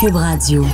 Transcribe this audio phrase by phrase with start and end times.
[0.00, 0.64] Cube Radio.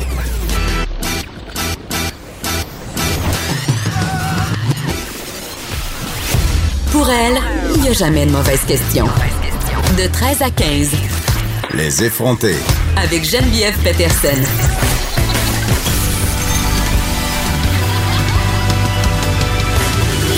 [6.92, 7.38] Pour elle,
[7.74, 9.06] il n'y a jamais de mauvaise question.
[9.96, 10.90] De 13 à 15.
[11.72, 12.56] Les effronter.
[12.98, 14.42] Avec Geneviève Peterson.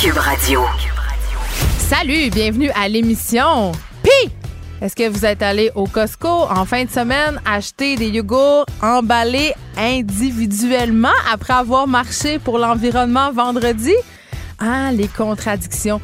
[0.01, 0.65] Cube Radio.
[1.79, 3.73] Salut, bienvenue à l'émission.
[4.05, 4.46] Pi!
[4.83, 9.55] Est-ce que vous êtes allé au Costco en fin de semaine acheter des yogourts emballés
[9.79, 13.95] individuellement après avoir marché pour l'environnement vendredi?
[14.59, 16.01] Ah, les contradictions.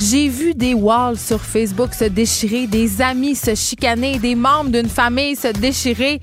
[0.00, 4.88] J'ai vu des walls sur Facebook se déchirer, des amis se chicaner, des membres d'une
[4.88, 6.20] famille se déchirer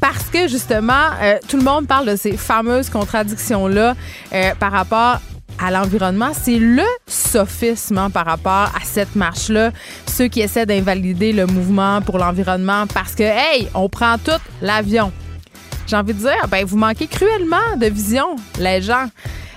[0.00, 3.94] parce que justement, euh, tout le monde parle de ces fameuses contradictions-là
[4.32, 5.20] euh, par rapport
[5.58, 9.70] à l'environnement, c'est le sophisme hein, par rapport à cette marche-là.
[10.06, 15.12] Ceux qui essaient d'invalider le mouvement pour l'environnement parce que, hey, on prend tout l'avion.
[15.86, 19.06] J'ai envie de dire, ben, vous manquez cruellement de vision, les gens.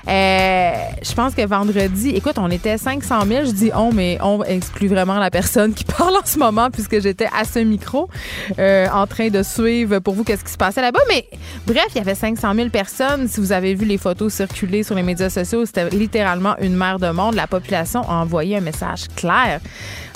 [0.09, 0.71] Euh,
[1.03, 3.45] je pense que vendredi, écoute, on était 500 000.
[3.45, 6.99] Je dis on, mais on exclut vraiment la personne qui parle en ce moment puisque
[6.99, 8.09] j'étais à ce micro
[8.57, 10.99] euh, en train de suivre pour vous qu'est-ce qui se passait là-bas.
[11.09, 11.27] Mais
[11.67, 13.27] bref, il y avait 500 000 personnes.
[13.27, 16.97] Si vous avez vu les photos circuler sur les médias sociaux, c'était littéralement une mer
[16.97, 17.35] de monde.
[17.35, 19.59] La population a envoyé un message clair.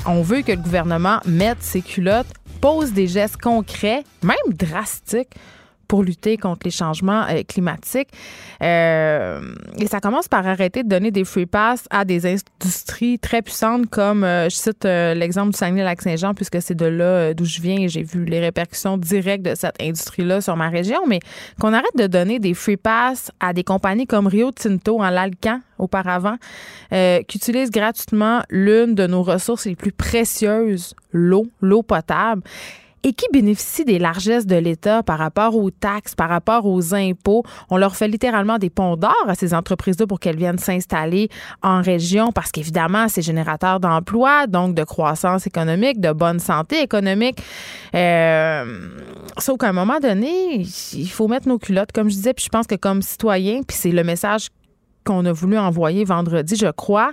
[0.08, 2.28] On veut que le gouvernement mette ses culottes,
[2.62, 5.36] pose des gestes concrets, même drastiques
[5.88, 8.10] pour lutter contre les changements euh, climatiques.
[8.62, 9.42] Euh,
[9.78, 13.90] et ça commence par arrêter de donner des free pass à des industries très puissantes
[13.90, 17.90] comme, euh, je cite l'exemple du Saguenay-Lac-Saint-Jean, puisque c'est de là d'où je viens et
[17.90, 21.20] j'ai vu les répercussions directes de cette industrie-là sur ma région, mais
[21.60, 25.60] qu'on arrête de donner des free pass à des compagnies comme Rio Tinto en l'Alcan
[25.78, 26.38] auparavant,
[26.92, 32.44] qui utilisent gratuitement l'une de nos ressources les plus précieuses, l'eau, l'eau potable
[33.04, 37.44] et qui bénéficient des largesses de l'État par rapport aux taxes, par rapport aux impôts?
[37.70, 41.30] On leur fait littéralement des ponts d'or à ces entreprises-là pour qu'elles viennent s'installer
[41.62, 47.40] en région parce qu'évidemment, c'est générateur d'emplois, donc de croissance économique, de bonne santé économique.
[47.96, 48.90] Euh,
[49.38, 50.62] sauf qu'à un moment donné,
[50.94, 53.78] il faut mettre nos culottes, comme je disais, puis je pense que comme citoyen, puis
[53.78, 54.48] c'est le message
[55.06, 57.12] qu'on a voulu envoyer vendredi, je crois,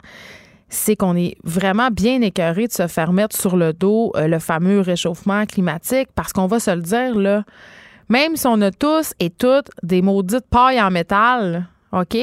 [0.70, 4.38] c'est qu'on est vraiment bien écœuré de se faire mettre sur le dos euh, le
[4.38, 7.44] fameux réchauffement climatique parce qu'on va se le dire, là,
[8.08, 12.16] même si on a tous et toutes des maudites pailles en métal, OK?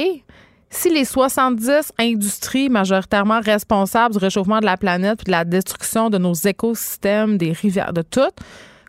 [0.69, 6.09] Si les 70 industries majoritairement responsables du réchauffement de la planète et de la destruction
[6.09, 8.21] de nos écosystèmes, des rivières, de tout,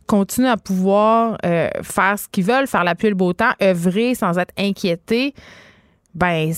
[0.07, 4.15] continuent à pouvoir euh, faire ce qu'ils veulent, faire la pluie le beau temps, œuvrer
[4.15, 5.35] sans être inquiétés,
[6.15, 6.53] ben,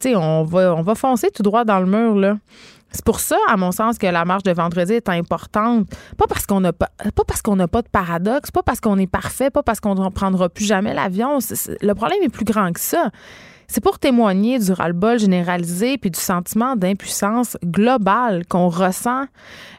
[0.00, 2.36] tu on va, on va foncer tout droit dans le mur, là.
[2.92, 5.88] C'est pour ça, à mon sens, que la marche de vendredi est importante.
[6.18, 8.98] Pas parce qu'on n'a pas, pas parce qu'on n'a pas de paradoxe, pas parce qu'on
[8.98, 11.38] est parfait, pas parce qu'on ne prendra plus jamais l'avion.
[11.80, 13.10] Le problème est plus grand que ça.
[13.72, 19.24] C'est pour témoigner du ras-le-bol généralisé puis du sentiment d'impuissance globale qu'on ressent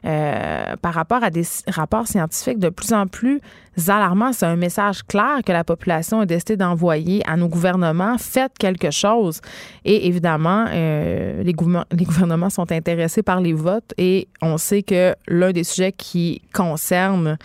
[0.03, 3.39] euh, par rapport à des rapports scientifiques de plus en plus
[3.87, 4.33] alarmants.
[4.33, 8.17] C'est un message clair que la population a décidé d'envoyer à nos gouvernements.
[8.17, 9.41] Faites quelque chose.
[9.85, 11.53] Et évidemment, euh, les,
[11.91, 16.41] les gouvernements sont intéressés par les votes et on sait que l'un des sujets qui
[16.51, 17.37] concerne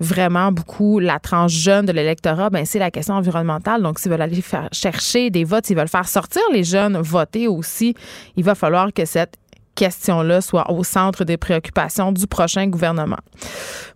[0.00, 3.82] vraiment beaucoup la tranche jeune de l'électorat, ben c'est la question environnementale.
[3.82, 7.48] Donc, s'ils veulent aller faire chercher des votes, s'ils veulent faire sortir les jeunes voter
[7.48, 7.94] aussi,
[8.36, 9.36] il va falloir que cette
[9.74, 13.18] question-là soit au centre des préoccupations du prochain gouvernement.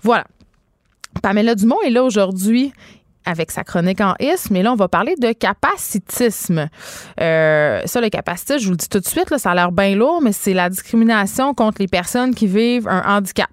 [0.02, 0.24] Voilà.
[1.22, 2.72] Pamela Dumont est là aujourd'hui
[3.24, 4.54] avec sa chronique en isme.
[4.54, 6.68] Mais là, on va parler de capacitisme.
[7.20, 9.72] Euh, ça, le capacitisme, je vous le dis tout de suite, là, ça a l'air
[9.72, 13.50] bien lourd, mais c'est la discrimination contre les personnes qui vivent un handicap.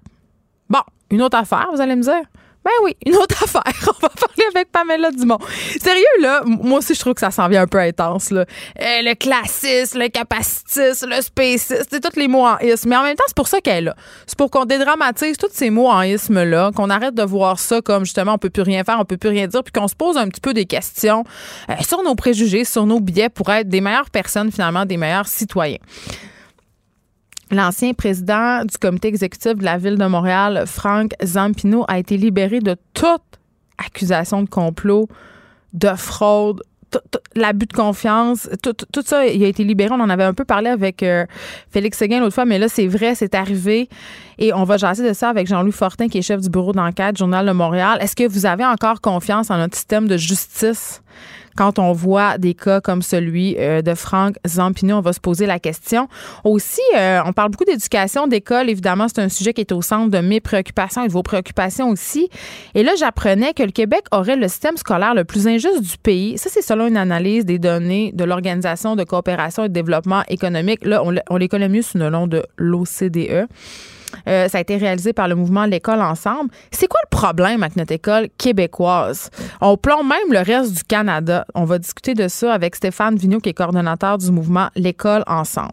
[1.10, 2.22] Une autre affaire, vous allez me dire?
[2.64, 3.62] Ben oui, une autre affaire.
[3.86, 5.38] On va parler avec Pamela Dumont.
[5.80, 8.40] Sérieux, là, moi aussi, je trouve que ça s'en vient un peu intense, là.
[8.40, 12.90] Euh, le classisme, le capacitisme, le spécisme, c'est tous les mots en isme.
[12.90, 13.96] Mais en même temps, c'est pour ça qu'elle est là.
[14.26, 18.04] C'est pour qu'on dédramatise tous ces mots en isme-là, qu'on arrête de voir ça comme,
[18.04, 20.18] justement, on peut plus rien faire, on peut plus rien dire, puis qu'on se pose
[20.18, 21.24] un petit peu des questions
[21.70, 25.28] euh, sur nos préjugés, sur nos biais pour être des meilleures personnes, finalement, des meilleurs
[25.28, 25.78] citoyens.
[27.50, 32.60] L'ancien président du comité exécutif de la ville de Montréal, Franck Zampino, a été libéré
[32.60, 33.22] de toute
[33.78, 35.08] accusation de complot,
[35.72, 36.62] de fraude,
[37.34, 39.90] l'abus de confiance, tout, ça, il a été libéré.
[39.92, 41.26] On en avait un peu parlé avec euh,
[41.70, 43.88] Félix Seguin l'autre fois, mais là, c'est vrai, c'est arrivé.
[44.38, 47.16] Et on va jaser de ça avec Jean-Louis Fortin, qui est chef du bureau d'enquête,
[47.16, 47.98] Journal de Montréal.
[48.00, 51.02] Est-ce que vous avez encore confiance en notre système de justice?
[51.58, 55.44] Quand on voit des cas comme celui euh, de Franck Zampino, on va se poser
[55.44, 56.06] la question.
[56.44, 58.70] Aussi, euh, on parle beaucoup d'éducation, d'école.
[58.70, 61.90] Évidemment, c'est un sujet qui est au centre de mes préoccupations et de vos préoccupations
[61.90, 62.28] aussi.
[62.76, 66.38] Et là, j'apprenais que le Québec aurait le système scolaire le plus injuste du pays.
[66.38, 70.84] Ça, c'est selon une analyse des données de l'Organisation de coopération et de développement économique.
[70.84, 73.48] Là, on, on les connaît mieux sous le nom de l'OCDE.
[74.26, 76.50] Euh, ça a été réalisé par le mouvement L'école ensemble.
[76.70, 79.30] C'est quoi le problème avec notre école québécoise?
[79.60, 81.44] On plombe même le reste du Canada.
[81.54, 85.72] On va discuter de ça avec Stéphane Vigneault, qui est coordonnateur du mouvement L'école ensemble.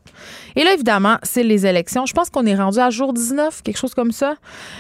[0.56, 2.06] Et là, évidemment, c'est les élections.
[2.06, 4.36] Je pense qu'on est rendu à jour 19, quelque chose comme ça.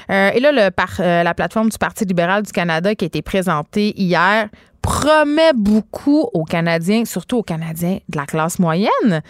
[0.09, 3.93] Euh, et là, euh, la plateforme du Parti libéral du Canada qui a été présentée
[3.99, 4.49] hier
[4.81, 9.21] promet beaucoup aux Canadiens, surtout aux Canadiens de la classe moyenne.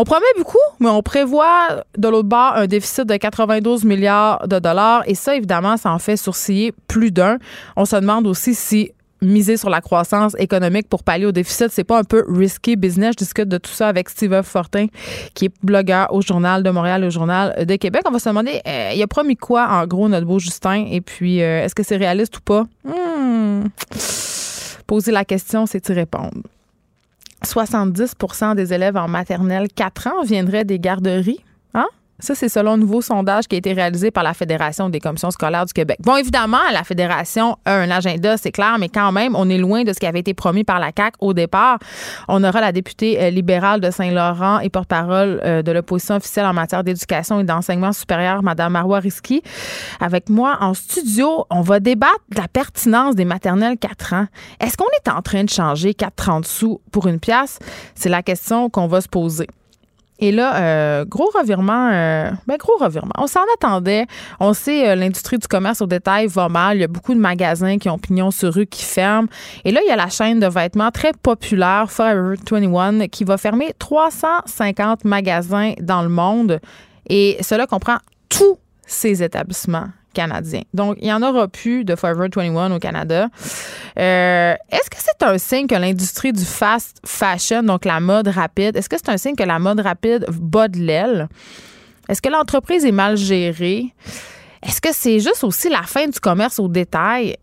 [0.00, 4.60] On promet beaucoup, mais on prévoit de l'autre bord un déficit de 92 milliards de
[4.60, 5.02] dollars.
[5.06, 7.38] Et ça, évidemment, ça en fait sourciller plus d'un.
[7.74, 11.82] On se demande aussi si miser sur la croissance économique pour pallier au déficit, c'est
[11.82, 13.14] pas un peu risky business.
[13.18, 14.86] Je discute de tout ça avec Steve Fortin,
[15.34, 18.02] qui est blogueur au Journal de Montréal, au Journal de Québec.
[18.06, 20.86] On va se demander, euh, il a promis quoi, en gros, notre beau Justin?
[20.92, 22.62] Et puis, euh, est-ce que c'est réaliste ou pas?
[22.84, 23.64] Hmm.
[24.86, 26.42] Poser la question, c'est y répondre.
[27.44, 31.40] 70% des élèves en maternelle 4 ans viendraient des garderies.
[32.20, 35.30] Ça, c'est selon un nouveau sondage qui a été réalisé par la Fédération des commissions
[35.30, 35.98] scolaires du Québec.
[36.00, 39.84] Bon, évidemment, la Fédération a un agenda, c'est clair, mais quand même, on est loin
[39.84, 41.78] de ce qui avait été promis par la CAQ au départ.
[42.26, 46.52] On aura la députée euh, libérale de Saint-Laurent et porte-parole euh, de l'opposition officielle en
[46.52, 49.42] matière d'éducation et d'enseignement supérieur, Mme Marois Risky.
[50.00, 54.26] Avec moi en studio, on va débattre de la pertinence des maternelles 4 ans.
[54.60, 57.60] Est-ce qu'on est en train de changer 4,30 sous pour une pièce?
[57.94, 59.46] C'est la question qu'on va se poser.
[60.20, 63.12] Et là, euh, gros revirement, euh, ben gros revirement.
[63.18, 64.06] On s'en attendait.
[64.40, 66.76] On sait, euh, l'industrie du commerce au détail va mal.
[66.76, 69.28] Il y a beaucoup de magasins qui ont pignon sur rue qui ferment.
[69.64, 73.36] Et là, il y a la chaîne de vêtements très populaire, Forever 21, qui va
[73.36, 76.60] fermer 350 magasins dans le monde.
[77.08, 77.98] Et cela comprend
[78.28, 79.86] tous ces établissements
[80.74, 83.28] Donc, il n'y en aura plus de Forever 21 au Canada.
[83.98, 88.76] Euh, est-ce que c'est un signe que l'industrie du fast fashion, donc la mode rapide,
[88.76, 91.28] est-ce que c'est un signe que la mode rapide bat de l'aile?
[92.08, 93.94] Est-ce que l'entreprise est mal gérée?
[94.62, 97.36] Est-ce que c'est juste aussi la fin du commerce au détail?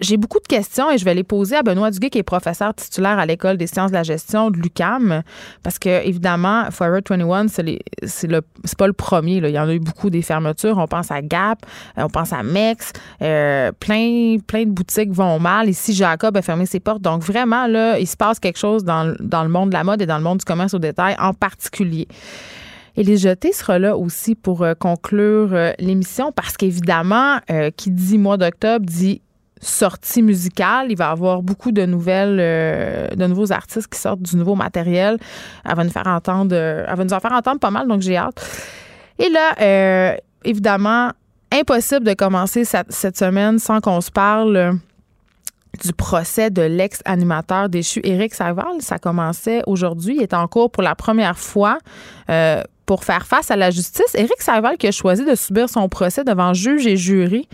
[0.00, 2.74] J'ai beaucoup de questions et je vais les poser à Benoît Duguay, qui est professeur
[2.74, 5.22] titulaire à l'École des sciences de la gestion de l'UCAM.
[5.62, 8.28] Parce que, évidemment, Forever 21, c'est, c'est,
[8.76, 9.40] pas le premier.
[9.40, 9.48] Là.
[9.48, 10.78] Il y en a eu beaucoup des fermetures.
[10.78, 11.60] On pense à Gap,
[11.98, 12.92] euh, on pense à Mex.
[13.22, 15.68] Euh, plein, plein de boutiques vont mal.
[15.68, 17.02] Ici, Jacob a fermé ses portes.
[17.02, 20.02] Donc, vraiment, là, il se passe quelque chose dans, dans le monde de la mode
[20.02, 22.06] et dans le monde du commerce au détail en particulier.
[22.98, 27.38] Et les jetés sera là aussi pour euh, conclure l'émission parce qu'évidemment,
[27.76, 29.20] qui dit mois d'octobre dit
[29.60, 30.86] sortie musicale.
[30.90, 35.18] Il va y avoir beaucoup de nouvelles, euh, nouveaux artistes qui sortent du nouveau matériel.
[35.64, 38.44] Elle va nous faire entendre, euh, elle en faire entendre pas mal, donc j'ai hâte.
[39.18, 41.10] Et là, euh, évidemment,
[41.52, 44.78] impossible de commencer cette, cette semaine sans qu'on se parle
[45.82, 48.80] du procès de l'ex-animateur déchu Éric Saval.
[48.80, 50.16] Ça commençait aujourd'hui.
[50.16, 51.78] Il est en cours pour la première fois
[52.86, 54.14] pour faire face à la justice.
[54.14, 57.48] Éric Saval qui a choisi de subir son procès devant juge et jury.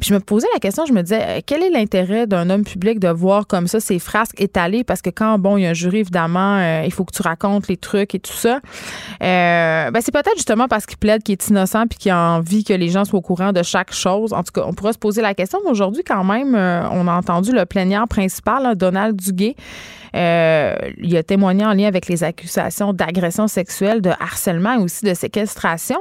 [0.00, 2.62] Puis je me posais la question, je me disais, euh, quel est l'intérêt d'un homme
[2.62, 4.84] public de voir comme ça ses frasques étalées?
[4.84, 7.22] Parce que quand, bon, il y a un jury, évidemment, euh, il faut que tu
[7.22, 8.60] racontes les trucs et tout ça.
[9.22, 12.62] Euh, ben c'est peut-être justement parce qu'il plaide qu'il est innocent puis qu'il a envie
[12.62, 14.32] que les gens soient au courant de chaque chose.
[14.32, 15.58] En tout cas, on pourrait se poser la question.
[15.64, 19.56] Mais aujourd'hui, quand même, on a entendu le plaignant principal, Donald Duguay.
[20.14, 25.14] il a témoigné en lien avec les accusations d'agression sexuelle, de harcèlement et aussi de
[25.14, 25.98] séquestration.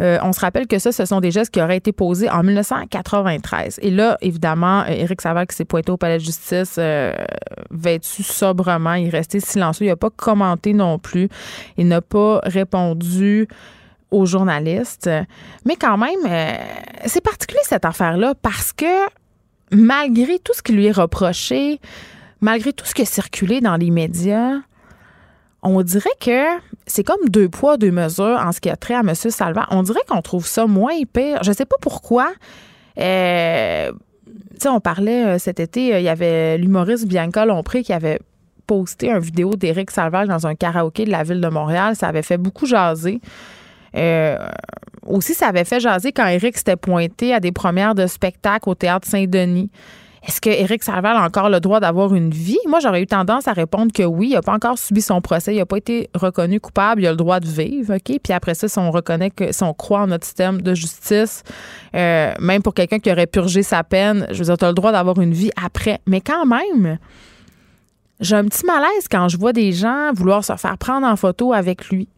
[0.00, 2.42] Euh, on se rappelle que ça, ce sont des gestes qui auraient été posés en
[2.42, 3.78] 1993.
[3.82, 7.12] Et là, évidemment, euh, Éric Savard qui s'est pointé au palais de justice euh,
[7.70, 11.28] vêtu sobrement, il est resté silencieux, il n'a pas commenté non plus,
[11.76, 13.48] il n'a pas répondu
[14.10, 15.10] aux journalistes.
[15.64, 16.58] Mais quand même,
[17.06, 19.08] c'est particulier cette affaire-là parce que
[19.70, 21.80] malgré tout ce qui lui est reproché,
[22.42, 24.58] malgré tout ce qui a circulé dans les médias,
[25.62, 29.00] on dirait que c'est comme deux poids, deux mesures en ce qui a trait à
[29.00, 29.14] M.
[29.14, 29.66] Salva.
[29.70, 31.42] On dirait qu'on trouve ça moins pire.
[31.42, 32.32] Je ne sais pas pourquoi.
[32.98, 33.92] Euh,
[34.64, 38.20] on parlait euh, cet été, euh, il y avait l'humoriste Bianca Lompré qui avait
[38.66, 41.96] posté une vidéo d'Éric Salvage dans un karaoké de la ville de Montréal.
[41.96, 43.20] Ça avait fait beaucoup jaser.
[45.04, 48.74] aussi, ça avait fait jaser quand Éric s'était pointé à des premières de spectacle au
[48.74, 49.70] théâtre Saint-Denis.
[50.24, 52.58] Est-ce que Éric a encore le droit d'avoir une vie?
[52.68, 54.28] Moi, j'aurais eu tendance à répondre que oui.
[54.30, 55.52] Il n'a pas encore subi son procès.
[55.52, 57.02] Il n'a pas été reconnu coupable.
[57.02, 58.18] Il a le droit de vivre, OK?
[58.22, 61.42] Puis après ça, si on reconnaît que, si on croit en notre système de justice,
[61.96, 64.74] euh, même pour quelqu'un qui aurait purgé sa peine, je veux dire, tu as le
[64.74, 65.98] droit d'avoir une vie après.
[66.06, 66.98] Mais quand même,
[68.20, 71.52] j'ai un petit malaise quand je vois des gens vouloir se faire prendre en photo
[71.52, 72.08] avec lui.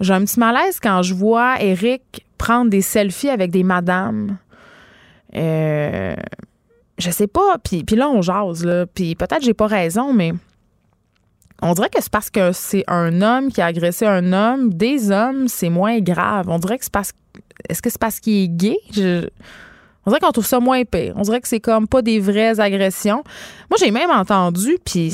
[0.00, 4.38] J'ai un petit malaise quand je vois Eric prendre des selfies avec des madames.
[5.36, 6.14] Euh,
[6.98, 7.58] je sais pas.
[7.62, 8.86] Puis, puis là, on jase, là.
[8.86, 10.32] Puis peut-être j'ai pas raison, mais
[11.62, 14.72] on dirait que c'est parce que c'est un homme qui a agressé un homme.
[14.74, 16.48] Des hommes, c'est moins grave.
[16.48, 17.12] On dirait que c'est parce
[17.68, 18.78] Est-ce que c'est parce qu'il est gay?
[20.06, 21.14] On dirait qu'on trouve ça moins pire.
[21.16, 23.24] On dirait que c'est comme pas des vraies agressions.
[23.70, 25.12] Moi, j'ai même entendu, puis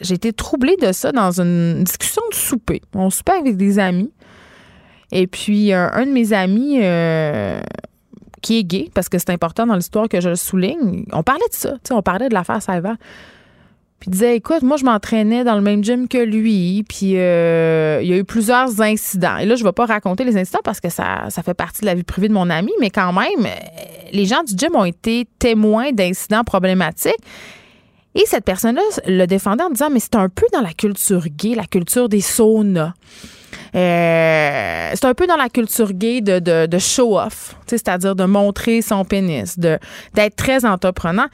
[0.00, 2.80] j'ai été troublée de ça dans une discussion de souper.
[2.94, 4.12] On soupait avec des amis.
[5.12, 7.60] Et puis, euh, un de mes amis euh,
[8.44, 11.48] qui est gay, parce que c'est important dans l'histoire que je le souligne, on parlait
[11.50, 11.76] de ça.
[11.90, 12.96] On parlait de l'affaire Saiva.
[13.98, 18.00] Puis il disait, écoute, moi, je m'entraînais dans le même gym que lui, puis euh,
[18.02, 19.38] il y a eu plusieurs incidents.
[19.38, 21.80] Et là, je ne vais pas raconter les incidents parce que ça, ça fait partie
[21.80, 23.48] de la vie privée de mon ami, mais quand même,
[24.12, 27.14] les gens du gym ont été témoins d'incidents problématiques.
[28.14, 31.54] Et cette personne-là le défendait en disant, mais c'est un peu dans la culture gay,
[31.54, 32.92] la culture des saunas.
[33.74, 39.04] Euh, c'est un peu dans la culture gay de, de, show-off, c'est-à-dire de montrer son
[39.04, 41.26] pénis, d'être très entreprenant.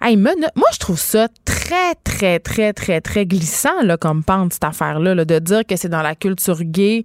[0.00, 0.32] Hey, moi,
[0.72, 5.38] je trouve ça très, très, très, très, très glissant là, comme pente, cette affaire-là, de
[5.38, 7.04] dire que c'est dans la culture gay,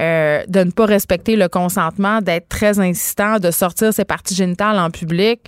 [0.00, 4.78] euh, de ne pas respecter le consentement, d'être très insistant, de sortir ses parties génitales
[4.78, 5.40] en public.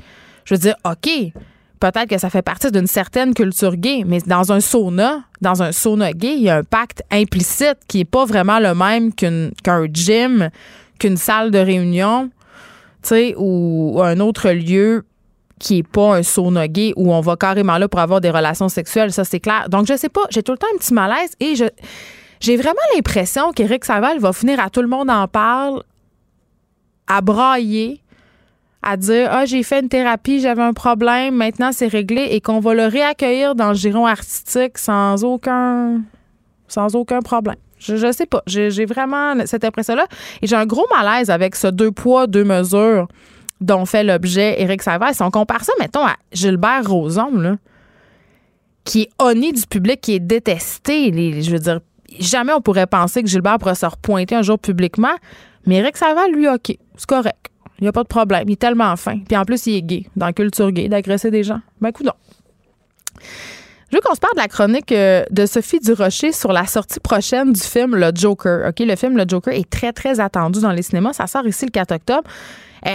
[0.44, 1.32] Je veux dire, OK,
[1.82, 5.72] peut-être que ça fait partie d'une certaine culture gay, mais dans un sauna, dans un
[5.72, 9.86] sauna gay, il y a un pacte implicite qui n'est pas vraiment le même qu'un
[9.92, 10.48] gym,
[11.00, 12.30] qu'une salle de réunion,
[13.02, 15.04] tu sais, ou un autre lieu
[15.58, 18.68] qui est pas un sauna gay où on va carrément là pour avoir des relations
[18.68, 19.68] sexuelles, ça c'est clair.
[19.68, 21.64] Donc je sais pas, j'ai tout le temps un petit malaise et je
[22.38, 25.82] j'ai vraiment l'impression qu'Éric Saval va finir à tout le monde en parle
[27.08, 28.01] à brailler
[28.82, 32.60] à dire ah j'ai fait une thérapie, j'avais un problème, maintenant c'est réglé et qu'on
[32.60, 36.02] va le réaccueillir dans le giron artistique sans aucun
[36.68, 37.56] sans aucun problème.
[37.78, 40.06] Je, je sais pas, j'ai vraiment cette impression-là
[40.40, 43.08] et j'ai un gros malaise avec ce deux poids deux mesures
[43.62, 45.14] dont fait l'objet Éric Savard.
[45.14, 47.58] Si on compare ça, mettons, à Gilbert Rozon,
[48.84, 51.80] qui est honni du public, qui est détesté, je veux dire,
[52.18, 55.14] jamais on pourrait penser que Gilbert pourrait se repointer un jour publiquement,
[55.66, 57.51] mais Éric Savard, lui, OK, c'est correct.
[57.82, 58.44] Il n'y a pas de problème.
[58.46, 59.18] Il est tellement fin.
[59.18, 61.60] Puis en plus, il est gay, dans la culture gay, d'agresser des gens.
[61.80, 62.06] Ben, écoute
[63.90, 67.00] Je veux qu'on se parle de la chronique euh, de Sophie Durocher sur la sortie
[67.00, 68.68] prochaine du film Le Joker.
[68.68, 71.12] OK, le film Le Joker est très, très attendu dans les cinémas.
[71.12, 72.30] Ça sort ici le 4 octobre.
[72.86, 72.90] Euh,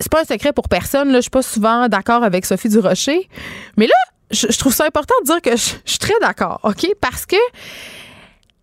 [0.00, 1.10] c'est pas un secret pour personne.
[1.10, 3.28] Là, je suis pas souvent d'accord avec Sophie Durocher.
[3.76, 3.94] Mais là,
[4.30, 6.86] je, trouve ça important de dire que je, suis très d'accord, OK?
[7.02, 7.36] Parce que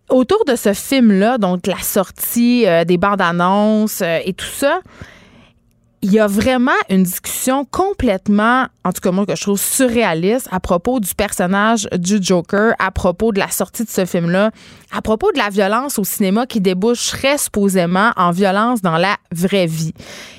[0.08, 4.80] autour de ce film-là, donc la sortie euh, des bandes annonces euh, et tout ça,
[6.02, 10.48] il y a vraiment une discussion complètement, en tout cas moi que je trouve surréaliste,
[10.50, 14.50] à propos du personnage du Joker, à propos de la sortie de ce film-là,
[14.92, 19.66] à propos de la violence au cinéma qui déboucherait supposément en violence dans la vraie
[19.66, 19.92] vie.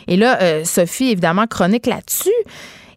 [0.08, 2.30] Et là, euh, Sophie, évidemment, chronique là-dessus.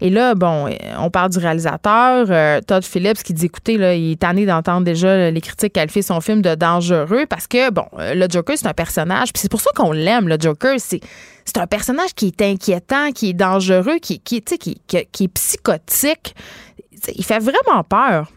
[0.00, 0.68] Et là, bon,
[0.99, 4.85] on parle du réalisateur, euh, Todd Phillips, qui dit, écoutez, là, il est tanné d'entendre
[4.85, 8.66] déjà les critiques qualifier son film de dangereux parce que, bon, euh, le Joker, c'est
[8.66, 11.00] un personnage, puis c'est pour ça qu'on l'aime, le Joker, c'est
[11.44, 16.34] c'est un personnage qui est inquiétant, qui est dangereux, qui, qui, qui, qui, est psychotique.
[17.14, 18.28] Il fait vraiment peur.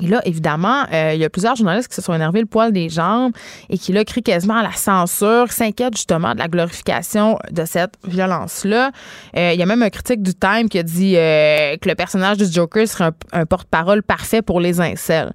[0.00, 2.72] Et là, évidemment, euh, il y a plusieurs journalistes qui se sont énervés le poil
[2.72, 3.32] des jambes
[3.68, 7.94] et qui, là, crient quasiment à la censure, s'inquiètent justement de la glorification de cette
[8.04, 8.90] violence-là.
[9.36, 11.94] Euh, il y a même un critique du Time qui a dit euh, que le
[11.94, 15.32] personnage du Joker serait un, porte-parole parfait pour les incels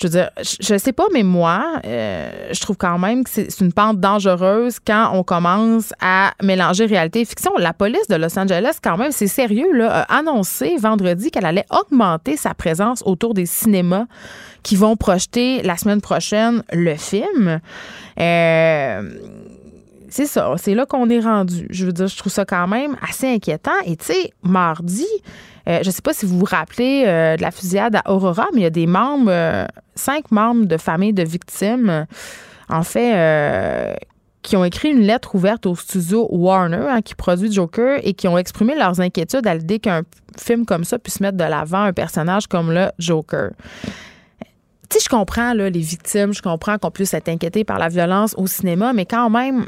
[0.00, 3.72] je veux dire, je, sais pas, mais moi, je trouve quand même que c'est une
[3.72, 7.52] pente dangereuse quand on commence à mélanger réalité et fiction.
[7.58, 11.66] La police de Los Angeles, quand même, c'est sérieux, là, a annoncé vendredi qu'elle allait
[11.70, 14.06] augmenter sa présence autour des cinémas
[14.62, 17.60] qui vont projeter la semaine prochaine le film.
[18.18, 19.02] Euh,
[20.08, 21.66] c'est ça, c'est là qu'on est rendu.
[21.70, 23.70] Je veux dire, je trouve ça quand même assez inquiétant.
[23.86, 25.06] Et tu sais, mardi,
[25.68, 28.46] euh, je ne sais pas si vous vous rappelez euh, de la fusillade à Aurora,
[28.52, 32.06] mais il y a des membres, euh, cinq membres de familles de victimes,
[32.68, 33.96] en fait,
[34.42, 38.26] qui ont écrit une lettre ouverte au studio Warner, hein, qui produit Joker, et qui
[38.26, 40.02] ont exprimé leurs inquiétudes à l'idée qu'un
[40.36, 43.50] film comme ça puisse mettre de l'avant un personnage comme le Joker.
[44.90, 48.34] Tu sais, je comprends les victimes, je comprends qu'on puisse être inquiété par la violence
[48.36, 49.66] au cinéma, mais quand même,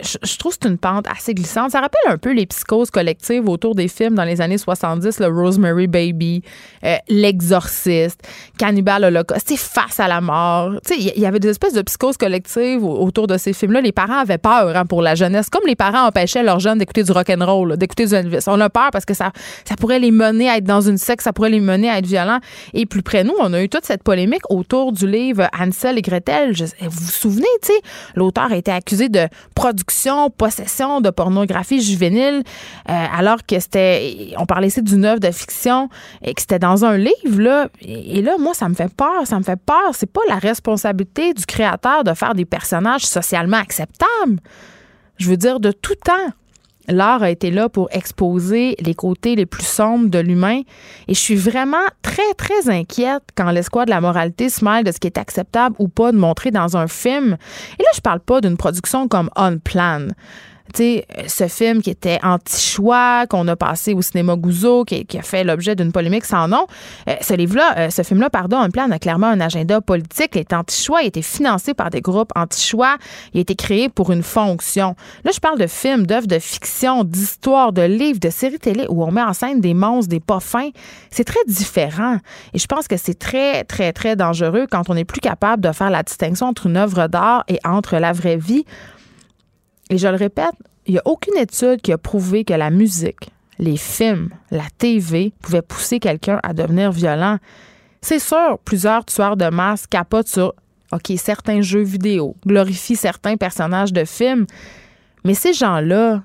[0.00, 1.70] je, trouve que c'est une pente assez glissante.
[1.72, 5.26] Ça rappelle un peu les psychoses collectives autour des films dans les années 70, le
[5.28, 6.42] Rosemary Baby,
[6.84, 8.20] euh, L'Exorciste,
[8.58, 10.72] Cannibal Holocaust, sais, face à la mort.
[10.96, 13.80] Il y avait des espèces de psychoses collectives au- autour de ces films-là.
[13.80, 17.02] Les parents avaient peur hein, pour la jeunesse, comme les parents empêchaient leurs jeunes d'écouter
[17.02, 18.44] du rock'n'roll, d'écouter du Elvis.
[18.46, 19.32] On a peur parce que ça,
[19.64, 22.06] ça pourrait les mener à être dans une secte, ça pourrait les mener à être
[22.06, 22.40] violents.
[22.74, 26.02] Et plus près nous, on a eu toute cette polémique autour du livre Hansel et
[26.02, 26.52] Gretel.
[26.80, 27.46] Vous vous souvenez,
[28.14, 29.91] l'auteur a été accusé de production,
[30.30, 32.42] possession de pornographie juvénile,
[32.88, 35.88] euh, alors que c'était, on parlait ici d'une œuvre de fiction
[36.22, 37.68] et que c'était dans un livre, là.
[37.80, 39.92] Et, et là, moi, ça me fait peur, ça me fait peur.
[39.92, 44.40] C'est pas la responsabilité du créateur de faire des personnages socialement acceptables.
[45.18, 46.32] Je veux dire, de tout temps.
[46.88, 50.60] L'art a été là pour exposer les côtés les plus sombres de l'humain.
[51.08, 54.92] Et je suis vraiment très, très inquiète quand l'escouade de la moralité se mêle de
[54.92, 57.36] ce qui est acceptable ou pas de montrer dans un film.
[57.78, 60.08] Et là, je parle pas d'une production comme On Plan.
[60.80, 65.44] Euh, ce film qui était anti-choix, qu'on a passé au cinéma Gouzeau, qui, a fait
[65.44, 66.66] l'objet d'une polémique sans nom.
[67.08, 70.30] Euh, ce livre-là, euh, ce film-là, pardon, un plan a clairement un agenda politique.
[70.34, 72.96] Il est anti-choix, il a été financé par des groupes anti-choix,
[73.34, 74.96] il a été créé pour une fonction.
[75.24, 79.04] Là, je parle de films, d'œuvres de fiction, d'histoires, de livres, de séries télé où
[79.04, 80.38] on met en scène des monstres, des pas.
[81.10, 82.16] C'est très différent.
[82.52, 85.72] Et je pense que c'est très, très, très dangereux quand on n'est plus capable de
[85.72, 88.64] faire la distinction entre une œuvre d'art et entre la vraie vie.
[89.92, 90.54] Et je le répète,
[90.86, 95.34] il n'y a aucune étude qui a prouvé que la musique, les films, la TV
[95.42, 97.36] pouvaient pousser quelqu'un à devenir violent.
[98.00, 100.54] C'est sûr, plusieurs tueurs de masse capotent sur
[100.92, 104.46] OK, certains jeux vidéo, glorifient certains personnages de films,
[105.24, 106.22] mais ces gens-là,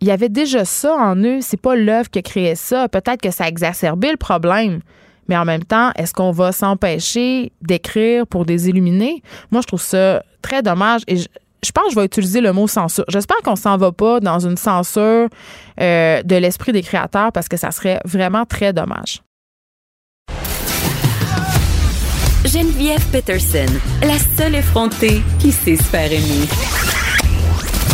[0.00, 1.40] il y avait déjà ça en eux.
[1.40, 2.88] C'est pas l'œuvre qui a créé ça.
[2.88, 4.78] Peut-être que ça a exacerbé le problème.
[5.26, 9.24] Mais en même temps, est-ce qu'on va s'empêcher d'écrire pour des illuminés?
[9.50, 11.16] Moi, je trouve ça très dommage et
[11.64, 13.04] je pense que je vais utiliser le mot censure.
[13.08, 15.28] J'espère qu'on s'en va pas dans une censure
[15.80, 19.22] euh, de l'esprit des créateurs parce que ça serait vraiment très dommage.
[22.44, 23.66] Geneviève Peterson,
[24.02, 26.46] la seule effrontée qui sait se faire aimer.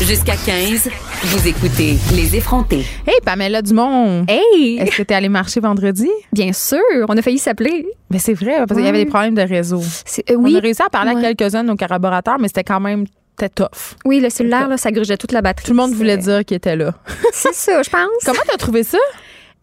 [0.02, 0.90] Jusqu'à 15,
[1.24, 2.84] vous écoutez Les effrontés.
[3.06, 4.24] Hey, Pamela Dumont!
[4.28, 4.76] Hey!
[4.78, 6.08] Est-ce que tu es allée marcher vendredi?
[6.32, 6.78] Bien sûr,
[7.08, 7.86] on a failli s'appeler.
[8.10, 9.80] Mais c'est vrai, parce qu'il y avait des problèmes de réseau.
[10.30, 11.24] Euh, oui, On a réussi à parler Ouais.
[11.26, 13.06] à quelques-uns de nos collaborateurs, mais c'était quand même
[13.36, 13.96] c'était tough.
[14.04, 15.66] oui, le cellulaire, là, ça grugeait toute la batterie.
[15.66, 16.94] Tout le monde voulait dire qu'il était là.
[17.32, 18.08] C'est ça, je pense.
[18.24, 18.98] Comment t'as trouvé ça?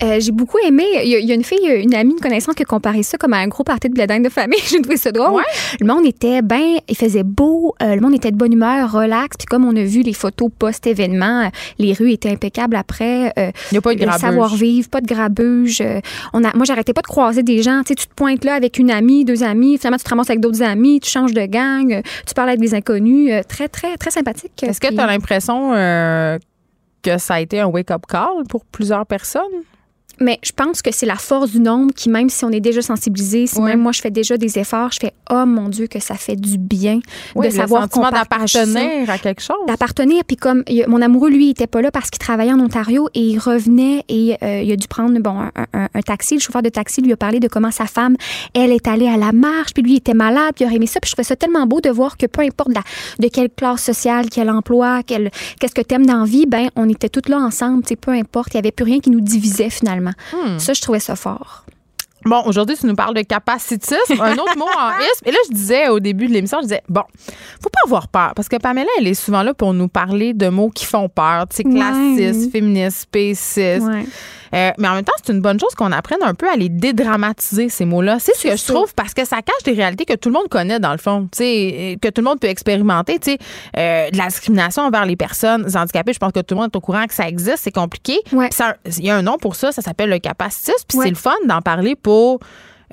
[0.03, 0.84] Euh, j'ai beaucoup aimé.
[1.03, 3.03] Il y, a, il y a une fille, une amie, une connaissance qui a comparé
[3.03, 4.60] ça comme à un gros party de bledin de famille.
[4.67, 5.34] J'ai trouvé ça drôle.
[5.34, 5.43] Ouais.
[5.80, 9.38] Le monde était bien, il faisait beau, euh, le monde était de bonne humeur, relax.
[9.38, 13.32] Puis comme on a vu les photos post-événement, euh, les rues étaient impeccables après.
[13.38, 14.21] euh, Il n'y a pas de grabuge.
[14.21, 15.84] savoir-vivre, pas de grabuge.
[16.34, 17.82] on a, moi, j'arrêtais pas de croiser des gens.
[17.86, 20.30] Tu sais, tu te pointes là avec une amie, deux amis, finalement, tu te ramasses
[20.32, 23.32] avec d'autres amis, tu changes de gang, tu parles avec des inconnus.
[23.47, 24.63] très, très, très sympathique.
[24.63, 25.71] Est-ce que tu as l'impression
[27.04, 29.41] que ça a été un wake-up call pour plusieurs personnes?
[30.21, 32.81] Mais je pense que c'est la force du nombre qui, même si on est déjà
[32.81, 33.71] sensibilisé, si Ouais.
[33.71, 36.36] même moi je fais déjà des efforts, je fais oh mon Dieu que ça fait
[36.36, 36.99] du bien
[37.36, 39.57] Oui, de savoir qu'on d'appartenir à quelque chose.
[39.67, 42.60] D'appartenir, puis comme a- mon amoureux, lui, il était pas là parce qu'il travaillait en
[42.60, 46.36] Ontario et il revenait et euh, il a dû prendre bon un, un- un taxi.
[46.36, 48.15] Le chauffeur de taxi lui a parlé de comment sa femme,
[48.53, 50.86] elle est allée à la marche, puis lui il était malade, puis il aurait aimé
[50.88, 50.99] ça.
[50.99, 52.84] Puis je trouvais ça tellement beau de voir que peu importe la-
[53.19, 57.10] de quelle classe sociale, quel emploi, qu'est-ce que t'aimes dans la vie, ben on était
[57.10, 58.49] toutes là ensemble, tu sais, peu importe.
[58.53, 60.11] Il y avait plus rien qui nous divisait finalement.
[60.34, 60.60] Hmm.
[60.60, 61.65] Ça, je trouvais ça fort.
[62.24, 65.26] Bon, aujourd'hui, tu nous parles de capacitisme, un autre mot en isme.
[65.26, 67.02] Et là, je disais au début de l'émission, je disais, bon,
[67.60, 70.47] faut pas avoir peur, parce que Pamela, elle est souvent là pour nous parler de
[70.50, 71.74] mots qui font peur, tu sais, Ouais.
[71.74, 73.88] classisme, féministe, spéciste.
[73.88, 74.06] Ouais.
[74.54, 76.70] Euh, mais en même temps, c'est une bonne chose qu'on apprenne un peu à les
[76.70, 78.18] dédramatiser, ces mots-là.
[78.20, 80.48] C'est ce que je trouve parce que ça cache des réalités que tout le monde
[80.50, 83.20] connaît, dans le fond, que tout le monde peut expérimenter.
[83.78, 86.78] Euh, de la discrimination envers les personnes handicapées, je pense que tout le monde est
[86.78, 88.20] au courant que ça existe, c'est compliqué.
[88.32, 88.50] Ouais.
[88.98, 90.76] Il y a un nom pour ça, ça s'appelle le capacitisme.
[90.88, 91.06] Puis Ouais.
[91.06, 92.40] c'est le fun d'en parler pour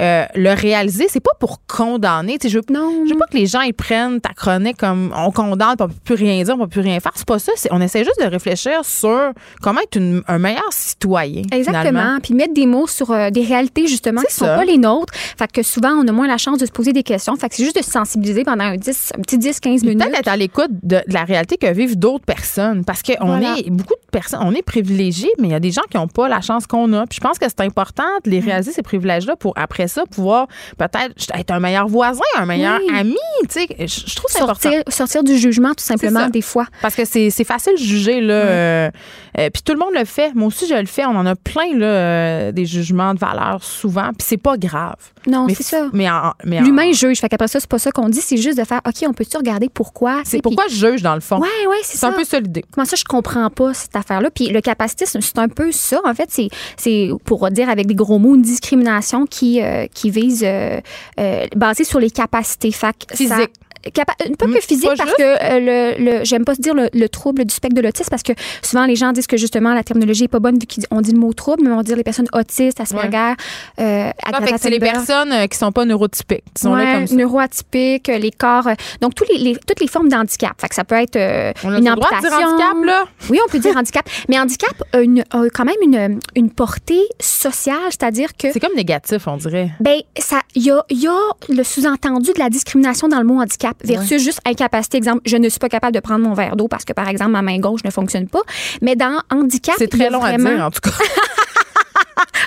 [0.00, 1.06] euh, le réaliser.
[1.08, 2.38] C'est pas pour condamner.
[2.42, 5.30] Je veux, Non, je veux pas que les gens ils prennent ta chronique comme on
[5.30, 7.12] condamne, on peut plus rien dire, on peut plus rien faire.
[7.14, 7.52] C'est pas ça.
[7.56, 9.32] C'est- on essaie juste de réfléchir sur
[9.62, 11.42] comment être une- un meilleur citoyen.
[11.42, 11.56] finalement.
[11.80, 12.18] Exactement.
[12.22, 14.56] Puis mettre des mots sur euh, des réalités, justement, qui sont ça.
[14.56, 15.12] pas les nôtres.
[15.14, 17.36] Fait que souvent, on a moins la chance de se poser des questions.
[17.36, 19.98] Fait que c'est juste de se sensibiliser pendant un, 10, un petit 10-15 minutes.
[20.04, 22.84] Peut-être être à l'écoute de, de la réalité que vivent d'autres personnes.
[22.84, 23.56] Parce qu'on Voilà.
[23.58, 26.28] est beaucoup personnes, on est privilégiés, mais il y a des gens qui n'ont pas
[26.28, 27.06] la chance qu'on a.
[27.06, 30.46] Puis je pense que c'est important de les réaliser, ces privilèges-là, pour après ça pouvoir
[30.76, 32.94] peut-être être un meilleur voisin, un meilleur Oui.
[32.98, 33.14] ami.
[33.48, 34.70] Tu sais, je, je trouve ça important.
[34.70, 36.66] Sortir, sortir du jugement, tout simplement, des fois.
[36.82, 38.34] Parce que c'est c'est facile de juger, là.
[38.34, 38.90] euh,
[39.38, 40.32] euh, puis tout le monde le fait.
[40.34, 41.04] Moi aussi, je le fais.
[41.06, 44.08] On en a plein, là, euh, des jugements de valeur souvent.
[44.16, 44.96] Puis c'est pas grave.
[45.26, 45.88] Non, mais c'est ça.
[45.92, 47.18] Mais, en- mais en- L'humain juge.
[47.20, 48.20] Fait qu'après ça, c'est pas ça qu'on dit.
[48.20, 50.22] C'est juste de faire, OK, on peut-tu regarder pourquoi?
[50.24, 51.38] C'est pourquoi je juge, dans le fond.
[51.38, 52.08] Ouais, ouais, c'est C'est ça.
[52.08, 52.64] un peu ça l'idée.
[52.72, 54.30] Comment ça, je comprends pas cette affaire-là?
[54.34, 56.00] Puis le capacitisme, c'est un peu ça.
[56.04, 60.42] En fait, c'est, c'est pour dire avec des gros mots, une discrimination qui, qui vise,
[60.44, 60.80] euh,
[61.20, 62.72] euh, basée sur les capacités.
[63.14, 63.52] Physique.
[63.90, 65.16] Capa- un peu Mm, que physique pas parce juste?
[65.18, 68.22] que euh, le, le- j'aime pas dire le, le trouble du spectre de l'autisme parce
[68.22, 71.12] que souvent les gens disent que justement la terminologie est pas bonne vu qu'on dit
[71.12, 73.34] le mot trouble mais on va dire les personnes autistes, Asperger,
[73.80, 76.44] euh, Ah, c'est les personnes euh, qui sont pas neurotypiques.
[76.54, 77.14] Disons-le Ouais, comme ça.
[77.14, 80.52] neuroatypiques, les corps, euh, donc tous les, les- toutes les formes d'handicap.
[80.60, 82.48] Fait que ça peut être euh, On a une le droit de dire amputation.
[82.48, 83.04] handicap, là?
[83.30, 84.08] Oui, on peut dire handicap.
[84.28, 88.74] Mais handicap a, une- a quand même une, une portée sociale, c'est-à-dire que C'est comme
[88.76, 89.70] négatif, on dirait.
[89.80, 93.40] ben ça il y a, y a le sous-entendu de la discrimination dans le mot
[93.40, 94.96] handicap versus juste incapacité.
[94.96, 97.30] Exemple, je ne suis pas capable de prendre mon verre d'eau parce que par exemple
[97.32, 98.40] ma main gauche ne fonctionne pas.
[98.82, 100.90] Mais dans handicap, C'est très long vraiment- à dire, en tout cas.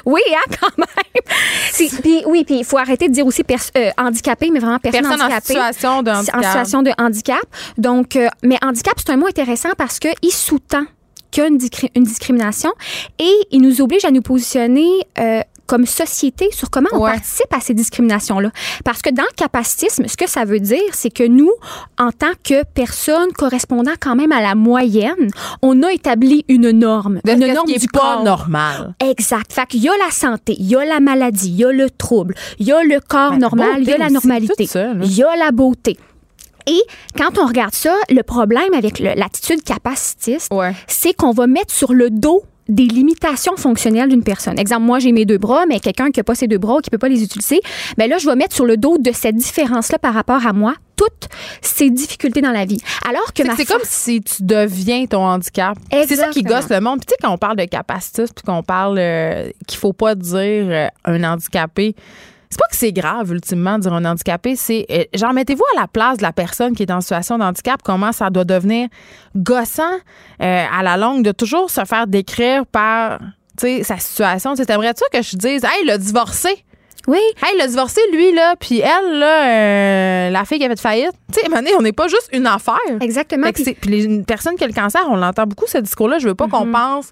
[0.06, 2.00] Oui, hein, quand même.
[2.02, 3.44] Puis oui, puis il faut arrêter de dire aussi
[3.78, 6.44] euh, handicapé, mais vraiment personne, Personne en situation de en handicap.
[6.44, 7.42] situation de handicap.
[7.78, 10.86] Donc, euh, mais handicap, c'est un mot intéressant parce qu'il sous-tend
[11.30, 11.50] qu'il y a
[11.96, 12.72] une discrimination
[13.20, 14.90] et il nous oblige à nous positionner
[15.20, 15.42] euh,
[15.72, 17.12] comme société sur comment on Ouais.
[17.12, 18.52] participe à ces discriminations-là.
[18.84, 21.52] Parce que dans le capacitisme, ce que ça veut dire, c'est que nous,
[21.98, 25.30] en tant que personnes correspondant quand même à la moyenne,
[25.62, 27.22] on a établi une norme.
[27.24, 28.24] De une norme qui du pas corps.
[28.26, 28.96] normal.
[29.00, 29.54] Exact.
[29.54, 31.90] Fait qu'il y a la santé, il y a la maladie, il y a le
[31.90, 34.68] trouble, il y a le corps Ben, normal, il y a la normalité,
[35.04, 35.98] il y a la beauté.
[36.68, 36.82] Et
[37.18, 40.74] quand on regarde ça, le problème avec l'attitude capacitiste, Ouais.
[40.88, 44.58] c'est qu'on va mettre sur le dos des limitations fonctionnelles d'une personne.
[44.58, 46.80] Exemple, moi, j'ai mes deux bras, mais quelqu'un qui n'a pas ses deux bras ou
[46.80, 47.60] qui peut pas les utiliser,
[47.98, 50.76] ben là, je vais mettre sur le dos de cette différence-là par rapport à moi
[50.96, 51.30] toutes
[51.62, 52.80] ces difficultés dans la vie.
[53.08, 55.78] Alors que C'est comme si tu deviens ton handicap.
[55.92, 57.00] C'est ça qui gosse le monde.
[57.00, 60.16] Puis tu sais, quand on parle de capacitiste, puis qu'on parle euh, qu'il faut pas
[60.16, 61.96] dire euh, un handicapé,
[62.52, 64.56] c'est pas que c'est grave, ultimement, de dire un handicapé.
[64.56, 67.44] C'est, euh, genre, mettez-vous à la place de la personne qui est en situation de
[67.44, 68.88] handicap, comment ça doit devenir
[69.36, 69.96] gossant
[70.42, 73.20] euh, à la longue de toujours se faire décrire par,
[73.58, 74.54] tu sais, sa situation.
[74.54, 76.50] T'aimerais-tu que je dise, hey, il a divorcé?
[77.08, 80.70] Oui, Hey, il a divorcé, lui, là, puis elle, là, euh, la fille qui a
[80.70, 81.14] fait faillite.
[81.34, 82.76] Tu sais, on n'est pas juste une affaire.
[83.00, 83.48] exactement.
[83.52, 86.20] Puis- une personne qui a le cancer, on l'entend beaucoup, ce discours-là.
[86.20, 87.12] Je veux pas qu'on pense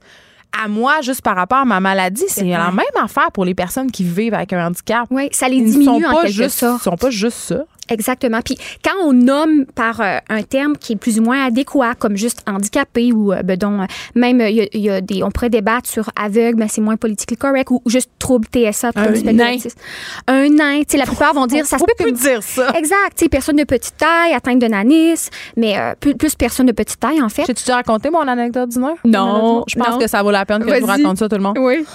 [0.58, 2.24] à moi juste par rapport à ma maladie.
[2.28, 5.08] C'est la même affaire pour les personnes qui vivent avec un handicap.
[5.10, 6.82] oui, ça les Ils ne sont diminue en pas quelque juste, sorte.
[6.82, 7.64] ils sont pas juste ça.
[7.90, 8.40] Exactement.
[8.44, 12.16] Puis quand on nomme par euh, un terme qui est plus ou moins adéquat, comme
[12.18, 15.24] juste handicapé ou euh, ben, dont, euh, même il y a- il y, a des,
[15.24, 19.10] on pourrait débattre sur aveugle, mais c'est moins politically correct ou juste trouble TSA, trouble
[19.18, 19.56] Un du nain.
[20.28, 20.80] Un nain.
[20.80, 22.70] Tu sais, la plupart vont dire ça se Faut peut plus dire ça.
[22.78, 23.14] Exact.
[23.16, 26.72] Tu sais, personne de petite taille, atteinte de nanisme, mais euh, plus, plus personne de
[26.72, 27.44] petite taille en fait.
[27.48, 28.96] J'ai-tu déjà raconté mon anecdote heure?
[29.06, 31.42] Non, Je pense que ça vaut la peine que je vous raconte ça, tout le
[31.42, 31.58] monde.
[31.60, 31.86] Oui.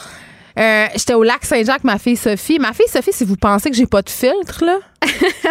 [0.58, 2.58] Euh, J'étais au lac Saint-Jacques, ma fille Sophie.
[2.58, 4.78] Ma fille Sophie, si vous pensez que j'ai pas de filtre, là,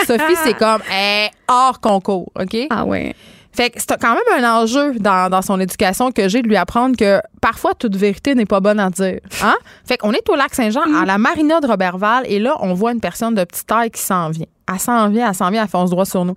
[0.08, 2.56] Sophie, c'est comme elle est hors concours, OK?
[2.70, 3.14] Ah ouais.
[3.56, 6.56] Fait que c'est quand même un enjeu dans, dans son éducation que j'ai de lui
[6.58, 9.20] apprendre que parfois toute vérité n'est pas bonne à dire.
[9.44, 9.54] Hein?
[9.86, 12.94] Fait qu'on est au lac Saint-Jean, à la marina de Robertval, et là, on voit
[12.94, 14.48] une personne de petite taille qui s'en vient.
[14.72, 16.34] Elle s'en vient, elle s'en vient, elle fonce droit sur nous.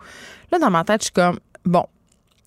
[0.53, 1.85] Là, dans ma tête, je suis comme, bon,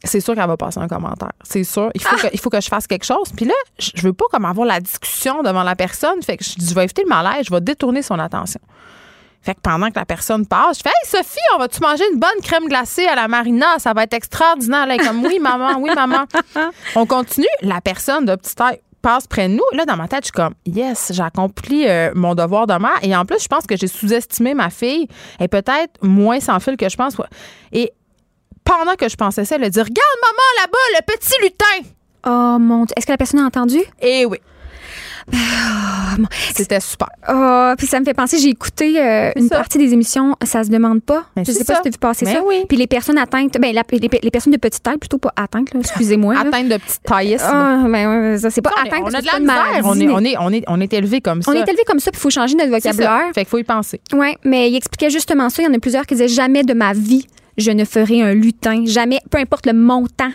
[0.04, 1.32] c'est sûr qu'elle va passer un commentaire.
[1.44, 1.92] C'est sûr.
[1.94, 3.32] Il faut, que, il faut que je fasse quelque chose.
[3.36, 6.22] Puis là, je veux pas comme avoir la discussion devant la personne.
[6.22, 8.62] Fait que je dis, je vais éviter le malaise, je vais détourner son attention.
[9.42, 12.20] Fait que pendant que la personne passe, je fais Hey Sophie, on va-tu manger une
[12.20, 13.80] bonne crème glacée à la marina?
[13.80, 14.90] Ça va être extraordinaire.
[14.90, 16.26] Est comme Oui, maman, oui, maman.
[16.96, 17.48] on continue.
[17.62, 19.64] La personne de petite taille passe près de nous.
[19.74, 23.00] Là, dans ma tête, je suis comme Yes, j'ai accompli euh, mon devoir de mère.
[23.02, 25.08] Et en plus, je pense que j'ai sous-estimé ma fille.
[25.40, 27.16] Elle est peut-être moins sans fil que je pense.
[27.72, 27.94] Et
[28.78, 31.90] pendant que je pensais ça, elle a dit Regarde, maman, là-bas, le petit lutin.
[32.28, 32.94] Oh mon Dieu.
[32.98, 33.80] Est-ce que la personne a entendu?
[34.02, 34.38] Et oui.
[36.56, 37.08] C'était super.
[37.30, 39.58] Oh, puis ça me fait penser, j'ai écouté euh, une ça.
[39.58, 41.26] partie des émissions, ça se demande pas.
[41.36, 41.76] Mais je sais pas ça.
[41.76, 42.42] si tu as vu passer Mais ça.
[42.44, 42.66] oui.
[42.68, 45.68] Puis les personnes atteintes, ben la- les, les personnes de petite taille, plutôt pas atteintes,
[45.76, 46.34] excusez-moi.
[46.34, 46.42] là.
[46.42, 47.46] Atteinte de petite taillisme.
[47.48, 49.82] Ah, ben ça c'est pas on a de la misère.
[49.84, 51.52] On est, on, est, on, est, on est élevé comme ça.
[51.52, 53.26] on est élevé comme ça, puis il faut changer notre vocabulaire.
[53.34, 54.02] Fait qu'il faut y penser.
[54.14, 55.62] Oui, mais il expliquait justement ça.
[55.62, 57.28] Il y en a plusieurs qui disaient jamais de ma vie
[57.60, 58.84] je ne ferai un lutin.
[58.86, 60.32] Jamais, peu importe le montant.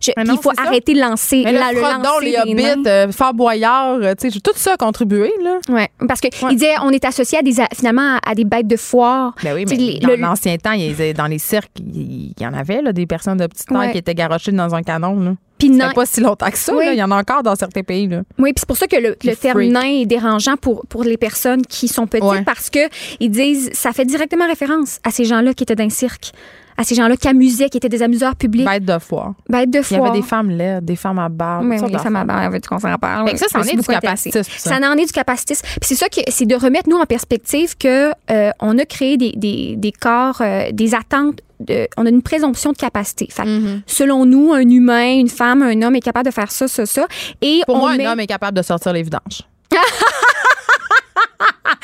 [0.00, 1.42] Je- non, il faut arrêter de lancer.
[1.44, 5.58] Mais la- le Frodon, les Hobbits, euh, Fort Boyard, euh, tout ça a contribué, là.
[5.68, 6.52] Ouais, parce que Ouais.
[6.52, 9.34] il disait on est associé à des finalement à des bêtes de foire.
[9.42, 12.42] Ben oui, mais les- dans l'ancien temps, il y a- dans les cirques, il il
[12.42, 13.90] y en avait, là, des personnes de petite taille Ouais.
[13.92, 15.32] qui étaient garochées dans un canon, là.
[15.58, 16.74] Puis nain- pas si longtemps que ça.
[16.74, 16.84] Oui.
[16.86, 16.92] là.
[16.92, 18.06] Il y en a encore dans certains pays.
[18.06, 18.22] Là.
[18.38, 21.16] Oui, puis c'est pour ça que le, le terme nain est dérangeant pour, pour les
[21.16, 22.42] personnes qui sont petites Ouais.
[22.42, 22.80] parce que
[23.20, 26.32] ils disent ça fait directement référence à ces gens-là qui étaient dans un cirque,
[26.78, 29.34] à ces gens-là qui amusaient, qui étaient des amuseurs publics, Bête de foire.
[29.48, 30.10] bêtes de Il y foire.
[30.10, 31.66] avait des femmes laides, des femmes à barbe.
[31.68, 33.36] Oui, les femmes à barbe, veux-tu qu'on s'en parle?
[33.36, 34.78] Ça, me suis est du capacitisme, ça.
[34.80, 35.66] Ça en est du capacitisme.
[35.66, 39.16] Puis c'est ça que c'est de remettre nous en perspective que euh, on a créé
[39.16, 41.40] des, des, des corps, euh, des attentes.
[41.60, 43.26] De, on a une présomption de capacité.
[43.30, 43.82] Fait que, Mhm.
[43.86, 47.08] Selon nous, un humain, une femme, un homme est capable de faire ça, ça, ça.
[47.42, 49.42] Et Pour on moi, met un homme est capable de sortir les vidanges.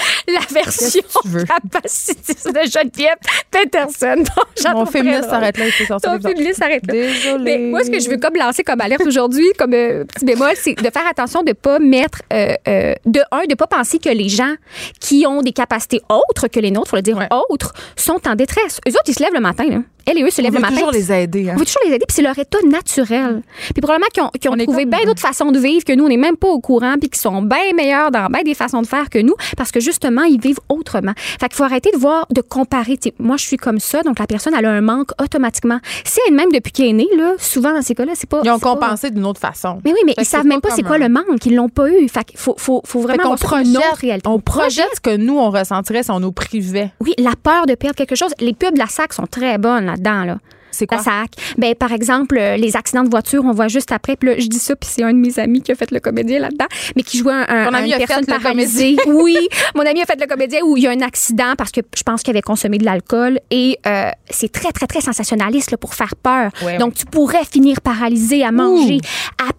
[0.28, 1.02] la version
[1.46, 3.16] capacitiste de Geneviève
[3.50, 4.22] Peterson.
[4.64, 6.32] Bon, Mon féministe s'arrête là, il faut sortir Ton les vidanges.
[6.34, 6.92] féministe s'arrête là.
[6.92, 7.44] Désolée.
[7.44, 10.52] Mais moi, ce que je veux comme lancer comme alerte aujourd'hui, comme euh, petit bémol,
[10.56, 14.08] c'est de faire attention de pas mettre, euh, euh, de un, de pas penser que
[14.10, 14.54] les gens
[15.00, 17.28] qui ont des capacités autres que les nôtres, faut le dire Ouais.
[17.50, 18.80] autres, sont en détresse.
[18.88, 19.78] Eux autres, ils se lèvent le matin, là.
[20.06, 20.74] Elle et eux se On lèvent le matin.
[20.74, 21.48] toujours les aider.
[21.48, 21.52] hein.
[21.56, 23.42] On veut toujours les aider, puis c'est leur état naturel.
[23.72, 26.04] Puis probablement qu'ils ont, qu'ils ont On trouvé bien d'autres façons de vivre que nous,
[26.04, 28.82] on n'est même pas au courant, puis qui sont bien meilleurs dans bien des façons
[28.82, 31.12] de faire que nous, parce que justement, ils vivent autrement.
[31.16, 32.96] Fait qu'il faut arrêter de voir, de comparer.
[32.98, 35.78] Tu sais, moi, je suis comme ça, donc la personne, elle a un manque automatiquement.
[36.04, 38.40] Si elle même depuis qu'elle est née, là, souvent dans ces cas-là, c'est pas.
[38.44, 39.80] Ils ont pas- compensé d'une autre façon.
[39.84, 41.44] Mais oui, mais Fait ils savent même pas c'est quoi le manque.
[41.46, 42.08] Ils l'ont pas eu.
[42.08, 44.28] Fait qu'il faut, faut, faut vraiment autre projette, réalité.
[44.28, 46.90] on projette ce que nous, on ressentirait si on nous privait.
[47.00, 48.32] Oui, la peur de perdre quelque chose.
[48.40, 49.93] Les pubs de la SAC sont très bonnes
[50.24, 50.38] là.
[50.74, 50.98] C'est quoi?
[50.98, 51.30] SAC.
[51.58, 54.16] Ben, par exemple, euh, les accidents de voiture, on voit juste après.
[54.16, 56.00] Puis là, je dis ça, puis c'est un de mes amis qui a fait le
[56.00, 58.96] comédien là-dedans, mais qui jouait un, un- Ton ami une a fait personne le paralysée.
[59.06, 59.36] oui,
[59.74, 62.02] mon ami a fait le comédien où il y a un accident parce que je
[62.02, 65.94] pense qu'il avait consommé de l'alcool et euh, c'est très, très, très sensationnaliste là, pour
[65.94, 66.50] faire peur.
[66.64, 68.98] Ouais, Donc, tu pourrais finir paralysé à manger,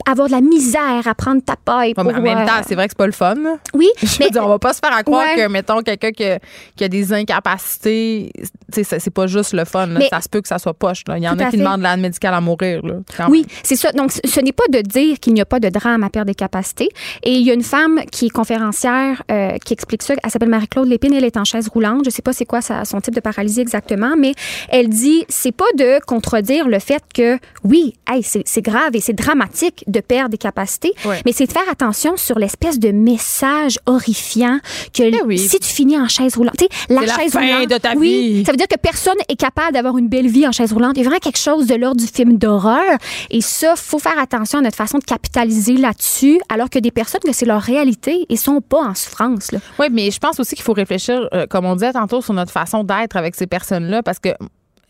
[0.05, 1.89] à avoir de la misère, à prendre ta paille.
[1.89, 3.35] Ouais, Pour, mais en même euh, temps, c'est vrai que c'est pas le fun.
[3.73, 6.11] oui, Je mais veux dire, on va pas se faire à croire que, mettons, quelqu'un
[6.11, 6.39] qui, a-
[6.75, 9.87] qui a des incapacités, tu sais, c'est- c'est pas juste le fun.
[9.87, 9.99] là.
[9.99, 11.03] Mais- ça se peut que ça soit poche.
[11.07, 11.17] Là.
[11.17, 11.57] Il y en a qui fait.
[11.57, 12.85] demandent l'aide médicale à mourir.
[12.85, 13.91] Là, quand Oui, c'est ça.
[13.91, 16.35] Donc, ce- n'est pas de dire qu'il n'y a pas de drame à perdre des
[16.35, 16.89] capacités.
[17.23, 20.13] Et il y a une femme qui est conférencière euh, qui explique ça.
[20.23, 21.13] Elle s'appelle Marie-Claude Lépine.
[21.13, 22.01] Elle est en chaise roulante.
[22.05, 24.33] Je sais pas c'est quoi son type de paralysie exactement, mais
[24.69, 29.13] elle dit c'est pas de contredire le fait que oui, hey, c'est grave et c'est
[29.13, 31.21] dramatique de perdre des capacités, Ouais.
[31.25, 34.59] mais c'est de faire attention sur l'espèce de message horrifiant
[34.93, 35.37] que Eh oui.
[35.37, 36.55] si tu finis en chaise roulante,
[36.89, 38.45] la C'est la chaise fin roulante, de ta oui, vie.
[38.45, 40.94] ça veut dire que personne est capable d'avoir une belle vie en chaise roulante.
[40.95, 42.97] Il y a vraiment quelque chose de l'ordre du film d'horreur.
[43.29, 47.21] Et ça, faut faire attention à notre façon de capitaliser là-dessus, alors que des personnes
[47.23, 49.51] que c'est leur réalité et sont pas en souffrance.
[49.51, 49.59] Là.
[49.79, 52.51] Oui, mais je pense aussi qu'il faut réfléchir, euh, comme on disait tantôt, sur notre
[52.51, 54.29] façon d'être avec ces personnes-là, parce que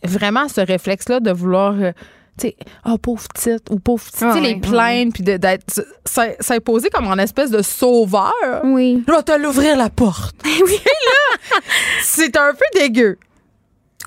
[0.04, 1.74] vraiment, ce réflexe-là de vouloir.
[1.82, 1.92] euh,
[2.38, 6.34] tu sais, oh pauvre petite ou pauvre petite, Ah les plaindre puis de- d'être s'im-
[6.42, 8.34] s'imposer comme en espèce de sauveur.
[8.66, 9.02] Oui.
[9.08, 10.36] Je vais te l'ouvrir la porte.
[10.46, 11.58] oui, là,
[12.04, 13.18] c'est un peu dégueu.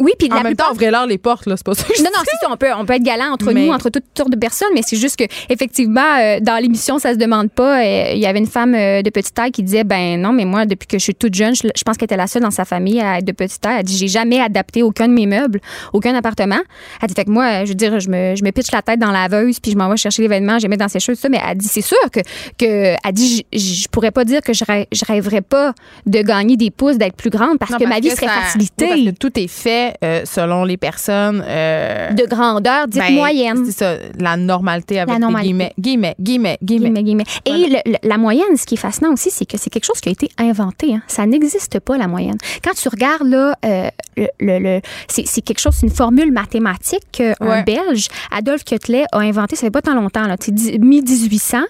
[0.01, 1.85] Oui, puis En la même plupart- temps, ouvrez-leur les portes, là, c'est pas ça.
[1.85, 2.53] que je Non, non, c'est ça.
[2.53, 4.83] On peut, on peut être galant entre Mais- nous, entre toutes sortes de personnes, mais
[4.87, 7.81] c'est juste que, effectivement, euh, dans l'émission, ça se demande pas.
[7.83, 10.45] euh, Il y avait une femme euh, de petite taille qui disait, ben non, mais
[10.45, 12.51] moi, depuis que je suis toute jeune, je, je pense qu'elle était la seule dans
[12.51, 13.77] sa famille à être de petite taille.
[13.81, 15.61] Elle dit, j'ai jamais adapté aucun de mes meubles,
[15.93, 16.61] aucun appartement.
[17.03, 18.99] Elle dit, fait que moi, je veux dire, je me, je me pitche la tête
[19.01, 21.19] dans la laveuse, puis je m'en vais chercher l'événement, je les mets dans ses choses,
[21.19, 21.29] ça.
[21.29, 22.21] Mais elle dit, c'est sûr que,
[22.59, 25.75] que, elle dit, je, je pourrais pas dire que je, rê- je rêverais pas
[26.07, 28.41] de gagner des pouces, d'être plus grande, parce Non, que ma vie que serait ça-
[28.43, 28.85] facilitée.
[28.93, 31.45] oui, parce que tout est fait euh, selon les personnes.
[31.47, 33.65] euh, de grandeur, dite ben, moyenne.
[33.67, 35.49] C'est ça, la normalité avec La normalité.
[35.49, 35.75] guillemets.
[35.79, 37.03] Guillemets, guillemets, guillemets.
[37.03, 37.25] Guillemets, guillemets.
[37.67, 40.01] Et le- le- la moyenne, ce qui est fascinant aussi, c'est que c'est quelque chose
[40.01, 40.95] qui a été inventé.
[40.95, 41.03] hein.
[41.07, 42.37] Ça n'existe pas, la moyenne.
[42.65, 47.35] Quand tu regardes, là, euh, le, le- c'est quelque chose, c'est une formule mathématique qu'un
[47.41, 47.63] Ouais.
[47.63, 51.63] Belge, Adolphe Quetelet, a inventé, ça fait pas tant longtemps, là, tu sais, mi-1800.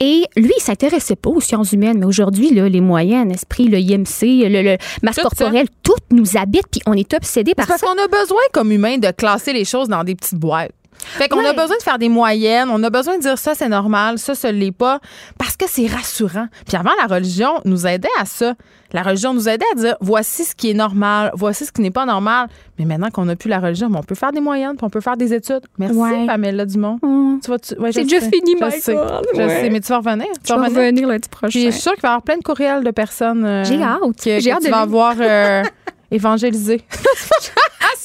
[0.00, 4.48] Et lui, il s'intéressait pas aux sciences humaines, mais aujourd'hui, les moyennes, esprit, le IMC,
[4.48, 4.76] le,
[5.12, 5.22] ça.
[5.22, 7.86] corporelle, tout nous habite, puis on est obsédé par Parce ça.
[7.86, 10.72] qu'on a besoin, comme humain, de classer les choses dans des petites boîtes.
[11.04, 13.68] Fait qu'on a besoin de faire des moyennes, on a besoin de dire ça c'est
[13.68, 15.00] normal, ça ce l'est pas,
[15.36, 16.46] parce que c'est rassurant.
[16.64, 18.54] Puis avant, la religion nous aidait à ça.
[18.92, 21.90] La religion nous aidait à dire voici ce qui est normal, voici ce qui n'est
[21.90, 22.46] pas normal.
[22.78, 24.90] Mais maintenant qu'on n'a plus la religion, ben, on peut faire des moyennes, puis on
[24.90, 25.62] peut faire des études.
[25.76, 26.24] Merci, Ouais.
[26.26, 27.00] Pamela Dumont.
[27.02, 27.40] Hum.
[27.42, 28.92] Tu vas, tu- ouais, je C'est déjà fini, je sais.
[29.34, 29.48] Je Ouais.
[29.60, 30.26] sais, mais tu vas revenir.
[30.34, 30.82] Tu Je vas vais revenir.
[30.84, 31.58] revenir lundi Puis prochain.
[31.58, 33.44] je suis sûre qu'il va y avoir plein de courriels de personnes.
[33.44, 33.98] euh, J'ai hâte.
[34.22, 35.64] que- J'ai hâte tu de vas avoir euh,
[36.12, 36.80] évangélisé.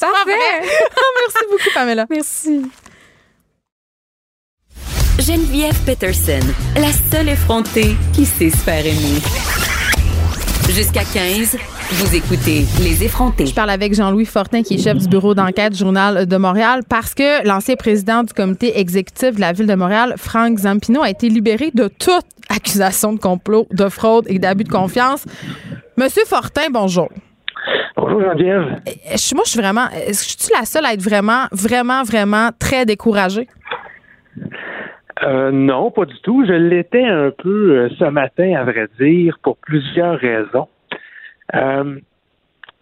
[0.00, 0.32] Parfait.
[0.60, 2.06] Merci beaucoup, Pamela.
[2.08, 2.62] Merci.
[5.18, 6.38] Geneviève Peterson,
[6.76, 9.20] la seule effrontée qui sait se faire aimer.
[10.70, 11.56] Jusqu'à 15,
[11.90, 13.46] vous écoutez Les effrontés.
[13.46, 16.82] Je parle avec Jean-Louis Fortin, qui est chef du bureau d'enquête du Journal de Montréal,
[16.88, 21.10] parce que l'ancien président du comité exécutif de la Ville de Montréal, Franck Zampino, a
[21.10, 25.24] été libéré de toute accusation de complot, de fraude et d'abus de confiance.
[25.96, 27.08] Monsieur Fortin, bonjour.
[28.10, 28.80] Bonjour Geneviève.
[28.88, 29.86] Euh, je- Moi, je suis vraiment.
[29.90, 33.46] Est-ce que je suis la seule à être vraiment, vraiment, vraiment très découragée?
[35.24, 36.44] Euh, non, pas du tout.
[36.46, 40.68] Je l'étais un peu euh, ce matin, à vrai dire, pour plusieurs raisons.
[41.54, 41.98] Euh,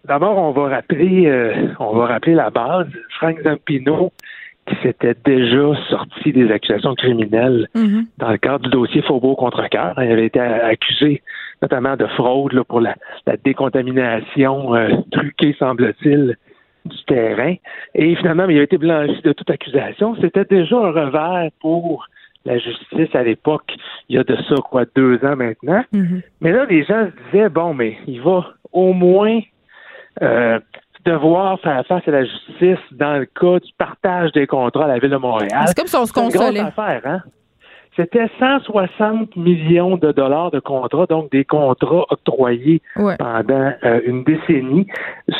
[0.05, 1.29] D'abord, on va rappeler,
[1.81, 2.87] on va rappeler la base.
[3.19, 4.13] Frank Zampino,
[4.65, 8.05] qui s'était déjà sorti des accusations criminelles Mhm.
[8.17, 9.95] dans le cadre du dossier Faubourg contre cœur.
[10.01, 11.21] Il avait été accusé
[11.61, 16.35] notamment de fraude là, pour la, la décontamination euh, truquée, semble-t-il,
[16.85, 17.55] du terrain.
[17.95, 20.15] Et finalement, il a été blanchi de toute accusation.
[20.21, 22.07] C'était déjà un revers pour
[22.45, 23.75] la justice à l'époque,
[24.07, 25.83] il y a de ça, quoi, deux ans maintenant.
[25.91, 26.21] Mhm.
[26.39, 29.41] Mais là, les gens se disaient, bon, mais il va au moins
[30.21, 30.57] euh,
[31.03, 34.99] devoir faire face à la justice dans le cas du partage des contrats à la
[34.99, 35.63] Ville de Montréal.
[35.67, 36.59] C'est comme si on se C'est une grosse consolait.
[36.61, 37.21] affaire, hein?
[37.97, 43.15] C'était 160 millions de dollars de contrats, donc des contrats octroyés Ouais.
[43.17, 44.85] pendant euh, une décennie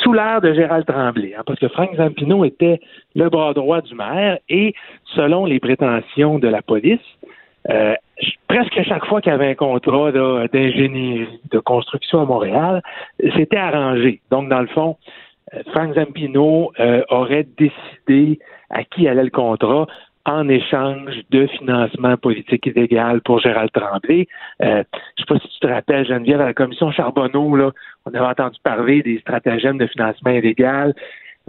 [0.02, 2.80] sous l'ère de Gérald Tremblay, hein, parce que Frank Zampino était
[3.16, 4.74] le bras droit du maire et
[5.16, 7.00] selon les prétentions de la police,
[7.70, 7.94] euh,
[8.48, 12.82] presque chaque fois qu'il y avait un contrat d'ingénierie, de construction à Montréal,
[13.36, 14.22] c'était arrangé.
[14.32, 14.98] Donc, dans le fond,
[15.54, 18.40] euh, Frank Zampino euh, aurait décidé
[18.70, 19.88] à qui allait le contrat
[20.28, 24.28] en échange de financement politique illégal pour Gérald Tremblay.
[24.62, 24.84] Euh,
[25.18, 27.72] je sais pas si tu te rappelles, Geneviève, à la commission Charbonneau, là,
[28.06, 30.94] on avait entendu parler des stratagèmes de financement illégal.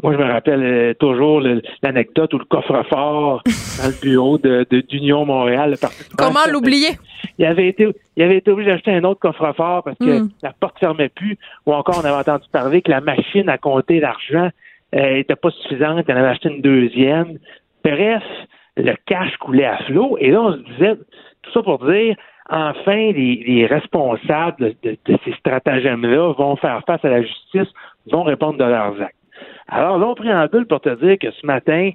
[0.02, 1.40] Moi, je me rappelle euh, toujours
[1.82, 3.42] l'anecdote où le coffre-fort
[3.82, 6.90] dans le bureau de, de- d'Union Montréal, le Comment l'oublier?
[7.36, 10.30] il avait été il avait été obligé d'acheter un autre coffre-fort parce que Mm.
[10.44, 11.36] la porte fermait plus
[11.66, 14.50] ou encore on avait entendu parler que la machine à compter l'argent
[14.94, 17.38] euh, était pas suffisante, il en avait acheté une deuxième.
[17.84, 18.22] Bref,
[18.82, 20.96] le cash coulait à flot et là on se disait
[21.42, 22.16] tout ça pour dire
[22.50, 27.68] enfin les, les responsables de, de- de ces stratagèmes-là vont faire face à la justice,
[28.10, 29.14] vont répondre de leurs actes.
[29.68, 31.90] Alors, long préambule pour te dire que ce matin,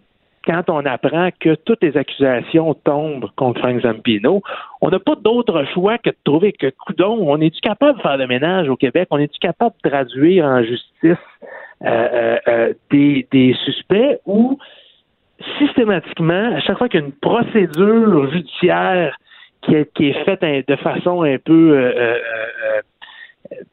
[0.45, 4.41] quand on apprend que toutes les accusations tombent contre Frank Zampino,
[4.81, 8.17] on n'a pas d'autre choix que de trouver que, coudon, on est-tu capable de faire
[8.17, 9.07] le ménage au Québec?
[9.09, 11.17] On est-tu capable de traduire en justice
[11.83, 14.59] euh, euh, euh, des, des suspects ou
[15.59, 19.17] systématiquement, à chaque fois qu'il y a une procédure judiciaire
[19.61, 22.17] qui est, qui est faite un- de façon un peu euh, euh,
[22.75, 22.81] euh,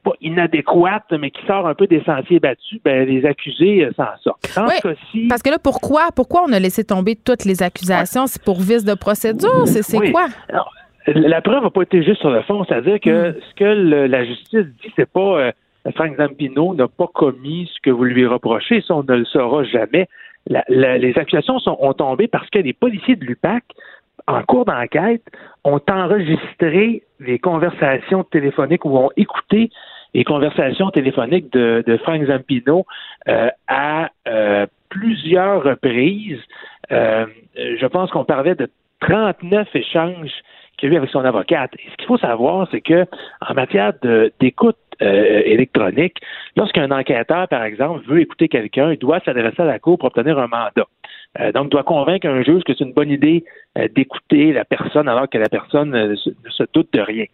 [0.05, 4.55] pas inadéquate, mais qui sort un peu des sentiers battus, ben, les accusés s'en sortent.
[4.57, 7.62] Dans Oui, ce cas-ci, Parce que là, pourquoi, pourquoi on a laissé tomber toutes les
[7.62, 8.27] accusations?
[8.27, 9.66] C'est pour vice de procédure?
[9.66, 10.12] C'est c'est Oui.
[10.12, 10.27] quoi?
[10.49, 10.70] Alors,
[11.07, 14.25] la preuve n'a pas été juste sur le fond, c'est-à-dire que ce que le- la
[14.25, 15.53] justice dit, c'est pas euh,
[15.94, 19.64] Frank Zampino n'a pas commis ce que vous lui reprochez, ça on ne le saura
[19.64, 20.09] jamais.
[20.46, 23.64] Les accusations sont, ont tombé parce que les policiers de l'UPAC,
[24.26, 25.22] en cours d'enquête,
[25.64, 29.70] ont enregistré les conversations téléphoniques ou ont écouté
[30.14, 32.87] les conversations téléphoniques de, de Frank Zampino
[33.29, 36.40] euh, à euh, plusieurs reprises.
[36.90, 38.68] Euh, je pense qu'on parlait de
[39.00, 40.33] 39 échanges
[40.81, 41.71] qu'il a eu avec son avocate.
[41.93, 43.07] Ce qu'il faut savoir, c'est que
[43.49, 43.93] en matière
[44.40, 46.19] d'écoute euh, électronique,
[46.57, 50.38] lorsqu'un enquêteur, par exemple, veut écouter quelqu'un, il doit s'adresser à la Cour pour obtenir
[50.38, 50.87] un mandat.
[51.38, 53.45] Euh, donc, doit convaincre un juge que c'est une bonne idée
[53.79, 57.27] euh, d'écouter la personne alors que la personne euh, se- ne se doute de rien.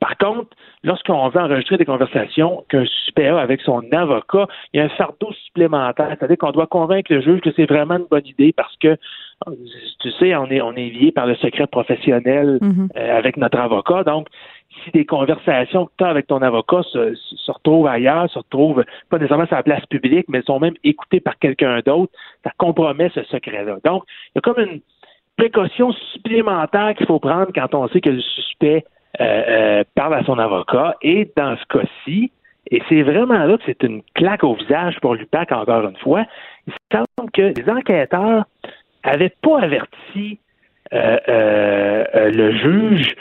[0.00, 0.50] Par contre,
[0.84, 4.88] lorsqu'on veut enregistrer des conversations qu'un suspect a avec son avocat, il y a un
[4.90, 8.76] fardeau supplémentaire, c'est-à-dire qu'on doit convaincre le juge que c'est vraiment une bonne idée parce
[8.76, 8.96] que,
[10.00, 12.88] tu sais, on est, on est lié par le secret professionnel Mhm.
[12.96, 14.02] euh, avec notre avocat.
[14.04, 14.28] Donc,
[14.84, 18.38] si des conversations que tu as avec ton avocat se, se- se retrouvent ailleurs, se
[18.38, 22.12] retrouvent pas nécessairement sur la place publique, mais sont même écoutées par quelqu'un d'autre,
[22.44, 23.76] ça compromet ce secret-là.
[23.84, 24.80] Donc, il y a comme une
[25.36, 28.84] précaution supplémentaire qu'il faut prendre quand on sait que le suspect
[29.20, 29.24] euh,
[29.80, 30.96] euh, parle à son avocat.
[31.02, 32.30] Et dans ce cas-ci,
[32.70, 36.24] et c'est vraiment là que c'est une claque au visage pour l'UPAC, encore une fois,
[36.66, 38.44] il semble que les enquêteurs
[39.02, 40.38] avaient pas averti
[40.92, 43.14] euh, euh, euh, le juge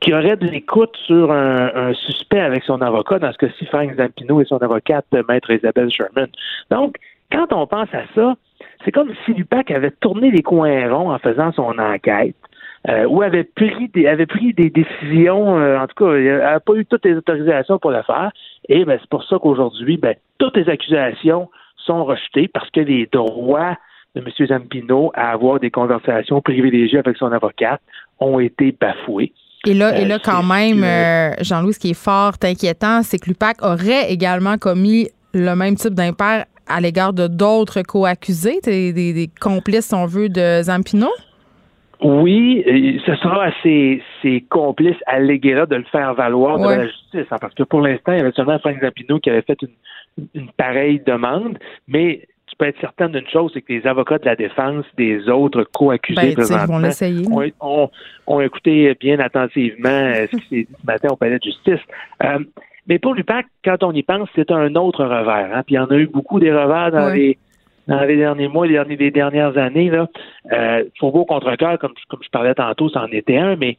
[0.00, 3.94] qui aurait de l'écoute sur un, un suspect avec son avocat, dans ce cas-ci, Frank
[3.96, 6.28] Zampino et son avocate, Maître Isabelle Sherman.
[6.70, 6.96] Donc,
[7.30, 8.34] quand on pense à ça,
[8.84, 12.34] c'est comme si l'UPAC avait tourné les coins ronds en faisant son enquête.
[12.88, 16.60] euh, ou avait pris des avait pris des décisions, euh, en tout cas, il n'a
[16.60, 18.30] pas eu toutes les autorisations pour le faire.
[18.68, 23.06] Et ben, c'est pour ça qu'aujourd'hui, ben, toutes les accusations sont rejetées parce que les
[23.12, 23.76] droits
[24.14, 24.46] de M.
[24.46, 27.80] Zampino à avoir des conversations privilégiées avec son avocate
[28.18, 29.32] ont été bafoués.
[29.66, 33.02] Et là, et Euh, là quand même, euh, euh, Jean-Louis, ce qui est fort inquiétant,
[33.02, 38.58] c'est que l'UPAC aurait également commis le même type d'impair à l'égard de d'autres co-accusés,
[38.64, 41.08] des, des- des complices, si on veut, de Zampino?
[42.02, 42.64] Oui,
[43.04, 46.78] ce sera à ses, ses complices alléguera de le faire valoir Ouais.
[46.78, 49.42] la justice, hein, parce que pour l'instant, il y avait seulement Frank Zampino qui avait
[49.42, 52.26] fait une, une pareille demande, mais
[52.60, 56.34] peux être certaine d'une chose, c'est que les avocats de la défense des autres co-accusés
[56.34, 57.90] ben, ont,
[58.26, 61.80] ont, écouté bien attentivement euh, ce qui s'est dit ce matin au palais de justice.
[62.22, 62.38] Euh,
[62.86, 65.56] mais pour l'UPAC, quand on y pense, c'est un autre revers.
[65.56, 65.62] Hein?
[65.64, 67.38] Puis il y en a eu beaucoup des revers dans les
[67.88, 69.90] dans les derniers mois, les, derniers, les dernières années.
[69.90, 70.06] Là,
[70.52, 73.78] euh, Faubourg contre cœur, comme, comme je parlais tantôt, c'en était un, mais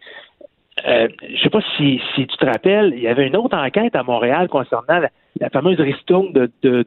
[0.85, 3.95] euh, je sais pas si, si tu te rappelles, il y avait une autre enquête
[3.95, 5.09] à Montréal concernant la,
[5.49, 6.83] fameuse ristourne de, de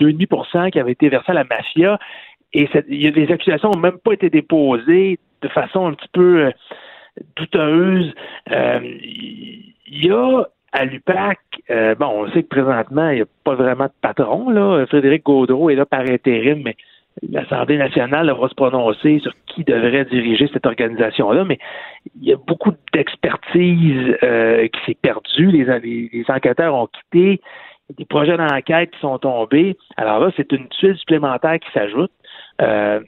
[0.00, 1.98] 2,5% qui avait été versée à la mafia.
[2.54, 6.50] Et a des accusations n'ont même pas été déposées de façon un petit peu euh,
[7.36, 8.12] douteuse.
[8.50, 11.38] Euh, il y a à l'UPAC,
[11.70, 14.48] euh, bon, on sait que présentement, il n'y a pas vraiment de patron.
[14.50, 14.86] Là.
[14.86, 16.76] Frédéric Gaudreau est là par intérim, mais
[17.30, 21.58] l'Assemblée nationale va se prononcer sur qui devrait diriger cette organisation-là, mais
[22.16, 25.50] il y a beaucoup d'expertise euh, qui s'est perdue.
[25.50, 27.40] Les, enquêteurs ont quitté.
[27.90, 29.76] Y a des projets d'enquête qui sont tombés.
[29.96, 32.12] Alors là, c'est une tuile supplémentaire qui s'ajoute.
[32.60, 33.00] Euh,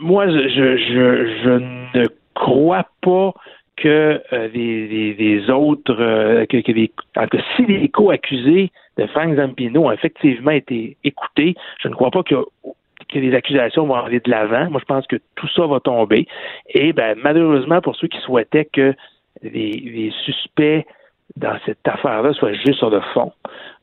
[0.00, 1.58] moi, je,
[1.94, 3.32] ne crois pas
[3.76, 5.94] que euh, les, autres,
[6.46, 12.22] que, si les co-accusés de Frank Zampino ont effectivement été écoutés, je ne crois pas
[12.22, 12.34] que
[13.10, 14.70] que les accusations vont aller de l'avant.
[14.70, 16.26] Moi, je pense que tout ça va tomber.
[16.68, 18.94] Et ben, malheureusement, pour ceux qui souhaitaient que
[19.42, 20.86] les, suspects
[21.36, 23.32] dans cette affaire-là soient juste sur le fond,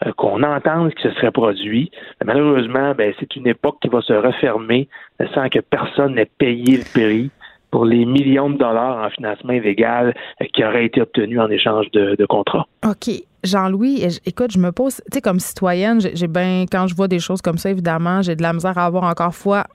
[0.06, 1.92] euh, qu'on entende ce qui se serait produit.
[2.24, 4.90] Malheureusement, ben, c'est une époque qui va se refermer
[5.34, 7.32] sans que personne n'ait payé le prix
[7.72, 11.86] pour les millions de dollars en financement illégal euh, qui auraient été obtenus en échange
[11.92, 12.68] de, de contrats.
[12.86, 13.10] OK.
[13.44, 17.20] Jean-Louis, écoute, je me pose, tu sais, comme citoyenne, j'ai bien, quand je vois des
[17.20, 19.66] choses comme ça, évidemment, j'ai de la misère à avoir encore foi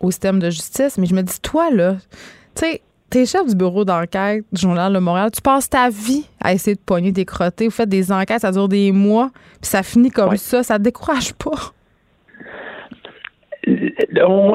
[0.00, 1.96] au système de justice, mais je me dis, toi, là,
[2.54, 2.80] tu sais,
[3.10, 6.76] t'es chef du bureau d'enquête du Journal de Montréal, tu passes ta vie à essayer
[6.76, 9.30] de pogner des crottés, vous faites des enquêtes, ça dure des mois,
[9.60, 11.72] puis ça finit comme ça, ça te décourage pas?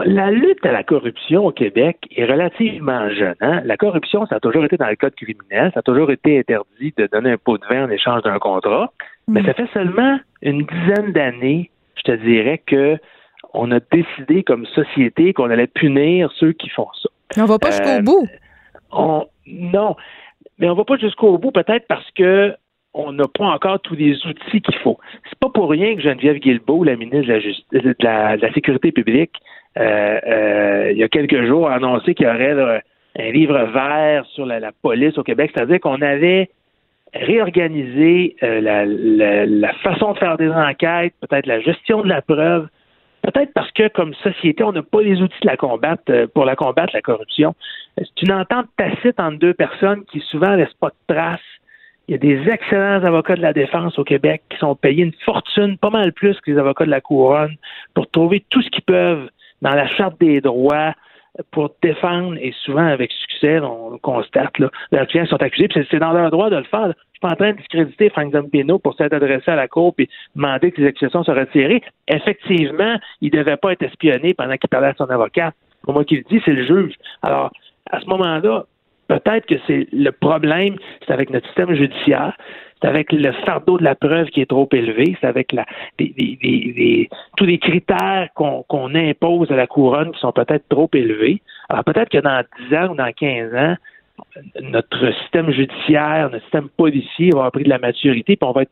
[0.05, 3.36] La lutte à la corruption au Québec est relativement jeune.
[3.41, 3.61] Hein?
[3.66, 6.93] La corruption, ça a toujours été dans le code criminel, ça a toujours été interdit
[6.97, 8.91] de donner un pot de vin en échange d'un contrat.
[9.28, 9.45] Mais mm.
[9.45, 12.97] ça fait seulement une dizaine d'années, je te dirais, que
[13.53, 17.09] on a décidé comme société qu'on allait punir ceux qui font ça.
[17.41, 18.28] On va pas jusqu'au euh, bout.
[19.47, 19.95] non,
[20.57, 22.55] mais on va pas jusqu'au bout peut-être parce que
[22.94, 25.00] on n'a pas encore tous les outils qu'il faut.
[25.30, 29.34] C'est pas pour rien que Geneviève Guilbeault, la ministre de la, Sécurité publique,
[29.78, 32.82] euh, euh, il y a quelques jours, a annoncé qu'il y aurait
[33.18, 36.50] un livre vert sur la, police au Québec, c'est-à-dire qu'on avait
[37.14, 38.62] réorganisé euh,
[39.48, 42.68] la, façon de faire des enquêtes, peut-être la gestion de la preuve,
[43.24, 46.56] peut-être parce que comme société, on n'a pas les outils de la combattre pour la
[46.56, 47.56] combattre la corruption.
[47.98, 51.39] C'est une entente tacite entre deux personnes qui souvent laissent pas de traces
[52.08, 55.14] il y a des excellents avocats de la défense au Québec qui sont payés une
[55.26, 57.56] fortune, pas mal plus que les avocats de la couronne,
[57.93, 59.30] pour trouver tout ce qu'ils peuvent
[59.62, 60.93] dans la charte des droits
[61.51, 65.86] pour défendre, et souvent avec succès, on le constate, là, leurs clients sont accusés, puis
[65.89, 66.88] c'est dans leur droit de le faire.
[66.88, 69.95] Je suis pas en train de discréditer Frank Zampino pour s'être adressé à la Cour
[69.97, 71.82] et demander que les accusations soient retirées.
[72.08, 75.54] Effectivement, il ne devait pas être espionné pendant qu'il parlait à son avocat.
[75.82, 76.93] Pour moi qui le dit, c'est le juge.
[77.24, 77.51] Alors,
[77.89, 78.66] à ce moment-là,
[79.14, 82.36] Peut-être que c'est le problème, c'est avec notre système judiciaire,
[82.82, 85.66] c'est avec le fardeau de la preuve qui est trop élevé, c'est avec la,
[85.99, 91.43] tous les critères qu'on impose à la couronne qui sont peut-être trop élevés.
[91.70, 93.76] Alors peut-être que dans 10 ans ou dans 15 ans,
[94.61, 98.64] notre système judiciaire, notre système policier va avoir pris de la maturité, puis on va
[98.64, 98.72] être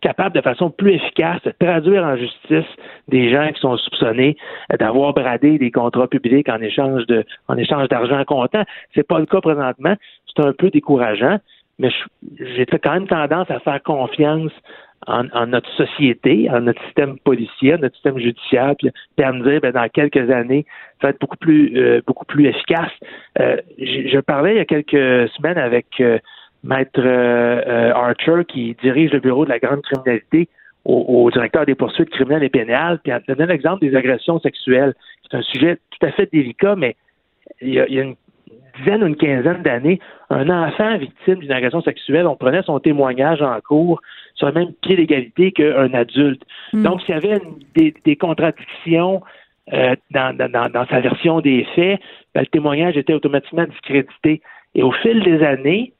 [0.00, 2.66] capable de façon plus efficace de traduire en justice
[3.08, 4.36] des gens qui sont soupçonnés
[4.78, 8.64] d'avoir bradé des contrats publics en échange de en échange d'argent comptant.
[8.94, 9.94] C'est pas le cas présentement.
[10.26, 11.38] C'est un peu décourageant,
[11.78, 11.90] mais
[12.38, 14.52] j'ai quand même tendance à faire confiance
[15.06, 18.90] en, notre société, en notre système policier, en notre système judiciaire, puis,
[19.22, 20.66] à me dire, ben, dans quelques années,
[21.00, 22.92] ça va être beaucoup plus, euh, beaucoup plus efficace.
[23.40, 26.18] Euh, je, parlais il y a quelques semaines avec euh,
[26.64, 30.48] Maître euh, euh, Archer, qui dirige le bureau de la grande criminalité
[30.84, 34.94] au, directeur des poursuites criminelles et pénales, puis en donnant l'exemple des agressions sexuelles.
[35.22, 36.96] C'est un sujet tout à fait délicat, mais
[37.60, 38.16] il y a, une
[38.78, 40.00] dizaine ou une quinzaine d'années,
[40.30, 44.00] un enfant victime d'une agression sexuelle, on prenait son témoignage en cours
[44.34, 46.42] sur le même pied d'égalité qu'un adulte.
[46.72, 46.82] Hmm.
[46.84, 47.40] Donc, s'il y avait
[47.76, 49.22] des, contradictions
[49.74, 52.00] euh, dans, sa version des faits,
[52.34, 54.40] ben, le témoignage était automatiquement discrédité.
[54.74, 55.92] Et au fil des années,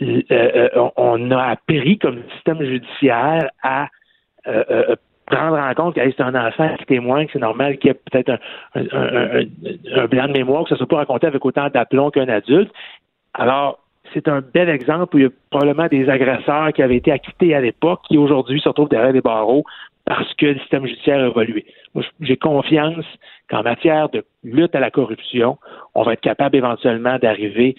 [0.00, 3.88] euh, euh, on a appris comme système judiciaire à
[4.46, 7.90] euh, prendre en compte que c'est un enfant qui témoigne, que c'est normal qu'il y
[7.90, 8.38] ait peut-être
[8.74, 12.72] un, blanc de mémoire, que ça ne soit pas raconté avec autant d'aplomb qu'un adulte.
[13.34, 13.78] Alors,
[14.12, 17.54] c'est un bel exemple où il y a probablement des agresseurs qui avaient été acquittés
[17.54, 19.64] à l'époque qui aujourd'hui se retrouvent derrière des barreaux
[20.04, 21.64] parce que le système judiciaire a évolué.
[21.94, 23.04] Moi, j'ai confiance
[23.48, 25.58] qu'en matière de lutte à la corruption,
[25.94, 27.76] on va être capable éventuellement d'arriver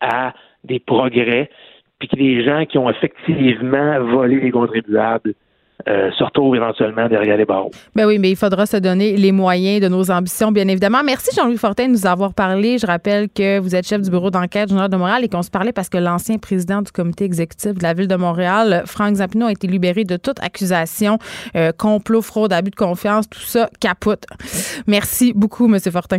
[0.00, 0.34] à
[0.64, 1.50] des progrès,
[1.98, 5.34] puis que les gens qui ont effectivement volé les contribuables
[5.88, 7.72] euh, se retrouvent éventuellement derrière les barreaux.
[7.96, 11.02] Ben oui, mais il faudra se donner les moyens de nos ambitions, bien évidemment.
[11.04, 12.78] Merci Jean-Louis Fortin de nous avoir parlé.
[12.78, 15.50] Je rappelle que vous êtes chef du bureau d'enquête général de Montréal et qu'on se
[15.50, 19.46] parlait parce que l'ancien président du comité exécutif de la ville de Montréal, Franck Zampino,
[19.46, 21.18] a été libéré de toute accusation,
[21.56, 24.24] euh, complot, fraude, abus de confiance, tout ça capote.
[24.86, 26.18] Merci beaucoup, Monsieur Fortin.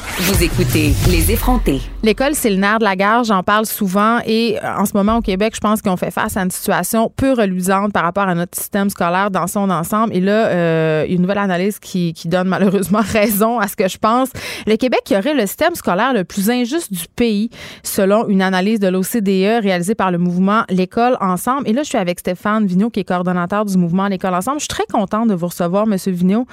[0.21, 1.81] vous écoutez Les effrontés.
[2.03, 3.23] L'école, c'est le nerf de la guerre.
[3.23, 4.19] J'en parle souvent.
[4.27, 7.11] Et euh, en ce moment, au Québec, je pense qu'on fait face à une situation
[7.15, 10.15] peu reluisante par rapport à notre système scolaire dans son ensemble.
[10.15, 13.97] Et là, euh, une nouvelle analyse qui, qui, donne malheureusement raison à ce que je
[13.97, 14.29] pense.
[14.67, 17.49] Le Québec qui aurait le système scolaire le plus injuste du pays,
[17.81, 21.67] selon une analyse de l'OCDE réalisée par le mouvement L'école ensemble.
[21.67, 24.59] Et là, je suis avec Stéphane Vigneault, qui est coordonnateur du mouvement L'école ensemble.
[24.59, 26.45] Je suis très contente de vous recevoir, Monsieur Vigneault.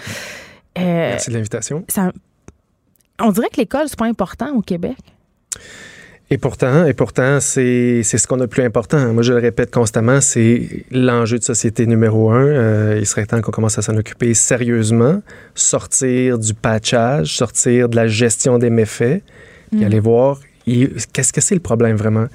[0.79, 1.85] Euh, Merci de l'invitation.
[3.21, 4.97] On dirait que l'école, c'est pas important au Québec.
[6.31, 9.15] Et pourtant, et pourtant, c'est ce qu'on a de plus important.
[9.15, 12.47] Moi, je le répète constamment, c'est l'enjeu de société numéro un.
[12.47, 15.23] Euh, il serait temps qu'on commence à s'en occuper sérieusement,
[15.55, 19.23] sortir du patchage, sortir de la gestion des méfaits,
[19.73, 19.85] et mm.
[19.85, 20.39] aller voir
[21.13, 22.27] qu'est-ce que c'est le problème vraiment?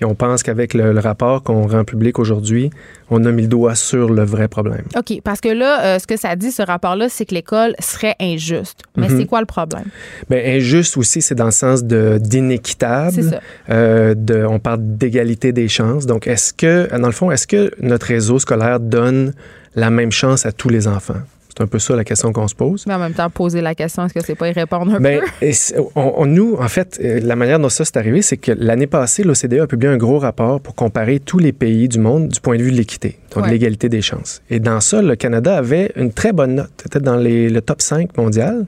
[0.00, 2.70] Puis on pense qu'avec le, rapport qu'on rend public aujourd'hui,
[3.10, 4.84] on a mis le doigt sur le vrai problème.
[4.96, 8.16] OK, parce que là, euh, ce que ça dit, ce rapport-là, c'est que l'école serait
[8.18, 8.80] injuste.
[8.96, 9.18] Mais mhm.
[9.18, 9.84] c'est quoi le problème?
[10.30, 13.12] Bien, injuste aussi, c'est dans le sens de d'inéquitable.
[13.12, 13.40] C'est ça.
[13.68, 16.06] Euh, de, on parle d'égalité des chances.
[16.06, 19.34] Donc, est-ce que, dans le fond, est-ce que notre réseau scolaire donne
[19.74, 21.20] la même chance à tous les enfants?
[21.60, 22.86] C'est un peu ça la question qu'on se pose.
[22.86, 25.20] Mais en même temps, poser la question, est-ce que c'est pas y répondre un ben,
[25.40, 25.46] peu?
[25.94, 29.24] on, nous, en fait, euh, la manière dont ça s'est arrivé, c'est que l'année passée,
[29.24, 32.56] l'OCDE a publié un gros rapport pour comparer tous les pays du monde du point
[32.56, 34.40] de vue de l'équité, donc de l'égalité des chances.
[34.48, 37.82] Et dans ça, le Canada avait une très bonne note, peut-être dans les, le top
[37.82, 38.64] 5 mondial.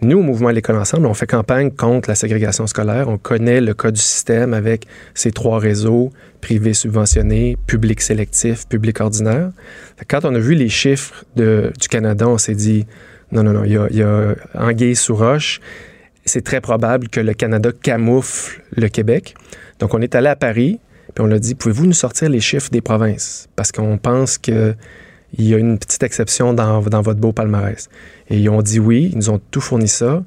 [0.00, 3.08] Nous, au mouvement L'école ensemble, on fait campagne contre la ségrégation scolaire.
[3.08, 9.00] On connaît le cas du système avec ces trois réseaux, privé subventionné, public sélectif, public
[9.00, 9.50] ordinaire.
[10.06, 12.86] Quand on a vu les chiffres du Canada, on s'est dit,
[13.32, 15.60] non, non, non, il y a, y a anguille sous roche.
[16.24, 19.34] C'est très probable que le Canada camoufle le Québec.
[19.80, 20.78] Donc, on est allé à Paris,
[21.14, 23.48] puis on l'a dit, pouvez-vous nous sortir les chiffres des provinces?
[23.56, 24.74] Parce qu'on pense que
[25.36, 27.88] il y a une petite exception dans, dans, votre beau palmarès.
[28.30, 30.22] Et ils ont dit oui, ils nous ont tout fourni ça.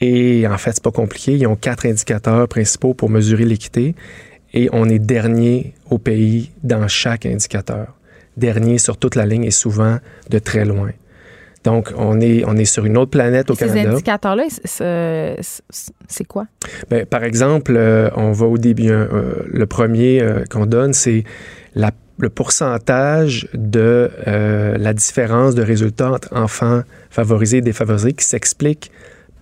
[0.00, 1.36] Et en fait, c'est pas compliqué.
[1.36, 3.94] Ils ont quatre indicateurs principaux pour mesurer l'équité.
[4.52, 7.88] Et on est dernier au pays dans chaque indicateur.
[8.36, 9.98] Dernier sur toute la ligne et souvent
[10.30, 10.90] de très loin.
[11.64, 13.82] Donc, on est, on est sur une autre planète au Canada.
[13.82, 14.44] Ces indicateurs-là,
[16.06, 16.46] c'est quoi?
[16.88, 18.90] Bien, par exemple, euh, on va au début.
[18.90, 19.06] Euh,
[19.48, 21.24] le premier euh, qu'on donne, c'est
[21.74, 28.24] la le pourcentage de euh, la différence de résultats entre enfants favorisés et défavorisés qui
[28.24, 28.90] s'explique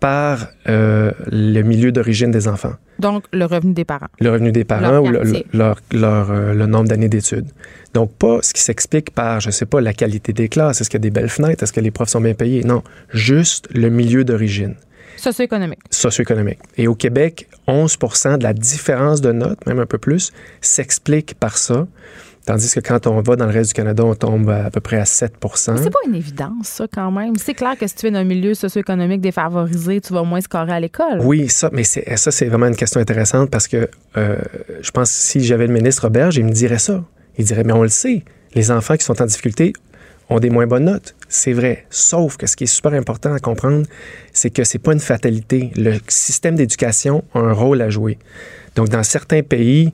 [0.01, 2.75] par euh, le milieu d'origine des enfants.
[2.99, 4.09] Donc, le revenu des parents.
[4.21, 5.23] Le revenu des parents ou le,
[5.53, 7.47] leur, leur, euh, le nombre d'années d'études.
[7.95, 10.99] Donc, pas ce qui s'explique par, je sais pas, la qualité des classes, est-ce qu'il
[10.99, 12.65] y a des belles fenêtres, est-ce que les profs sont bien payés?
[12.65, 14.75] Non, juste le milieu d'origine.
[15.17, 15.81] Socio-économique.
[15.91, 16.59] Socio-économique.
[16.77, 21.57] Et au Québec, 11% de la différence de notes, même un peu plus, s'explique par
[21.57, 21.87] ça.
[22.47, 24.99] Tandis que quand on va dans le reste du Canada, on tombe à, peu près
[24.99, 25.31] à 7%
[25.79, 27.37] C'est pas une évidence, ça, quand même.
[27.37, 30.73] C'est clair que si tu es dans un milieu socio-économique défavorisé, tu vas moins scorer
[30.73, 31.21] à l'école.
[31.23, 33.89] Oui, ça, mais ça, c'est vraiment une question intéressante parce que
[34.19, 34.37] euh,
[34.83, 37.03] je pense que si j'avais le ministre Roberge, il me dirait ça.
[37.39, 38.25] Il dirait, mais on le sait,
[38.55, 39.73] les enfants qui sont en difficulté
[40.29, 41.15] ont des moins bonnes notes.
[41.29, 41.87] C'est vrai.
[41.89, 43.87] Sauf que ce qui est super important à comprendre,
[44.33, 45.71] c'est que c'est pas une fatalité.
[45.77, 48.19] Le système d'éducation a un rôle à jouer.
[48.77, 49.93] Donc, dans certains pays,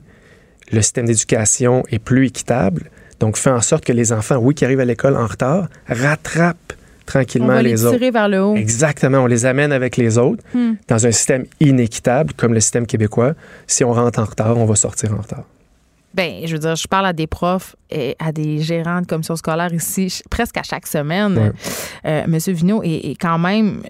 [0.71, 2.89] le système d'éducation est plus équitable.
[3.19, 6.73] Donc, fait en sorte que les enfants, oui, qui arrivent à l'école en retard, rattrapent
[7.05, 8.13] tranquillement on va les, tirer autres.
[8.13, 8.55] vers le haut.
[8.55, 9.19] Exactement.
[9.19, 10.73] On les amène avec les autres hmm.
[10.87, 13.33] dans un système inéquitable comme le système québécois.
[13.67, 15.43] Si on rentre en retard, on va sortir en retard.
[16.13, 19.35] Ben, je veux dire, je parle à des profs et à des gérants de commission
[19.37, 21.53] scolaire ici presque à chaque semaine.
[22.05, 23.81] Euh, Monsieur Vigneault, et, quand même,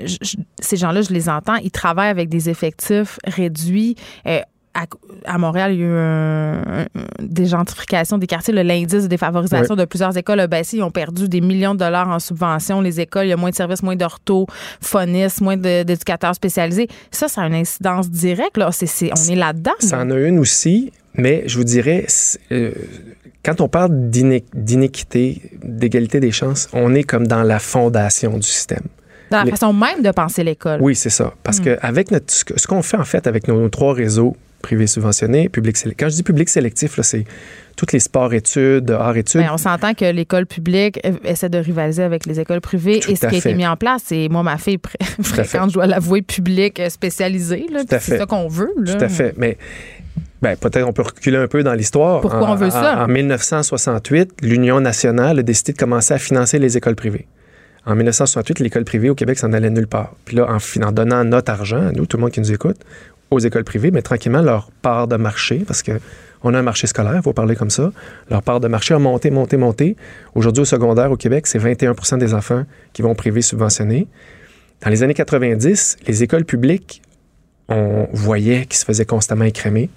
[0.59, 3.95] ces gens-là, je les entends, ils travaillent avec des effectifs réduits.
[4.27, 4.41] Euh,
[4.73, 6.87] à, Montréal, il y a eu
[7.19, 8.53] des gentrifications des quartiers.
[8.53, 10.77] L'indice de défavorisation de plusieurs écoles a baissé.
[10.77, 12.81] Ils ont perdu des millions de dollars en subventions.
[12.81, 16.87] Les écoles, il y a moins de services, moins d'orthophonistes, moins d'éducateurs spécialisés.
[17.11, 18.57] Ça, ça a une incidence directe.
[18.57, 18.69] Là.
[18.71, 19.71] on est là-dedans.
[19.79, 22.05] Ça en a une aussi, mais je vous dirais,
[22.51, 22.71] euh,
[23.43, 28.83] quand on parle d'inéquité, d'égalité des chances, on est comme dans la fondation du système.
[29.31, 30.79] Dans la Les- façon même de penser l'école.
[30.81, 31.33] Oui, c'est ça.
[31.43, 34.87] Parce que avec notre, ce qu'on fait en fait avec nos, nos trois réseaux privés
[34.87, 36.05] subventionnés, public sélectif.
[36.05, 37.25] Quand je dis public sélectif, c'est
[37.75, 39.41] tous les sports-études, arts-études.
[39.41, 42.99] Ben, on s'entend que l'école publique euh, essaie de rivaliser avec les écoles privées.
[42.99, 43.37] Tout et ce qui a fait.
[43.37, 44.77] été mis en place, c'est moi, ma fille
[45.21, 47.65] fréquente, je dois l'avouer, publique euh, spécialisée.
[47.87, 48.71] C'est ça qu'on veut.
[48.77, 48.93] là.
[48.95, 49.33] Tout à fait.
[49.37, 49.57] Mais
[50.41, 52.21] ben, peut-être on peut reculer un peu dans l'histoire.
[52.21, 52.99] Pourquoi En- on veut ça?
[52.99, 57.27] En, en 1968, l'Union nationale a décidé de commencer à financer les écoles privées.
[57.85, 60.13] En 1968, l'école privée au Québec s'en allait nulle part.
[60.25, 62.77] Puis là, en, en donnant notre argent, à nous, tout le monde qui nous écoute,
[63.31, 65.93] aux écoles privées, mais tranquillement, leur part de marché, parce que
[66.43, 67.91] on a un marché scolaire, il faut parler comme ça,
[68.29, 69.95] leur part de marché a monté, monté, monté.
[70.35, 74.07] Aujourd'hui, au secondaire au Québec, c'est 21% des enfants qui vont privé subventionnés.
[74.81, 77.03] Dans les années 90, les écoles publiques,
[77.69, 79.89] on voyait qu'ils se faisaient constamment écrémer.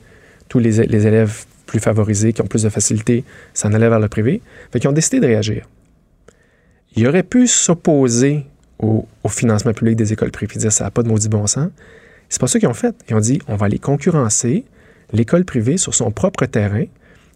[0.49, 3.25] Tous les, élèves plus favorisés, qui ont plus de facilité,
[3.55, 4.43] s'en allaient vers le privé.
[4.71, 5.67] Fait qu'ils ont décidé de réagir.
[6.95, 8.45] Ils auraient pu s'opposer
[8.79, 11.71] au, au financement public des écoles privées, dire ça n'a pas de maudit bon sens.
[12.29, 12.95] C'est pas ça qu'ils ont fait.
[13.09, 14.65] Ils ont dit on va aller concurrencer
[15.13, 16.85] l'école privée sur son propre terrain.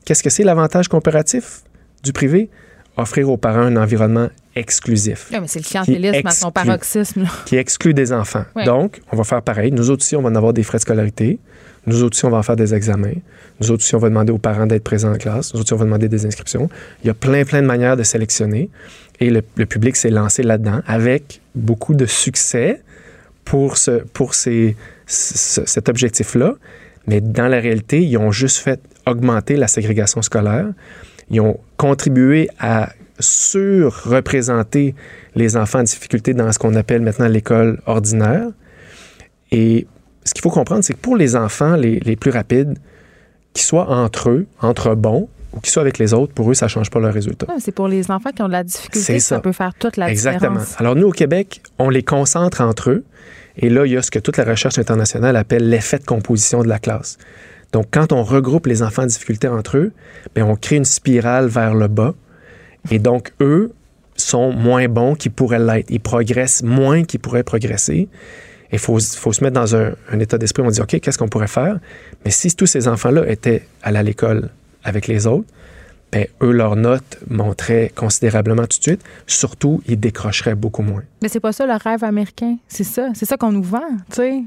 [0.04, 1.62] Qu'est-ce que c'est l'avantage comparatif
[2.02, 2.50] du privé?
[2.96, 7.22] Offrir aux parents un environnement exclusif mais c'est le clientélisme à son paroxysme.
[7.22, 7.28] là.
[7.46, 8.44] qui exclut des enfants.
[8.66, 9.70] Donc, on va faire pareil.
[9.70, 11.38] Nous autres aussi, on va en avoir des frais de scolarité.
[11.86, 13.14] Nous autres aussi, on va en faire des examens.
[13.60, 15.54] Nous autres aussi, on va demander aux parents d'être présents en classe.
[15.54, 16.68] Nous autres aussi, on va demander des inscriptions.
[17.04, 18.68] Il y a plein, plein de manières de sélectionner.
[19.20, 22.82] Et le, le public s'est lancé là-dedans avec beaucoup de succès
[23.48, 24.76] pour, ce, pour ces-
[25.06, 26.54] ce- cet objectif-là.
[27.06, 30.66] Mais dans la réalité, ils ont juste fait augmenter la ségrégation scolaire.
[31.30, 34.94] Ils ont contribué à surreprésenter
[35.34, 38.48] les enfants en difficulté dans ce qu'on appelle maintenant l'école ordinaire.
[39.50, 39.86] Et
[40.24, 42.78] ce qu'il faut comprendre, c'est que pour les enfants les, les plus rapides,
[43.54, 46.66] qu'ils soient entre eux, entre bons, ou qu'ils soient avec les autres, pour eux, ça
[46.66, 47.46] ne change pas leur résultat.
[47.58, 49.36] C'est pour les enfants qui ont de la difficulté que ça.
[49.36, 49.40] ça.
[49.40, 50.58] peut faire toute la Exactement.
[50.58, 50.78] différence.
[50.80, 53.04] Alors, nous, au Québec, on les concentre entre eux.
[53.58, 56.62] Et là, il y a ce que toute la recherche internationale appelle l'effet de composition
[56.62, 57.18] de la classe.
[57.72, 59.92] Donc, quand on regroupe les enfants en difficulté entre eux,
[60.34, 62.14] bien, on crée une spirale vers le bas.
[62.90, 63.72] Et donc, eux
[64.16, 65.90] sont moins bons qu'ils pourraient l'être.
[65.90, 68.08] Ils progressent moins qu'ils pourraient progresser.
[68.72, 71.46] Il faut, se mettre dans un, état d'esprit où on dit, OK, qu'est-ce qu'on pourrait
[71.46, 71.78] faire?
[72.24, 74.50] Mais si tous ces enfants-là étaient à l'école
[74.84, 75.48] avec les autres,
[76.12, 79.02] ben, eux, leurs notes montraient considérablement tout de suite.
[79.26, 81.02] Surtout, ils décrocheraient beaucoup moins.
[81.22, 82.56] Mais c'est pas ça le rêve américain.
[82.68, 83.08] C'est ça.
[83.14, 84.42] C'est ça qu'on nous vend, tu sais.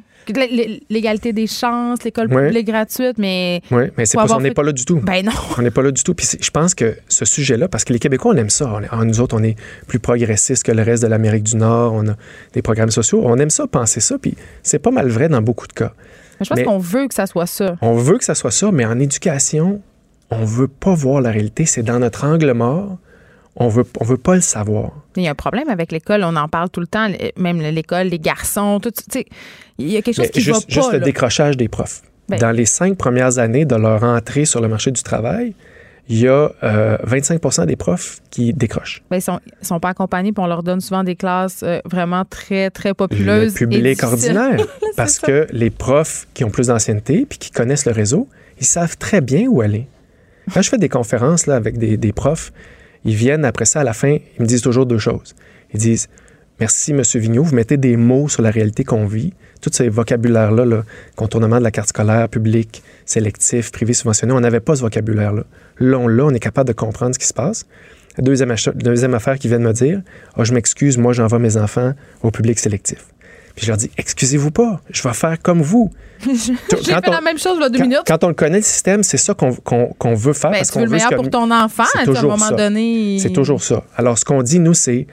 [0.89, 2.47] L'égalité des chances, l'école Ouais.
[2.47, 3.61] publique gratuite, mais.
[3.71, 4.99] Oui, mais c'est pas, on n'est fait- pas là du tout.
[4.99, 5.31] Ben non.
[5.57, 6.13] On n'est pas là du tout.
[6.13, 8.71] Puis je pense que ce sujet-là, parce que les Québécois, on aime ça.
[8.91, 9.55] On nous autres, on est
[9.87, 11.93] plus progressistes que le reste de l'Amérique du Nord.
[11.93, 12.13] On a
[12.53, 13.21] des programmes sociaux.
[13.25, 14.17] On aime ça, penser ça.
[14.19, 15.93] Puis c'est pas mal vrai dans beaucoup de cas.
[16.39, 17.75] Mais je pense qu'on veut que ça soit ça.
[17.81, 19.81] On veut que ça soit ça, mais en éducation,
[20.31, 21.65] on veut pas voir la réalité.
[21.65, 22.97] C'est dans notre angle mort.
[23.57, 24.91] On veut, on veut pas le savoir.
[25.17, 28.07] Il y a un problème avec l'école, on en parle tout le temps, même l'école,
[28.07, 28.93] les garçons, tout,
[29.77, 30.73] il y a quelque chose Mais qui juste, va pas.
[30.73, 31.05] juste le là.
[31.05, 32.01] décrochage des profs.
[32.29, 35.53] Ben- Dans les cinq premières années de leur entrée sur le marché du travail,
[36.07, 39.03] il y a euh, 25% des profs qui décrochent.
[39.11, 41.81] Ben, ils sont, ils sont pas accompagnés, puis on leur donne souvent des classes euh,
[41.83, 43.53] vraiment très, très le populeuses.
[43.53, 44.65] et public ordinaire.
[44.95, 45.27] parce ça.
[45.27, 48.29] que les profs qui ont plus d'ancienneté puis qui connaissent le réseau,
[48.61, 49.87] ils savent très bien où aller.
[50.53, 52.51] Quand je fais des conférences là, avec des, profs,
[53.05, 55.35] ils viennent après ça, à la fin, ils me disent toujours deux choses.
[55.73, 56.07] Ils disent
[56.59, 57.01] Merci, M.
[57.15, 59.33] Vigneault, vous mettez des mots sur la réalité qu'on vit.
[59.61, 60.83] Tout ce vocabulaire-là, là,
[61.15, 65.43] contournement de la carte scolaire, public, sélectif, privé, subventionné, on n'avait pas ce vocabulaire-là.
[65.79, 67.65] Là, on on est capable de comprendre ce qui se passe.
[68.19, 70.01] Deuxième, affaire qu'ils viennent me dire,
[70.35, 73.07] Ah, je m'excuse, moi, j'envoie mes enfants au public sélectif.
[73.55, 75.91] Puis je leur dis, excusez-vous pas, je vais faire comme vous.
[76.25, 78.01] J'ai fait Quand on- la même chose il y a deux Quand, minutes.
[78.05, 80.51] quand on connaît, le système, c'est ça qu'on qu'on- qu'on veut faire.
[80.51, 82.55] Ben, parce tu veux le veut meilleur que- pour ton enfant, à un moment ça.
[82.55, 83.17] donné.
[83.19, 83.83] C'est toujours ça.
[83.97, 85.07] Alors, ce qu'on dit, nous, c'est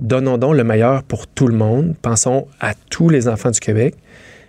[0.00, 1.94] donnons donc le meilleur pour tout le monde.
[2.02, 3.94] Pensons à tous les enfants du Québec.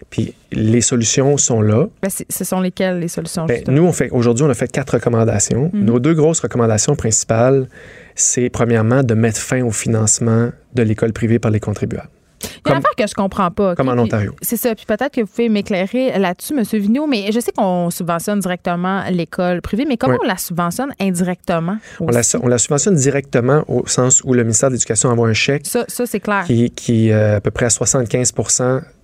[0.10, 1.88] Puis les solutions sont là.
[2.02, 3.46] Ben, ce sont lesquelles les solutions?
[3.46, 5.70] Ben, nous, on fait aujourd'hui, on a fait quatre recommandations.
[5.74, 5.84] Mhm.
[5.84, 7.68] Nos deux grosses recommandations principales,
[8.16, 12.08] c'est premièrement de mettre fin au financement de l'école privée par les contribuables.
[12.44, 13.76] Il y a une affaire que je comprends pas.
[13.76, 14.34] Comme en Ontario.
[14.42, 14.76] C'est ça.
[14.76, 16.64] Puis peut-être que vous pouvez m'éclairer là-dessus, M.
[16.80, 20.20] Vigneault, mais je sais qu'on subventionne directement l'école privée, mais comment Oui.
[20.24, 21.78] on la subventionne indirectement?
[22.00, 25.34] On la, on la subventionne directement au sens où le ministère de l'Éducation envoie un
[25.34, 26.44] chèque Ça, ça c'est clair.
[26.46, 28.34] qui, qui est à peu près à 75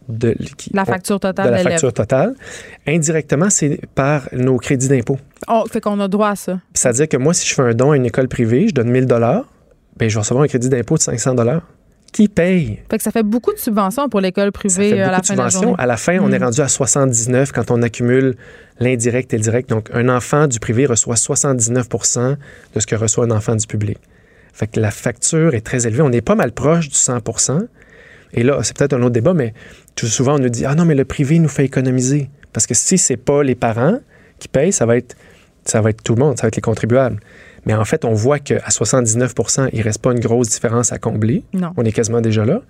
[0.09, 1.71] de, qui- La facture de totale la d'élèves.
[1.73, 2.35] facture totale.
[2.85, 5.17] Indirectement, c'est par nos crédits d'impôt.
[5.47, 6.59] Oh, fait qu'on a droit à ça.
[6.73, 9.05] C'est-à-dire que moi, si je fais un don à une école privée, je donne 1000
[9.05, 9.45] dollars,
[9.97, 11.61] ben je vais recevoir un crédit d'impôt de 500 dollars.
[12.13, 12.79] Qui paye?
[12.89, 15.19] Fait que ça fait beaucoup de subventions pour l'école Ça privée fait euh, à la
[15.19, 15.73] de fin de la journée.
[15.77, 16.33] À la fin, on Mm.
[16.33, 18.35] est rendu à 79 quand on accumule
[18.79, 19.69] l'indirect et le direct.
[19.69, 21.87] Donc, un enfant du privé reçoit 79
[22.73, 23.97] de ce que reçoit un enfant du public.
[24.53, 26.03] Fait que la facture est très élevée.
[26.03, 27.17] On est pas mal proche du 100
[28.33, 29.53] Et là, c'est peut-être un autre débat, mais
[29.95, 32.29] tout souvent, on nous dit Ah non, mais le privé nous fait économiser.
[32.53, 33.97] Parce que si c'est pas les parents
[34.37, 35.15] qui payent, ça va être,
[35.65, 37.19] ça va être tout le monde, ça va être les contribuables.
[37.65, 40.97] Mais en fait, on voit qu'à 79% il ne reste pas une grosse différence à
[40.97, 41.43] combler.
[41.53, 41.71] Non.
[41.77, 42.61] On est quasiment déjà là.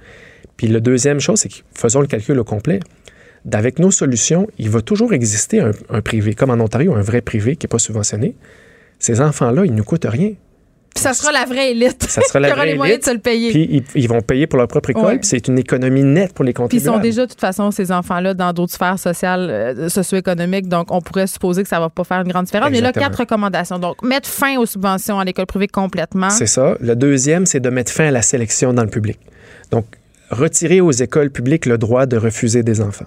[0.57, 2.79] Puis la deuxième chose, c'est que faisons le calcul au complet.
[3.51, 7.21] Avec nos solutions, il va toujours exister un, un privé, comme en Ontario, un vrai
[7.21, 8.35] privé qui n'est pas subventionné.
[8.99, 10.33] Ces enfants-là, ils ne nous coûtent rien.
[10.93, 12.03] Puis ça sera la vraie élite.
[12.03, 13.49] Ça sera la qui aura vraie les moyens de se le payer.
[13.51, 15.17] Puis ils, ils vont payer pour leur propre école, Ouais.
[15.19, 16.95] puis c'est une économie nette pour les Puis ils contribuables.
[16.97, 20.67] sont déjà, de toute façon, ces enfants-là, dans d'autres sphères sociales, euh, socio-économiques.
[20.67, 22.69] Donc, on pourrait supposer que ça va pas faire une grande différence.
[22.69, 23.05] Mais là, Exactement.
[23.09, 23.79] quatre recommandations.
[23.79, 26.29] Donc, mettre fin aux subventions à l'école privée complètement.
[26.29, 26.75] C'est ça.
[26.79, 29.19] Le deuxième, c'est de mettre fin à la sélection dans le public.
[29.71, 29.85] Donc,
[30.29, 33.05] retirer aux écoles publiques le droit de refuser des enfants.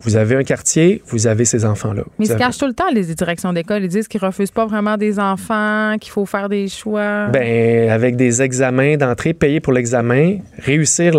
[0.00, 2.04] Vous avez un quartier, vous avez ces enfants-là.
[2.18, 3.82] Mais ils se cachent tout le temps, les directions d'école.
[3.82, 7.26] Ils disent qu'ils refusent pas vraiment des enfants, qu'il faut faire des choix.
[7.26, 11.12] Ben, avec des examens d'entrée, payer pour l'examen, réussir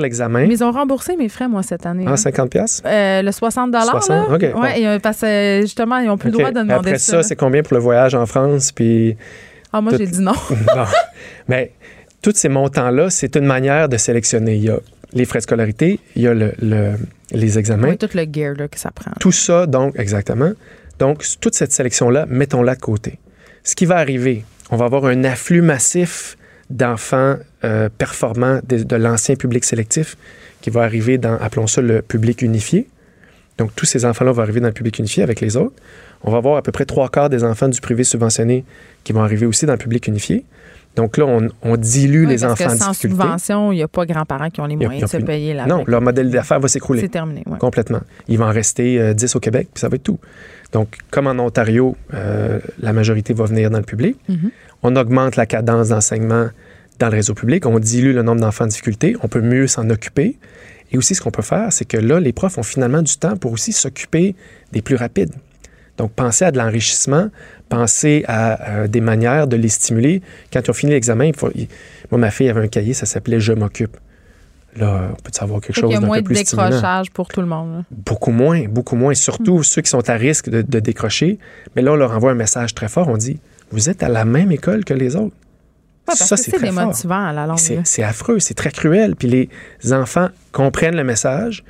[0.00, 2.06] l'examen Mais ils ont remboursé mes frais, moi, cette année.
[2.06, 2.16] en hein.
[2.16, 2.82] 50 pièces.
[2.86, 4.08] Euh, le 60 60?
[4.08, 4.24] là.
[4.34, 4.64] OK, Ouais, bon.
[4.64, 7.18] et, euh, parce que justement, ils n'ont plus le droit de demander Après ça.
[7.18, 9.16] ça, c'est combien pour le voyage en France puis
[9.72, 10.32] ah, moi, tout- j'ai dit non.
[10.50, 10.84] Bon.
[11.48, 11.72] Mais
[12.22, 14.56] tous ces montants-là, c'est une manière de sélectionner.
[14.56, 14.78] Il y a
[15.12, 16.94] les frais de scolarité, il y a le- le-
[17.32, 17.88] les examens.
[17.88, 19.12] Ouais, tout le gear là, que ça prend.
[19.20, 20.52] Tout ça, donc, exactement.
[20.98, 23.18] Donc, toute cette sélection-là, mettons-la de côté.
[23.64, 26.36] Ce qui va arriver, on va avoir un afflux massif
[26.70, 30.16] d'enfants euh, performants de, de l'ancien public sélectif
[30.60, 32.88] qui va arriver dans, appelons ça, le public unifié.
[33.58, 35.74] Donc, tous ces enfants-là vont arriver dans le public unifié avec les autres.
[36.22, 38.64] On va avoir à peu près trois quarts des enfants du privé subventionné
[39.04, 40.44] qui vont arriver aussi dans le public unifié.
[40.96, 43.22] Donc là, on, on dilue Oui, les parce enfants que en sans difficulté.
[43.22, 45.52] subvention, il n'y a pas grands-parents qui ont les a- moyens de se plus- payer
[45.54, 47.02] la Non, leur modèle d'affaires va s'écrouler.
[47.02, 47.42] C'est terminé.
[47.46, 47.58] ouais.
[47.58, 48.00] Complètement.
[48.28, 50.18] Il va en rester euh, 10 au Québec, puis ça va être tout.
[50.72, 54.50] Donc, comme en Ontario, euh, la majorité va venir dans le public, Mhm.
[54.82, 56.48] on augmente la cadence d'enseignement
[56.98, 59.88] dans le réseau public, on dilue le nombre d'enfants en difficulté, on peut mieux s'en
[59.90, 60.38] occuper.
[60.92, 63.36] Et aussi, ce qu'on peut faire, c'est que là, les profs ont finalement du temps
[63.36, 64.34] pour aussi s'occuper
[64.72, 65.32] des plus rapides.
[65.98, 67.28] Donc, penser à de l'enrichissement,
[67.68, 70.22] penser à, euh, des manières de les stimuler.
[70.52, 71.68] Quand ils ont fini l'examen, il il-
[72.10, 73.96] moi, ma fille avait un cahier, ça s'appelait Je m'occupe.
[74.76, 76.68] Là, on peut savoir quelque chose qu'il y a d'un moins de plus stimulant.
[76.68, 77.76] décrochage pour tout le monde.
[77.78, 77.82] là.
[77.90, 79.14] Beaucoup moins, beaucoup moins.
[79.14, 81.38] Surtout ceux qui sont à risque de, de décrocher.
[81.74, 83.08] Mais là, on leur envoie un message très fort.
[83.08, 83.40] On dit,
[83.70, 85.24] vous êtes à la même école que les autres.
[85.24, 87.58] Ouais, parce ça, c'est très démotivant à la longue.
[87.84, 89.16] C'est affreux, c'est très cruel.
[89.16, 89.28] Puis
[89.82, 91.64] les enfants comprennent le message.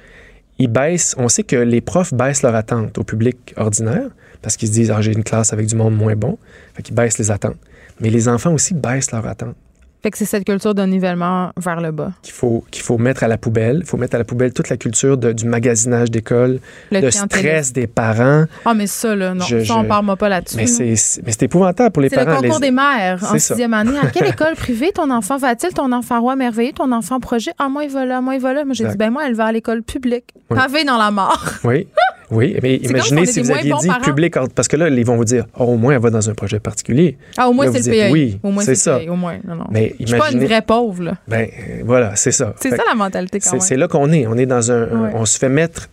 [0.58, 1.14] Ils baissent.
[1.16, 4.08] On sait que les profs baissent leur attente au public ordinaire
[4.42, 6.38] parce qu'ils se disent, ah, j'ai une classe avec du monde moins bon.
[6.74, 7.56] Fait qu'ils baissent les attentes.
[8.00, 9.54] Mais les enfants aussi baissent leur attente.
[10.02, 12.12] Fait que c'est cette culture de nivellement vers le bas.
[12.22, 13.78] Qu'il faut, qu'il faut mettre à la poubelle.
[13.80, 16.60] Il faut mettre à la poubelle toute la culture de- du magasinage d'école,
[16.92, 18.44] Le stress des parents.
[18.66, 19.44] Ah, mais ça, là, non.
[19.44, 20.58] Je- ça, on je- parle pas là-dessus.
[20.58, 22.40] Mais c'est c'est- mais c'est épouvantable pour les C'est le parents.
[22.40, 23.98] concours Les- des mères en sixième année.
[24.00, 25.72] À quelle école privée ton enfant va-t-il?
[25.72, 26.72] Ton enfant roi merveilleux?
[26.72, 27.50] Ton enfant projet?
[27.58, 28.64] Ah, moi, il va là, moi, il va là.
[28.64, 30.26] Moi, j'ai dit, ben moi, elle va à l'école publique.
[30.50, 30.56] Oui.
[30.58, 31.42] Pavé dans la mort.
[31.64, 31.88] Oui,
[32.30, 32.56] oui.
[32.62, 34.00] Mais imaginez si vous aviez dit parents.
[34.00, 36.34] public, parce que là, ils vont vous dire, oh, au moins, elle va dans un
[36.34, 37.16] projet particulier.
[37.36, 38.10] Ah, au moins, c'est le PAI.
[38.10, 39.00] oui, au moins, c'est ça.
[39.08, 39.66] Au moins, non, non.
[39.70, 40.46] Mais Je suis pas une imaginez.
[40.46, 41.14] vraie pauvre, là.
[41.28, 42.54] Ben, euh, voilà, c'est ça.
[42.60, 43.60] C'est ça la mentalité quand même.
[43.60, 44.26] c'est là qu'on est.
[44.26, 44.82] On est dans un.
[44.84, 45.10] Ouais.
[45.14, 45.88] On se fait mettre.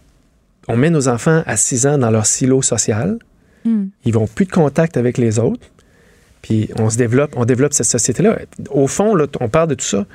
[0.67, 3.17] On met nos enfants à 6 ans dans leur silo social.
[3.65, 3.85] Hmm.
[4.05, 5.67] Ils vont plus de contact avec les autres.
[6.41, 8.39] Puis on se développe, on développe cette société-là.
[8.69, 10.05] Au fond, là, on parle de tout ça.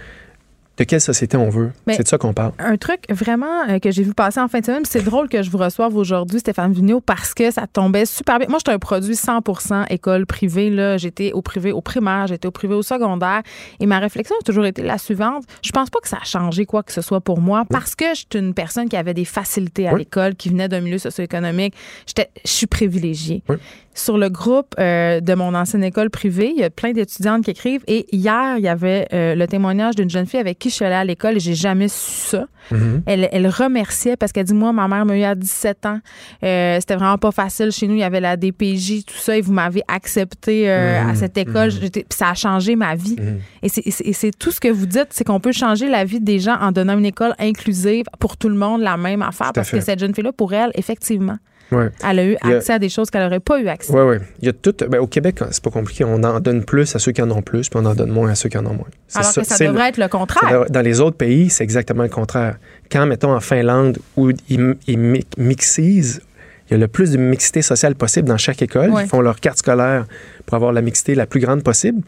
[0.78, 1.72] De quelle société on veut?
[1.88, 2.52] C'est de ça qu'on parle.
[2.60, 5.42] Un truc vraiment euh, que j'ai vu passer en fin de semaine, c'est drôle que
[5.42, 8.46] je vous reçoive aujourd'hui, Stéphane Vigneault, parce que ça tombait super bien.
[8.48, 10.70] Moi, j'étais un produit 100% école privée.
[10.70, 10.96] Là.
[10.96, 13.42] J'étais au privé au primaire, j'étais au privé au secondaire.
[13.80, 15.44] Et ma réflexion a toujours été la suivante.
[15.62, 18.04] Je pense pas que ça a changé quoi que ce soit pour moi, parce que
[18.14, 20.00] j'étais une personne qui avait des facilités à Oui.
[20.00, 21.74] l'école, qui venait d'un milieu socio-économique.
[22.06, 23.42] J'étais- Je suis privilégiée.
[23.48, 23.56] Oui.
[23.98, 27.50] Sur le groupe euh, de mon ancienne école privée, il y a plein d'étudiantes qui
[27.50, 27.82] écrivent.
[27.88, 30.84] Et hier, il y avait euh, le témoignage d'une jeune fille avec qui je suis
[30.84, 32.46] allée à l'école et j'ai jamais su ça.
[32.70, 33.02] Mhm.
[33.06, 35.98] Elle, elle remerciait parce qu'elle dit Moi, ma mère m'a eu à 17 ans.
[36.44, 37.94] Euh, C'était vraiment pas facile chez nous.
[37.94, 41.70] Il y avait la DPJ, tout ça, et vous m'avez accepté euh, à cette école.
[41.70, 43.16] J'étais- puis ça a changé ma vie.
[43.62, 46.56] Et c'est- tout ce que vous dites c'est qu'on peut changer la vie des gens
[46.60, 49.52] en donnant une école inclusive pour tout le monde, la même affaire.
[49.52, 51.36] Parce que cette jeune fille-là, pour elle, effectivement,
[51.70, 51.90] Ouais.
[52.08, 53.92] elle a eu a- accès à des choses qu'elle n'aurait pas eu accès.
[53.92, 54.16] Oui, oui.
[54.40, 54.74] Il y a tout.
[54.88, 56.04] ben, au Québec, c'est pas compliqué.
[56.04, 58.30] On en donne plus à ceux qui en ont plus, puis on en donne moins
[58.30, 58.86] à ceux qui en ont moins.
[59.14, 60.64] Alors que ça le- devrait être le contraire.
[60.70, 62.56] Dans les autres pays, c'est exactement le contraire.
[62.90, 66.22] Quand, mettons, en Finlande, où ils, ils mi- mixisent,
[66.68, 68.90] il y a le plus de mixité sociale possible dans chaque école.
[68.90, 69.04] Ouais.
[69.04, 70.06] Ils font leur carte scolaire
[70.46, 72.02] pour avoir la mixité la plus grande possible.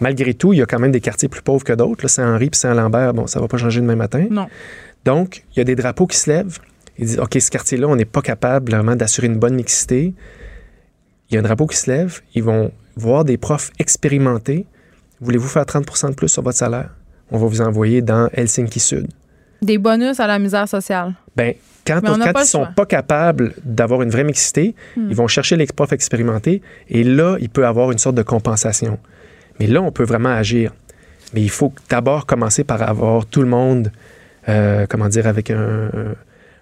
[0.00, 2.08] Malgré tout, il y a quand même des quartiers plus pauvres que d'autres.
[2.08, 4.26] Saint-Henri puis Saint-Lambert, bon, ça va pas changer demain matin.
[4.30, 4.48] Non.
[5.04, 6.58] Donc, il y a des drapeaux qui se lèvent.
[6.98, 10.14] Ils disent, OK, ce quartier-là, on n'est pas capable vraiment d'assurer une bonne mixité.
[11.30, 12.20] Il y a un drapeau qui se lève.
[12.34, 14.66] Ils vont voir des profs expérimentés.
[15.20, 16.90] Voulez-vous faire 30% de plus sur votre salaire?
[17.30, 19.06] On va vous envoyer dans Helsinki Sud.
[19.62, 21.14] Des bonus à la misère sociale.
[21.36, 21.54] Ben,
[21.86, 25.06] quand, on ils le sont pas capables d'avoir une vraie mixité, Hmm.
[25.08, 28.98] ils vont chercher les profs expérimentés et là, il peut avoir une sorte de compensation.
[29.60, 30.72] Mais là, on peut vraiment agir.
[31.32, 33.90] Mais il faut d'abord commencer par avoir tout le monde,
[34.48, 36.14] euh, comment dire, avec un, un-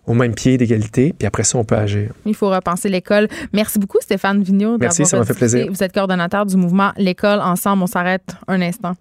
[0.07, 2.13] au même pied d'égalité, puis après ça, on peut agir.
[2.25, 3.29] Il faut repenser l'école.
[3.53, 4.79] Merci beaucoup, Stéphane Vigneault.
[4.79, 5.67] Merci, ça m'a fait plaisir.
[5.71, 7.83] Vous êtes coordonnateur du mouvement L'école Ensemble.
[7.83, 8.95] On s'arrête un instant.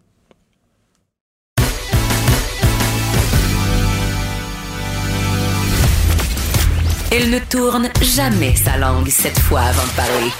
[7.11, 10.31] Elle ne tourne jamais sa langue cette fois avant de parler.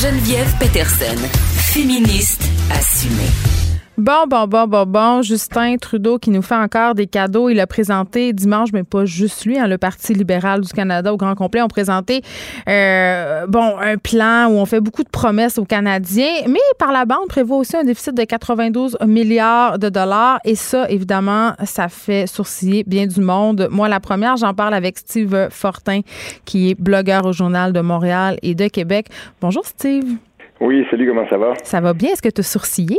[0.00, 1.20] Geneviève Peterson,
[1.54, 3.73] féministe assumée.
[3.96, 5.22] Bon, bon, bon, bon, bon.
[5.22, 7.48] Justin Trudeau qui nous fait encore des cadeaux.
[7.48, 11.16] Il a présenté dimanche, mais pas juste lui, hein, le Parti libéral du Canada au
[11.16, 12.22] grand complet ont présenté
[12.68, 17.04] euh, bon un plan où on fait beaucoup de promesses aux Canadiens, mais par la
[17.04, 20.40] bande prévoit aussi un déficit de 92 milliards de dollars.
[20.44, 23.68] Et ça, évidemment, ça fait sourciller bien du monde.
[23.70, 26.00] Moi, la première, j'en parle avec Steve Fortin,
[26.44, 29.06] qui est blogueur au Journal de Montréal et de Québec.
[29.40, 30.16] Bonjour, Steve.
[30.60, 31.52] Oui, salut, comment ça va?
[31.62, 32.10] Ça va bien?
[32.10, 32.98] Est-ce que tu as sourcillé?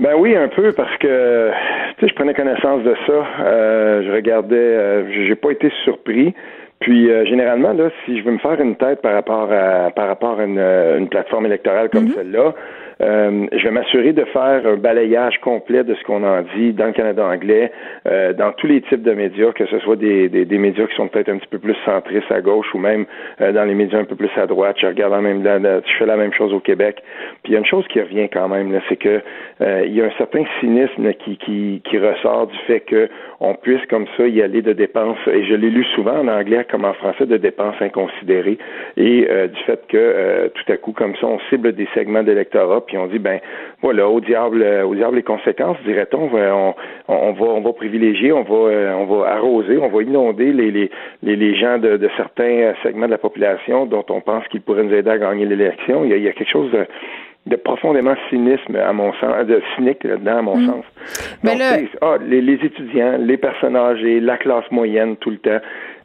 [0.00, 1.50] Ben oui, un peu, parce que,
[1.98, 3.26] tu sais, je prenais connaissance de ça.
[3.40, 6.34] Euh, je regardais, euh, j'ai pas été surpris.
[6.78, 10.06] Puis, euh, généralement, là, si je veux me faire une tête par rapport à, par
[10.06, 12.54] rapport à une, euh, une plateforme électorale comme celle-là,
[13.00, 16.86] euh, je vais m'assurer de faire un balayage complet de ce qu'on en dit dans
[16.86, 17.70] le Canada anglais,
[18.06, 20.96] euh, dans tous les types de médias, que ce soit des, des, des médias qui
[20.96, 23.06] sont peut-être un petit peu plus centristes à gauche ou même
[23.40, 24.76] euh, dans les médias un peu plus à droite.
[24.80, 27.02] Je regarde même, la- la- je fais la même chose au Québec.
[27.42, 29.20] Puis il y a une chose qui revient quand même, là, c'est que
[29.60, 33.08] euh, il y a un certain cynisme qui, qui, qui ressort du fait que
[33.40, 36.66] on puisse comme ça y aller de dépenses, et je l'ai lu souvent en anglais
[36.68, 38.58] comme en français, de dépenses inconsidérées,
[38.96, 42.80] et euh, du fait que tout à coup, comme ça, on cible des segments d'électorat,
[42.88, 43.38] puis on dit, ben
[43.82, 46.74] voilà, au diable, euh, au diable les conséquences, dirait-on, on,
[47.08, 50.52] on, on va, on va privilégier, on va, euh, on va arroser, on va inonder
[50.52, 50.90] les, les,
[51.22, 54.82] les, gens de, de certains euh, segments de la population dont on pense qu'ils pourraient
[54.82, 56.04] nous aider à gagner l'élection.
[56.04, 56.86] Il y a, il y a quelque chose de
[57.48, 60.84] de profondément cynisme à mon sens, de cynique là-dedans à mon sens.
[61.42, 65.58] Mais Donc, ah, les, les étudiants, les personnes âgées, la classe moyenne tout le temps.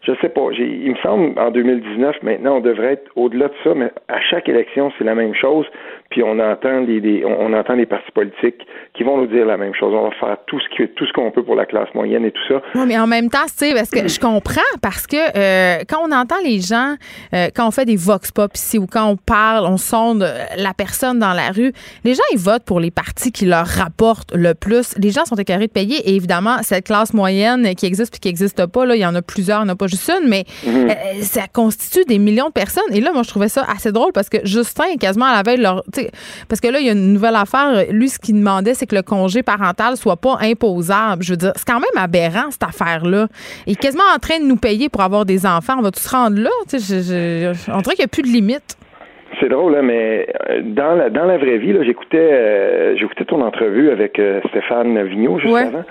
[0.04, 0.42] Je sais pas.
[0.58, 4.50] Il me semble en 2019 maintenant on devrait être au-delà de ça, mais à chaque
[4.50, 5.66] élection c'est la même chose.
[6.10, 8.62] Puis on entend les, les- on, on entend les partis politiques
[8.96, 9.94] qui vont nous dire la même chose.
[9.96, 12.32] On va faire tout ce que tout ce qu'on peut pour la classe moyenne et
[12.32, 12.62] tout ça.
[12.76, 16.00] Oui, mais en même temps, tu sais, parce que je comprends, parce que euh, quand
[16.08, 16.96] on entend les gens,
[17.34, 20.38] euh, quand on fait des vox pop ici ou quand on parle, on sonde euh,
[20.58, 21.72] la personne dans la rue,
[22.04, 24.96] les gens, ils votent pour les partis qui leur rapportent le plus.
[25.00, 28.28] Les gens sont écœurés de payer et évidemment, cette classe moyenne qui existe puis qui
[28.28, 30.30] n'existe pas, là, il y en a plusieurs, il n'y en a pas juste une,
[30.30, 30.90] mais euh,
[31.22, 32.84] ça constitue des millions de personnes.
[32.94, 35.58] Et là, moi, je trouvais ça assez drôle parce que Justin, quasiment à la veille,
[35.58, 35.84] de leur,
[36.50, 37.86] parce que là, il y a une nouvelle affaire.
[37.92, 41.24] Lui, ce qu'il demandait, c'est que le congé parental soit pas imposable.
[41.24, 43.28] Je veux dire, c'est quand même aberrant, cette affaire-là.
[43.68, 45.76] Il est quasiment en train de nous payer pour avoir des enfants.
[45.80, 46.50] On va-tu se rendre là?
[46.72, 48.78] Je- je- on dirait qu'il n'y a plus de limite.
[49.42, 53.42] C'est drôle, hein, mais euh, dans la dans la vraie vie, j'écoutais euh, j'écoutais ton
[53.42, 55.62] entrevue avec euh, Stéphane Vigneault juste Ouais.
[55.64, 55.84] avant.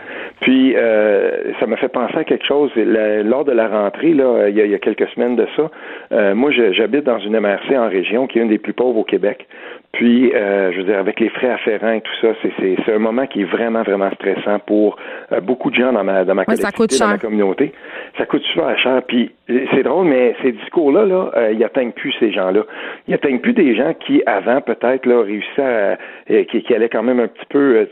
[0.43, 2.71] Puis euh, ça m'a fait penser à quelque chose.
[2.77, 5.47] La- lors de la rentrée, là, il y a, il y a quelques semaines de
[5.57, 5.71] ça,
[6.13, 9.05] euh, moi j'habite dans une MRC en région qui est une des plus pauvres au
[9.05, 9.47] Québec.
[9.93, 13.27] Puis, euh, je veux dire, avec les frais afférents et tout ça, c'est, un moment
[13.27, 14.97] qui est vraiment, vraiment stressant pour
[15.33, 17.21] euh, beaucoup de gens dans ma, dans ma Ouais, ça collectivité, coûte dans ma cher.
[17.29, 17.73] communauté.
[18.17, 19.03] Ça coûte super cher.
[19.07, 19.31] Puis,
[19.75, 22.63] c'est drôle, mais ces discours-là, là, euh, ils atteignent plus ces gens-là.
[23.07, 25.99] Ils atteignent plus des gens qui, avant, peut-être, là, réussissaient à,
[26.31, 27.85] euh, qui, qui allaient quand même un petit peu, euh,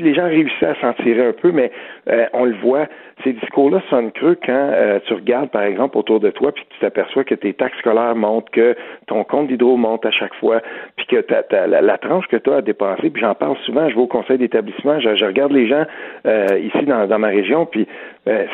[0.00, 1.70] les gens réussissaient à s'en tirer un peu, mais
[2.10, 2.86] euh, on le voit,
[3.24, 6.78] ces discours-là sonnent creux quand euh, tu regardes, par exemple, autour de toi, puis tu
[6.80, 8.74] t'aperçois que tes taxes scolaires montent, que
[9.06, 10.60] ton compte d'hydro monte à chaque fois,
[10.96, 13.94] puis que la, la tranche que tu as à dépenser, puis j'en parle souvent, je
[13.94, 15.84] vais au conseil d'établissement, je, je regarde les gens
[16.26, 17.86] euh, ici dans, dans ma région, puis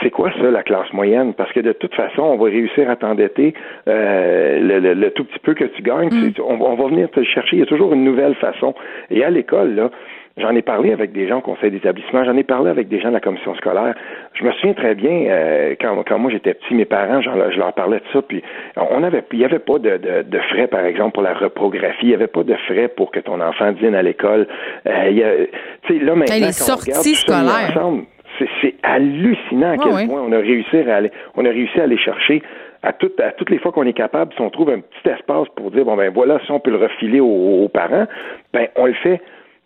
[0.02, 1.34] c'est quoi ça, la classe moyenne?
[1.34, 3.52] Parce que de toute façon, on va réussir à t'endetter
[3.86, 7.20] le, le- le tout petit peu que tu gagnes, tu- on, on va venir te
[7.20, 8.74] le chercher, il y a toujours une nouvelle façon.
[9.10, 9.90] Et à l'école, là,
[10.38, 13.08] J'en ai parlé avec des gens au conseil d'établissement, j'en ai parlé avec des gens
[13.08, 13.94] de la commission scolaire.
[14.34, 17.72] Je me souviens très bien, euh, quand, quand moi j'étais petit, mes parents, je leur
[17.72, 18.42] parlais de ça, puis
[18.76, 21.98] on avait, il n'y avait pas de, de, de frais, par exemple, pour la reprographie,
[22.06, 24.46] il n'y avait pas de frais pour que ton enfant dîne à l'école.
[24.86, 25.34] Euh, il y a-
[25.82, 27.70] tu sais, là, maintenant, Hey, les sorties tout scolaires.
[27.76, 28.04] ensemble,
[28.38, 31.98] c'est, hallucinant à quel point on a réussi à aller, on a réussi à aller
[31.98, 32.42] chercher
[32.82, 35.48] à, toutes à toutes les fois qu'on est capable, si on trouve un petit espace
[35.56, 38.06] pour dire bon ben voilà, si on peut le refiler aux, aux parents,
[38.52, 39.20] ben on le fait.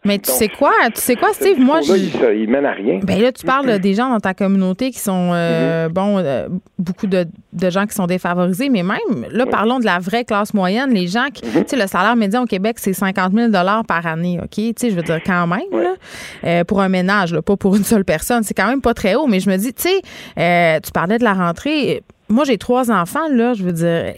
[0.04, 0.72] Mais tu sais quoi?
[0.94, 1.60] Tu sais quoi, Steve?
[1.60, 1.94] Moi, je.
[2.34, 2.98] il, mène à rien.
[3.04, 5.92] Ben là, tu parles des gens dans ta communauté qui sont, euh, mm-hmm.
[5.92, 7.26] bon, euh, beaucoup de,
[7.70, 11.26] gens qui sont défavorisés, mais même, là, parlons de la vraie classe moyenne, les gens
[11.32, 11.64] qui, mm-hmm.
[11.64, 13.50] tu sais, le salaire médian au Québec, c'est 50 000
[13.86, 14.50] par année, OK?
[14.50, 15.94] Tu sais, je veux dire, quand même, là,
[16.44, 19.28] euh, pour un ménage, pas pour une seule personne, c'est quand même pas très haut,
[19.28, 19.88] mais je me dis, tu
[20.36, 22.02] sais, tu parlais de la rentrée.
[22.28, 24.14] Moi, j'ai trois enfants, là, je veux dire,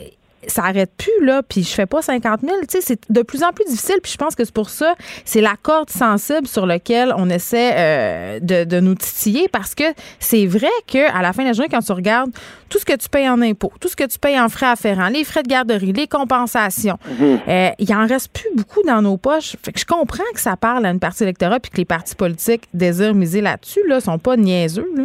[0.49, 2.53] ça arrête plus, là, puis je fais pas 50 000.
[2.63, 4.95] Tu sais, c'est de plus en plus difficile, puis je pense que c'est pour ça,
[5.25, 9.85] c'est la corde sensible sur laquelle on essaie euh, de, nous titiller, parce que
[10.19, 12.31] c'est vrai qu'à la fin de la journée, quand tu regardes
[12.69, 15.09] tout ce que tu payes en impôts, tout ce que tu payes en frais afférents,
[15.09, 17.41] les frais de garderie, les compensations, mhm.
[17.49, 19.57] euh, il en reste plus beaucoup dans nos poches.
[19.63, 22.15] Fait que je comprends que ça parle à une partie électorale, puis que les partis
[22.15, 25.05] politiques désirent miser là-dessus, là, sont pas niaiseux, là.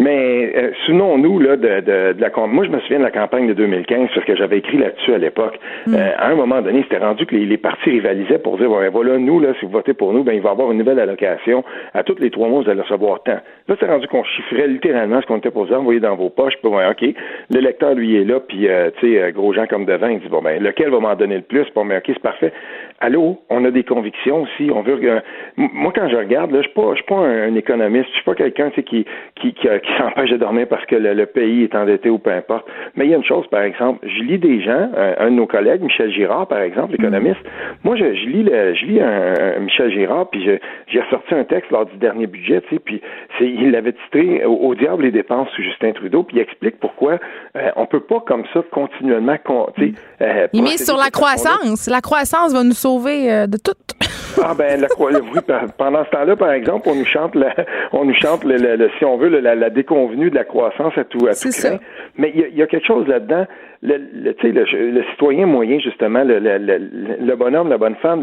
[0.00, 3.46] Mais euh, souvenons-nous là de, de, de, la moi je me souviens de la campagne
[3.46, 5.60] de 2015 parce que j'avais écrit là-dessus à l'époque.
[5.86, 5.94] Mm.
[5.94, 8.88] Euh, à un moment donné, c'était rendu que les, les, partis rivalisaient pour dire ben,
[8.88, 11.00] voilà nous là si vous votez pour nous ben il va y avoir une nouvelle
[11.00, 13.40] allocation à tous les trois mois vous allez recevoir tant.
[13.68, 16.72] Là c'est rendu qu'on chiffrait littéralement ce qu'on était posé envoyer dans vos poches puis
[16.72, 17.14] ok
[17.50, 20.40] l'électeur lui est là puis euh, tu sais gros gens comme devant il dit bon
[20.40, 21.66] ben lequel va m'en donner le plus?
[21.74, 22.54] Bon ben ok c'est parfait.
[23.00, 25.00] Allô on a des convictions aussi on veut
[25.56, 28.24] moi quand je regarde là je suis pas je suis pas un, économiste je suis
[28.24, 29.04] pas quelqu'un qui qui,
[29.36, 32.66] qui, qui qui s'empêche de dormir parce que le, pays est endetté ou peu importe.
[32.96, 35.46] Mais il y a une chose, par exemple, je lis des gens, un, de nos
[35.46, 37.40] collègues, Michel Girard, par exemple, l'économiste.
[37.84, 40.42] Moi, je, lis, le, je lis un, Michel Girard, puis
[40.88, 43.00] j'ai ressorti un texte lors du dernier budget, tu sais, puis
[43.40, 47.18] il l'avait titré au, diable les dépenses sous Justin Trudeau, puis il explique pourquoi
[47.56, 49.36] euh, on peut pas comme ça continuellement,
[49.76, 51.88] tu euh, il met sur la croissance.
[51.88, 53.74] La croissance va nous sauver euh, de tout.
[54.42, 55.12] ah ben, la, oui,
[55.78, 57.54] pendant ce temps-là, par exemple, on nous chante, la,
[57.92, 61.26] on nous chante, le, si on veut, la, la déconvenue de la croissance à tout,
[61.26, 61.78] à tout craint.
[62.16, 63.46] Mais il y, a quelque chose là-dedans.
[63.82, 68.22] Le, le, le, le, citoyen moyen, justement, le, le, bonhomme, la bonne femme,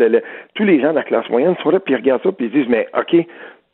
[0.54, 2.52] tous les gens de la classe moyenne sont là, puis ils regardent ça, puis ils
[2.52, 3.16] disent, mais OK,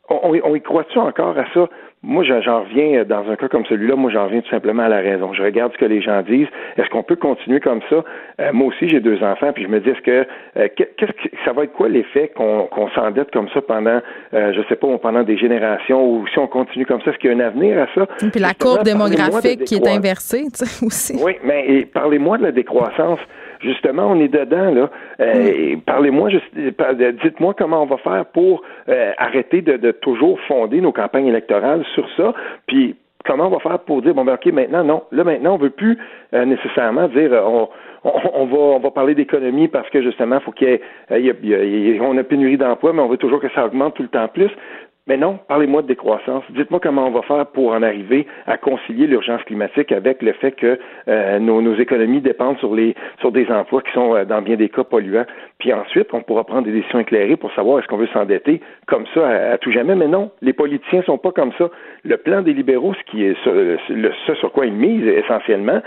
[0.08, 1.68] on, on y croit-tu encore à ça?
[2.06, 4.88] Moi, j'en reviens, euh, dans un cas comme celui-là, moi, j'en reviens tout simplement à
[4.88, 5.32] la raison.
[5.32, 6.48] Je regarde ce que les gens disent.
[6.76, 8.04] Est-ce qu'on peut continuer comme ça?
[8.40, 10.26] Euh, moi aussi, j'ai deux enfants, puis je me dis, est-ce que,
[10.58, 14.00] euh, qu'est-ce que ça va être quoi l'effet qu'on s'endette comme ça pendant,
[14.32, 17.32] je sais pas, pendant des générations, ou si on continue comme ça, est-ce qu'il y
[17.32, 18.06] a un avenir à ça?
[18.30, 21.18] Puis la courbe démographique qui est inversée, tu sais, aussi.
[21.22, 23.20] Oui, mais parlez-moi de la décroissance.
[23.64, 24.90] Justement, on est dedans, là.
[25.20, 31.28] Euh, parlez-moi, dites-moi comment on va faire pour euh, arrêter de, toujours fonder nos campagnes
[31.28, 32.34] électorales sur ça,
[32.66, 35.02] puis comment on va faire pour dire bon ben ok maintenant non.
[35.12, 35.98] Là maintenant on veut plus
[36.34, 37.68] euh, nécessairement dire on,
[38.04, 40.78] on, va on va parler d'économie parce que justement faut qu'il
[41.10, 44.10] y ait on a pénurie d'emplois mais on veut toujours que ça augmente tout le
[44.10, 44.50] temps plus
[45.06, 46.44] mais non, parlez-moi de décroissance.
[46.50, 50.52] Dites-moi comment on va faire pour en arriver à concilier l'urgence climatique avec le fait
[50.52, 50.78] que
[51.08, 54.56] euh, nos, nos, économies dépendent sur les sur des emplois qui sont euh, dans bien
[54.56, 55.26] des cas polluants.
[55.58, 59.04] Puis ensuite, on pourra prendre des décisions éclairées pour savoir est-ce qu'on veut s'endetter comme
[59.12, 59.94] ça à, tout jamais.
[59.94, 61.68] Mais non, les politiciens sont pas comme ça.
[62.02, 63.76] Le plan des libéraux, ce qui est ce,
[64.26, 65.82] ce sur quoi ils misent essentiellement,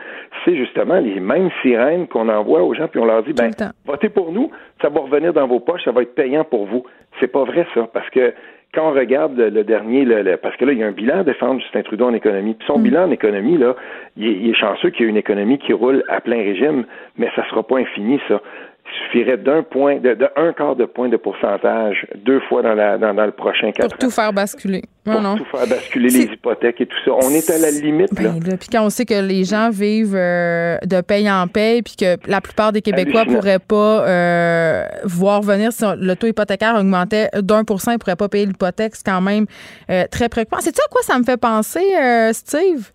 [0.46, 3.50] c'est justement les mêmes sirènes qu'on envoie aux gens puis on leur dit ben
[3.84, 6.84] votez pour nous, ça va revenir dans vos poches, ça va être payant pour vous.
[7.20, 8.32] C'est pas vrai ça, parce que
[8.74, 10.06] quand on regarde le, dernier,
[10.42, 12.54] parce que là, il y a un bilan à défendre Justin Trudeau en économie.
[12.54, 12.84] Puis son mm.
[12.84, 13.76] bilan en économie, là,
[14.18, 16.86] il est, chanceux qu'il y ait une économie qui roule à plein régime,
[17.18, 18.42] mais ça sera pas infini, ça
[18.90, 22.98] il suffirait d'un point, de, un quart de point de pourcentage deux fois dans, la,
[22.98, 24.84] dans, le prochain quatre Pour tout faire basculer.
[25.04, 27.12] Pour tout faire basculer les hypothèques et tout ça.
[27.12, 28.14] On est à la limite.
[28.14, 28.58] Ben, là.
[28.58, 32.18] Puis quand on sait que les gens vivent euh, de paye en paye, puis que
[32.30, 37.30] la plupart des Québécois ne pourraient pas euh, voir venir si le taux hypothécaire augmentait
[37.42, 39.46] d'un pour cent, ils ne pourraient pas payer l'hypothèque, c'est quand même
[39.90, 40.58] euh, très préoccupant.
[40.60, 41.84] C'est-tu à quoi ça me fait penser,
[42.32, 42.92] Steve?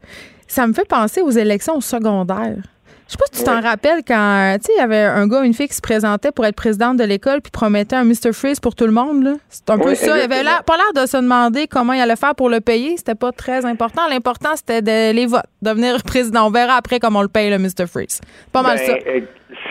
[0.47, 2.72] Ça me fait penser aux élections secondaires.
[3.13, 5.43] Je sais pas si tu t'en rappelles quand, tu sais, il y avait un gars,
[5.43, 8.33] une fille qui se présentait pour être présidente de l'école puis promettait un Mr.
[8.33, 9.37] Freeze pour tout le monde.
[9.51, 10.17] C'est un peu ça.
[10.17, 12.97] Il avait pas l'air de se demander comment il allait faire pour le payer.
[12.97, 14.09] C'était pas très important.
[14.09, 16.47] L'important, c'était de, les votes, devenir président.
[16.47, 17.87] On verra après comment on le paye, le Mr.
[17.87, 18.23] Freeze.
[18.51, 18.95] Pas mal ben, ça.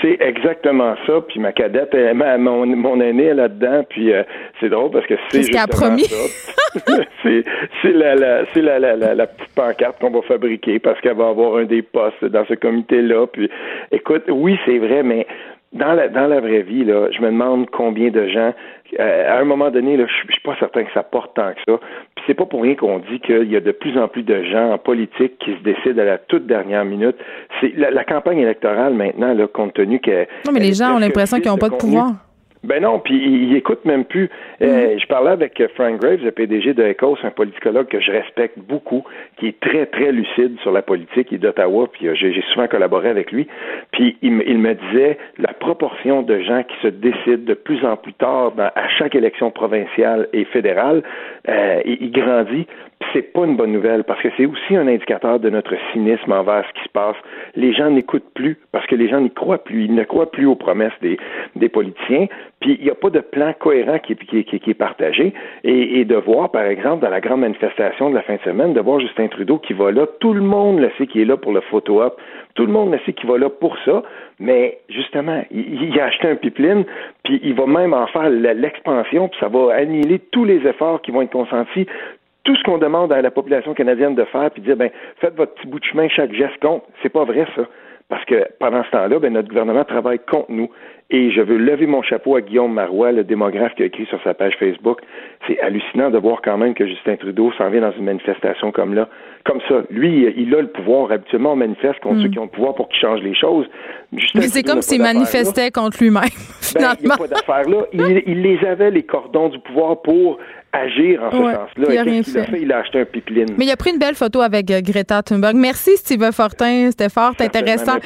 [0.02, 1.22] C'est exactement ça.
[1.28, 1.96] Puis ma cadette,
[2.40, 3.84] mon, mon aînée là-dedans.
[3.90, 4.24] Puis euh,
[4.60, 6.04] c'est drôle parce que c'est justement promis?
[6.04, 6.16] ça.
[7.24, 11.58] c'est la, la, la, la, la, petite pancarte qu'on va fabriquer parce qu'elle va avoir
[11.58, 13.28] un des postes dans ce comité-là.
[13.28, 13.50] Puis
[13.92, 15.28] écoute, oui, c'est vrai, mais
[15.74, 18.54] dans la, dans la vraie vie, là, je me demande combien de gens,
[19.00, 21.60] euh, à un moment donné, là, je suis pas certain que ça porte tant que
[21.66, 21.80] ça.
[22.16, 24.44] Puis c'est pas pour rien qu'on dit qu'il y a de plus en plus de
[24.44, 27.16] gens en politique qui se décident à la toute dernière minute.
[27.62, 30.26] C'est la, campagne électorale maintenant, là, compte tenu que.
[30.46, 32.16] Non, mais les gens ont l'impression qu'ils n'ont pas de pouvoir.
[32.64, 34.30] Ben non, puis il, écoute même plus.
[34.62, 38.60] Euh, je parlais avec Frank Graves, le PDG de ECOS, un politicologue que je respecte
[38.60, 39.04] beaucoup,
[39.38, 41.34] qui est très, très lucide sur la politique.
[41.40, 43.48] d'Ottawa, puis euh, j'ai souvent collaboré avec lui.
[43.92, 48.14] Puis il, me disait la proportion de gens qui se décident de plus en plus
[48.14, 51.04] tard à chaque élection provinciale et fédérale,
[51.50, 52.68] euh, il grandit
[53.14, 56.66] c'est pas une bonne nouvelle parce que c'est aussi un indicateur de notre cynisme envers
[56.68, 57.16] ce qui se passe.
[57.56, 59.86] Les gens n'écoutent plus parce que les gens n'y croient plus.
[59.86, 61.18] Ils ne croient plus aux promesses des,
[61.56, 62.28] des politiciens.
[62.60, 65.34] Puis il n'y a pas de plan cohérent qui, qui, qui, est partagé.
[65.64, 68.82] Et, de voir, par exemple, dans la grande manifestation de la fin de semaine, de
[68.82, 71.54] voir Justin Trudeau qui va là, tout le monde le sait qui est là pour
[71.54, 72.20] le photo-op,
[72.56, 74.04] tout le monde le sait qui va là pour ça,
[74.40, 76.84] mais justement, il, il, a acheté un pipeline,
[77.24, 81.12] puis il va même en faire l'expansion, puis ça va annihiler tous les efforts qui
[81.12, 81.88] vont être consentis
[82.44, 85.54] tout ce qu'on demande à la population canadienne de faire, puis dire, ben, faites votre
[85.56, 86.84] petit bout de chemin, chaque geste compte.
[87.02, 87.64] C'est pas vrai, ça.
[88.10, 90.70] Parce que pendant ce temps-là, ben, notre gouvernement travaille contre nous.
[91.14, 94.24] Et je veux lever mon chapeau à Guillaume Marois, le démographe qui a écrit sur
[94.24, 95.02] sa page Facebook.
[95.46, 98.94] C'est hallucinant de voir quand même que Justin Trudeau s'en vient dans une manifestation comme
[98.94, 99.10] là.
[99.44, 99.82] Comme ça.
[99.90, 101.12] Lui, il a le pouvoir.
[101.12, 102.24] Habituellement, on manifeste contre hmm.
[102.24, 103.66] ceux qui ont le pouvoir pour qu'il change les choses.
[104.36, 106.24] Mais c'est comme s'il manifestait contre lui-même,
[106.62, 106.92] finalement.
[106.92, 107.86] Ben, il n'y a pas d'affaire là.
[107.92, 110.38] Il, il les avait, les cordons du pouvoir, pour
[110.74, 111.88] agir en ce sens-là.
[111.90, 112.58] Il a.
[112.58, 113.56] Il acheté un pipeline.
[113.58, 115.56] Mais il a pris une belle photo avec euh, Greta Thunberg.
[115.56, 116.90] Merci, Steve Fortin.
[116.92, 117.98] C'était fort intéressant.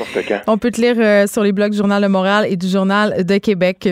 [0.47, 2.94] On peut te lire euh, sur les blogs du Journal de Montréal et du Journal
[3.23, 3.89] de Québec.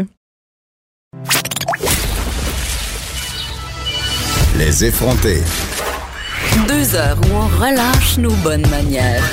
[4.57, 5.41] Les effrontés.
[6.67, 9.23] Deux heures où on relâche nos bonnes manières.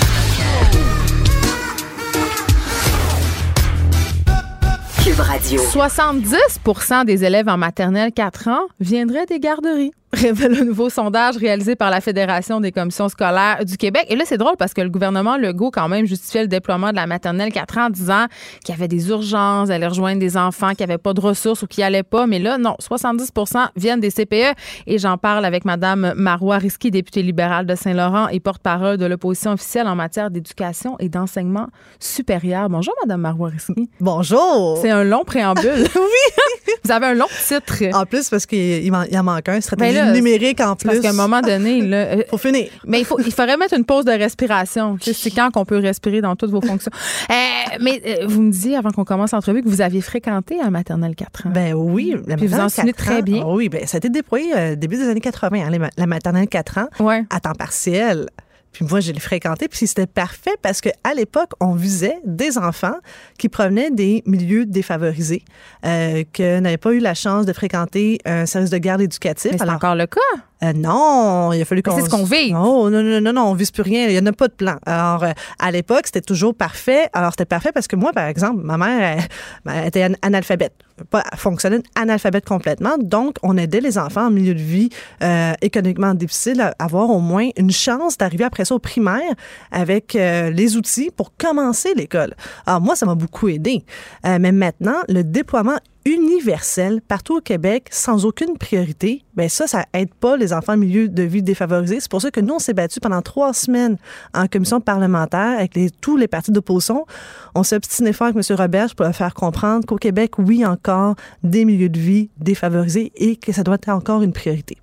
[5.56, 11.76] 70% des élèves en maternelle 4 ans viendraient des garderies révèle un nouveau sondage réalisé
[11.76, 14.06] par la Fédération des commissions scolaires du Québec.
[14.08, 16.96] Et là, c'est drôle parce que le gouvernement Legault, quand même, justifiait le déploiement de
[16.96, 18.26] la maternelle 4 ans en disant
[18.64, 21.66] qu'il y avait des urgences, d'aller rejoindre des enfants qui n'avaient pas de ressources ou
[21.66, 22.26] qui allaient pas.
[22.26, 24.56] Mais là, non, 70% viennent des CPE.
[24.86, 29.52] Et j'en parle avec Mme Marois Risky, députée libérale de Saint-Laurent et porte-parole de l'opposition
[29.52, 31.68] officielle en matière d'éducation et d'enseignement
[32.00, 32.68] supérieur.
[32.68, 33.88] Bonjour, Mme Marois Risky.
[34.00, 34.78] Bonjour.
[34.82, 35.70] C'est un long préambule.
[35.94, 36.74] oui.
[36.84, 37.82] Vous avez un long titre.
[37.94, 40.86] En plus, parce qu'il en manque un, stratégie numérique en plus.
[40.88, 42.68] Parce qu'à un moment donné, là, euh, faut finir.
[42.86, 44.96] Mais il faut, il faudrait mettre une pause de respiration.
[45.00, 46.92] c'est quand qu'on peut respirer dans toutes vos fonctions.
[47.30, 47.34] Euh,
[47.80, 51.14] mais euh, vous me disiez avant qu'on commence l'entrevue que vous aviez fréquenté un maternelle
[51.14, 51.50] 4 ans.
[51.50, 53.44] Ben oui, la Puis vous en souvenez très bien.
[53.46, 56.88] oui, ben ça a été déployé début des années 80, hein, la maternelle 4 ans,
[57.00, 57.24] ouais.
[57.30, 58.26] à temps partiel.
[58.72, 62.96] Puis moi, je l'ai fréquenté, puis c'était parfait parce qu'à l'époque, on visait des enfants
[63.38, 65.44] qui provenaient des milieux défavorisés,
[65.84, 69.52] euh, qui n'avaient pas eu la chance de fréquenter un service de garde éducatif.
[69.58, 70.20] c'est encore le cas.
[70.62, 71.96] Euh, non, il a fallu qu'on.
[71.96, 72.52] C'est ce qu'on vit.
[72.54, 74.06] Oh, non, non, non, non, on vise plus rien.
[74.06, 74.76] Il n'y en a pas de plan.
[74.84, 77.08] Alors, euh, à l'époque, c'était toujours parfait.
[77.12, 79.26] Alors, c'était parfait parce que moi, par exemple, ma mère
[79.66, 80.74] elle, était analphabète.
[81.08, 82.96] Pas fonctionnait analphabète complètement.
[82.98, 84.90] Donc, on aidait les enfants en milieu de vie
[85.22, 89.32] euh, économiquement difficile à avoir au moins une chance d'arriver après ça au primaire
[89.70, 92.34] avec les outils pour commencer l'école.
[92.66, 93.82] Alors, moi, ça m'a beaucoup aidé.
[94.24, 100.14] mais maintenant, le déploiement universel partout au Québec sans aucune priorité, ben ça, ça aide
[100.14, 102.00] pas les enfants en milieu de vie défavorisés.
[102.00, 103.96] C'est pour ça que nous, on s'est battu pendant trois semaines
[104.34, 107.06] en commission parlementaire avec tous les partis d'opposition.
[107.54, 108.56] On s'est obstiné fort avec M.
[108.56, 113.52] Robert pour faire comprendre qu'au Québec, oui, encore des milieux de vie défavorisés et que
[113.52, 114.78] ça doit être encore une priorité.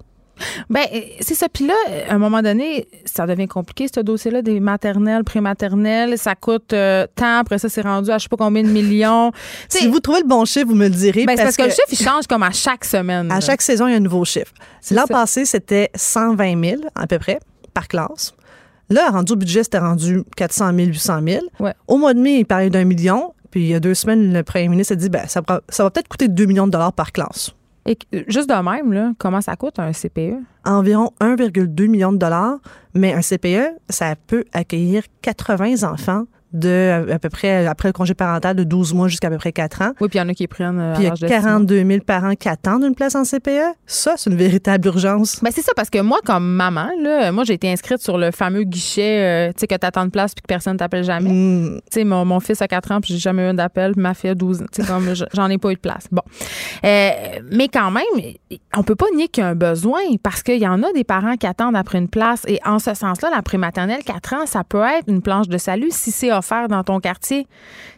[0.69, 0.85] Ben,
[1.19, 1.47] c'est ça.
[1.49, 1.73] Puis là,
[2.09, 6.17] à un moment donné, ça devient compliqué, ce dossier-là, des maternelles, prématernelles.
[6.17, 7.39] Ça coûte euh, tant.
[7.39, 9.31] Après ça, c'est rendu à je sais pas combien de millions.
[9.69, 11.25] si vous trouvez le bon chiffre, vous me le direz.
[11.25, 13.31] Ben, parce, que, le chiffre, il change comme à chaque semaine.
[13.31, 14.53] À chaque saison, il y a un nouveau chiffre.
[14.91, 17.39] L'an passé, c'était 120 000 à peu près
[17.73, 18.33] par classe.
[18.89, 21.45] Là, rendu au budget, c'était rendu 400 000, 800 000.
[21.87, 23.33] Au mois de mai, il parlait d'un million.
[23.51, 25.89] Puis il y a deux semaines, le premier ministre a dit ben, ça, ça va
[25.89, 27.51] peut-être coûter 2 millions de dollars par classe.
[28.27, 30.35] Juste de même, là, comment ça coûte un CPE?
[30.65, 32.57] Environ 1,2 million de dollars,
[32.93, 38.13] mais un CPE, ça peut accueillir 80 enfants de à peu près après le congé
[38.13, 39.91] parental de 12 mois jusqu'à peu près 4 ans.
[39.99, 41.99] Oui, puis il y en a qui prennent euh, Puis il y a 42 000
[42.05, 43.75] parents qui attendent une place en CPE.
[43.85, 45.39] Ça, c'est une véritable urgence.
[45.41, 48.31] Ben c'est ça parce que moi comme maman là, moi j'ai été inscrite sur le
[48.31, 51.29] fameux guichet euh, tu sais que tu attends une place puis que personne t'appelle jamais.
[51.29, 51.81] Mm.
[51.91, 54.29] Tu sais mon, mon, fils a 4 ans puis j'ai jamais eu d'appel, ma fille
[54.29, 56.07] a 12 ans, tu sais comme j'en ai pas eu de place.
[56.11, 56.21] Bon.
[56.85, 57.09] Euh,
[57.51, 58.03] mais quand même,
[58.75, 61.03] on peut pas nier qu'il y a un besoin parce qu'il y en a des
[61.03, 64.63] parents qui attendent après une place et en ce sens-là la prématernelle 4 ans, ça
[64.63, 67.47] peut être une planche de salut si c'est faire dans ton quartier,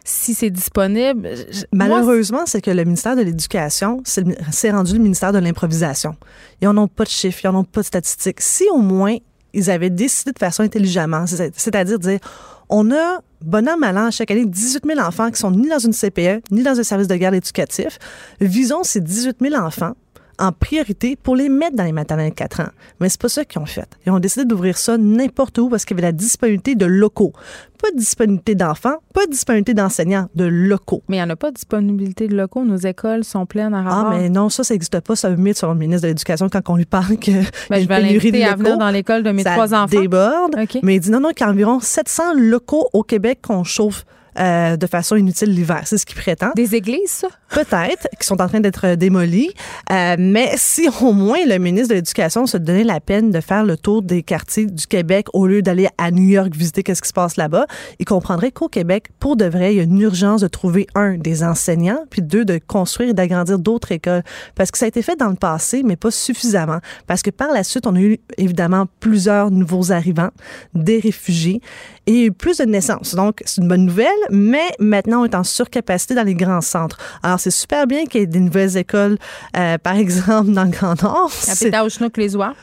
[0.04, 1.28] si c'est disponible.
[1.72, 6.16] Malheureusement, c'est que le ministère de l'Éducation s'est rendu le ministère de l'improvisation.
[6.60, 8.40] Ils n'en ont pas de chiffres, ils n'en ont pas de statistiques.
[8.40, 9.16] Si au moins
[9.52, 12.20] ils avaient décidé de façon intelligemment, c'est- c'est-à-dire dire,
[12.68, 15.80] on a, bon an, mal an, chaque année, 18 000 enfants qui sont ni dans
[15.80, 17.98] une CPE, ni dans un service de garde éducatif.
[18.40, 19.94] Visons ces 18 000 enfants
[20.40, 22.68] en priorité pour les mettre dans les maternelles de 4 ans.
[23.00, 23.88] Mais c'est pas ça qu'ils ont fait.
[24.06, 27.32] Ils ont décidé d'ouvrir ça n'importe où parce qu'il y avait la disponibilité de locaux.
[27.80, 31.02] Pas de disponibilité d'enfants, pas de disponibilité d'enseignants, de locaux.
[31.08, 32.64] Mais il n'y en a pas de disponibilité de locaux.
[32.64, 34.10] Nos écoles sont pleines à Ah, rapport.
[34.18, 35.16] mais non, ça, ça n'existe pas.
[35.16, 37.30] Ça mythe sur le ministre de l'Éducation quand on lui parle que
[37.70, 40.00] Ben, je vais l'inviter à venir dans l'école de mes ça trois enfants.
[40.00, 40.56] déborde.
[40.82, 44.04] Mais il dit non, non, qu'il y a environ 700 locaux au Québec qu'on chauffe
[44.38, 45.82] euh, de façon inutile l'hiver.
[45.84, 46.50] C'est ce qu'il prétend.
[46.54, 47.28] Des églises, ça?
[47.50, 49.50] Peut-être, qui sont en train d'être démolis.
[49.90, 53.64] Euh, mais si au moins le ministre de l'Éducation se donnait la peine de faire
[53.64, 57.08] le tour des quartiers du Québec au lieu d'aller à New York visiter qu'est-ce qui
[57.08, 57.66] se passe là-bas,
[57.98, 61.16] il comprendrait qu'au Québec, pour de vrai, il y a une urgence de trouver, un,
[61.16, 64.22] des enseignants, puis deux, de construire et d'agrandir d'autres écoles.
[64.54, 66.78] Parce que ça a été fait dans le passé, mais pas suffisamment.
[67.06, 70.30] Parce que par la suite, on a eu évidemment plusieurs nouveaux arrivants,
[70.74, 71.60] des réfugiés,
[72.06, 73.14] et plus de naissances.
[73.14, 76.98] Donc, c'est une bonne nouvelle, mais maintenant, on est en surcapacité dans les grands centres.
[77.40, 79.18] C'est super bien qu'il y ait des nouvelles écoles,
[79.56, 81.30] euh, par exemple, dans le Grand Nord.
[81.48, 81.54] À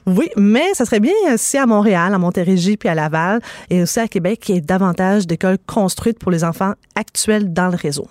[0.06, 4.00] oui, mais ça serait bien aussi à Montréal, à Montérégie puis à Laval et aussi
[4.00, 8.08] à Québec qu'il y ait davantage d'écoles construites pour les enfants actuels dans le réseau.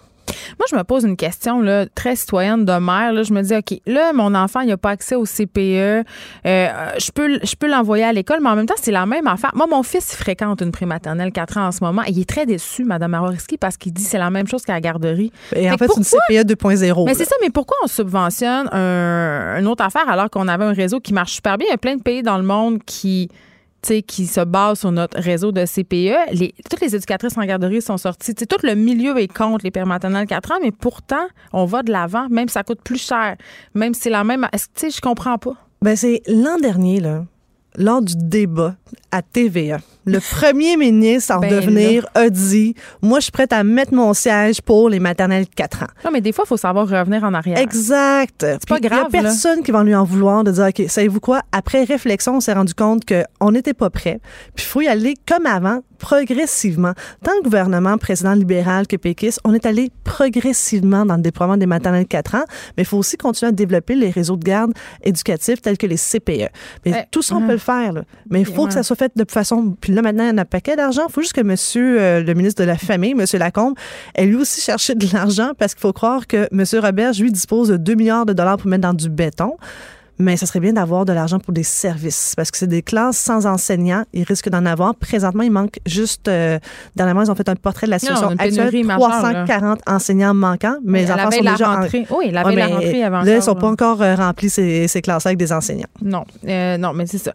[0.59, 3.13] Moi, je me pose une question là, très citoyenne de mère.
[3.13, 5.59] Là, je me dis, OK, là, mon enfant, il n'a pas accès au CPE.
[5.59, 6.03] Euh,
[6.45, 9.51] je peux, je peux l'envoyer à l'école, mais en même temps, c'est la même affaire.
[9.55, 12.03] Moi, mon fils il fréquente une prématernelle 4 ans en ce moment.
[12.07, 14.65] Et il est très déçu, Mme Maroriski, parce qu'il dit que c'est la même chose
[14.65, 15.33] qu'à la garderie.
[15.55, 17.05] Et en Fait fait, une CPE 2.0.
[17.07, 20.73] Mais c'est ça, mais pourquoi on subventionne un- une autre affaire alors qu'on avait un
[20.73, 21.67] réseau qui marche super bien?
[21.69, 23.29] Il y a plein de pays dans le monde qui
[23.83, 26.35] qui se basent sur notre réseau de CPE.
[26.69, 28.35] Toutes les éducatrices en garderie sont sorties.
[28.35, 31.93] Tout le milieu est contre les pères maternelles 4 ans, mais pourtant, on va de
[31.93, 33.37] l'avant, même si ça coûte plus cher,
[33.75, 34.49] même si c'est la même.
[34.53, 35.55] Est-ce je comprends pas?
[35.83, 37.25] Ben, c'est l'an dernier, là,
[37.77, 38.75] lors du débat
[39.13, 43.63] à TVA, le premier ministre en Ben devenir a dit Moi, je suis prête à
[43.65, 45.87] mettre mon siège pour les maternelles de 4 ans.
[46.05, 47.59] Non, mais des fois, il faut savoir revenir en arrière.
[47.59, 48.41] Exact.
[48.47, 50.83] C'est pas grave, Il n'y a personne qui va lui en vouloir de dire, OK,
[50.89, 51.43] savez-vous quoi?
[51.53, 54.21] Après réflexion, on s'est rendu compte qu'on n'était pas prêt.
[54.55, 56.93] Puis il faut y aller comme avant, progressivement.
[57.25, 61.67] Tant le gouvernement président libéral que péquiste, on est allé progressivement dans le déploiement des
[61.67, 62.45] maternelles de 4 ans,
[62.77, 64.73] mais il faut aussi continuer à développer les réseaux de garde
[65.03, 66.51] éducatifs tels que les CPE.
[66.85, 67.47] Mais Eh, tout ça, on ouais.
[67.47, 68.03] peut le faire, là.
[68.31, 68.69] Mais il faut Ouais.
[68.69, 69.77] que ça soit fait de façon...
[69.81, 71.03] Puis là, maintenant, il y en a un paquet d'argent.
[71.09, 73.75] Il faut juste que monsieur, euh, le ministre de la Famille, monsieur Lacombe,
[74.15, 77.69] ait lui aussi cherché de l'argent parce qu'il faut croire que monsieur Robert, lui, dispose
[77.69, 79.57] de 2 milliards de dollars pour mettre dans du béton.
[80.19, 83.19] Mais ça serait bien d'avoir de l'argent pour des services parce que c'est des classes
[83.19, 84.05] sans enseignants.
[84.15, 84.95] Ils risquent d'en avoir.
[84.95, 86.27] Présentement, il manque juste.
[86.29, 86.59] Euh,
[86.95, 88.71] dernièrement, ils ont fait un portrait de la situation une actuelle.
[88.71, 89.45] pénurie majeure, là.
[89.45, 92.07] 340 enseignants manquants, mais les enfants sont la déjà en- rentrée.
[92.11, 94.89] Oui, Ouais, la mais rentrée avant Là, ils encore, sont pas encore euh, remplis ces,
[94.89, 95.85] ces classes avec des enseignants.
[96.01, 97.35] Non, euh, non, mais c'est ça.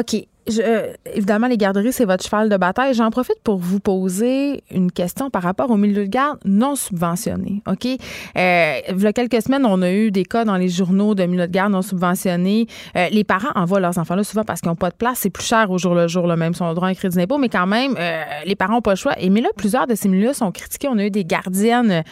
[0.00, 0.16] OK.
[0.50, 2.94] Euh, évidemment, les garderies, c'est votre cheval de bataille.
[2.94, 7.62] J'en profite pour vous poser une question par rapport au milieu de garde non subventionné.
[7.68, 7.86] OK?
[7.86, 11.24] Euh, il y a quelques semaines, on a eu des cas dans les journaux de
[11.24, 12.66] milieu de garde non subventionnés.
[12.96, 15.18] Euh, les parents envoient leurs enfants là souvent parce qu'ils n'ont pas de place.
[15.20, 16.94] C'est plus cher au jour le jour, là, même si on a droit à un
[16.94, 19.14] crédit d'impôt, mais quand même, euh, les parents n'ont pas le choix.
[19.20, 20.88] Et mais là, plusieurs de ces milieux sont critiqués.
[20.88, 22.02] On a eu des gardiennes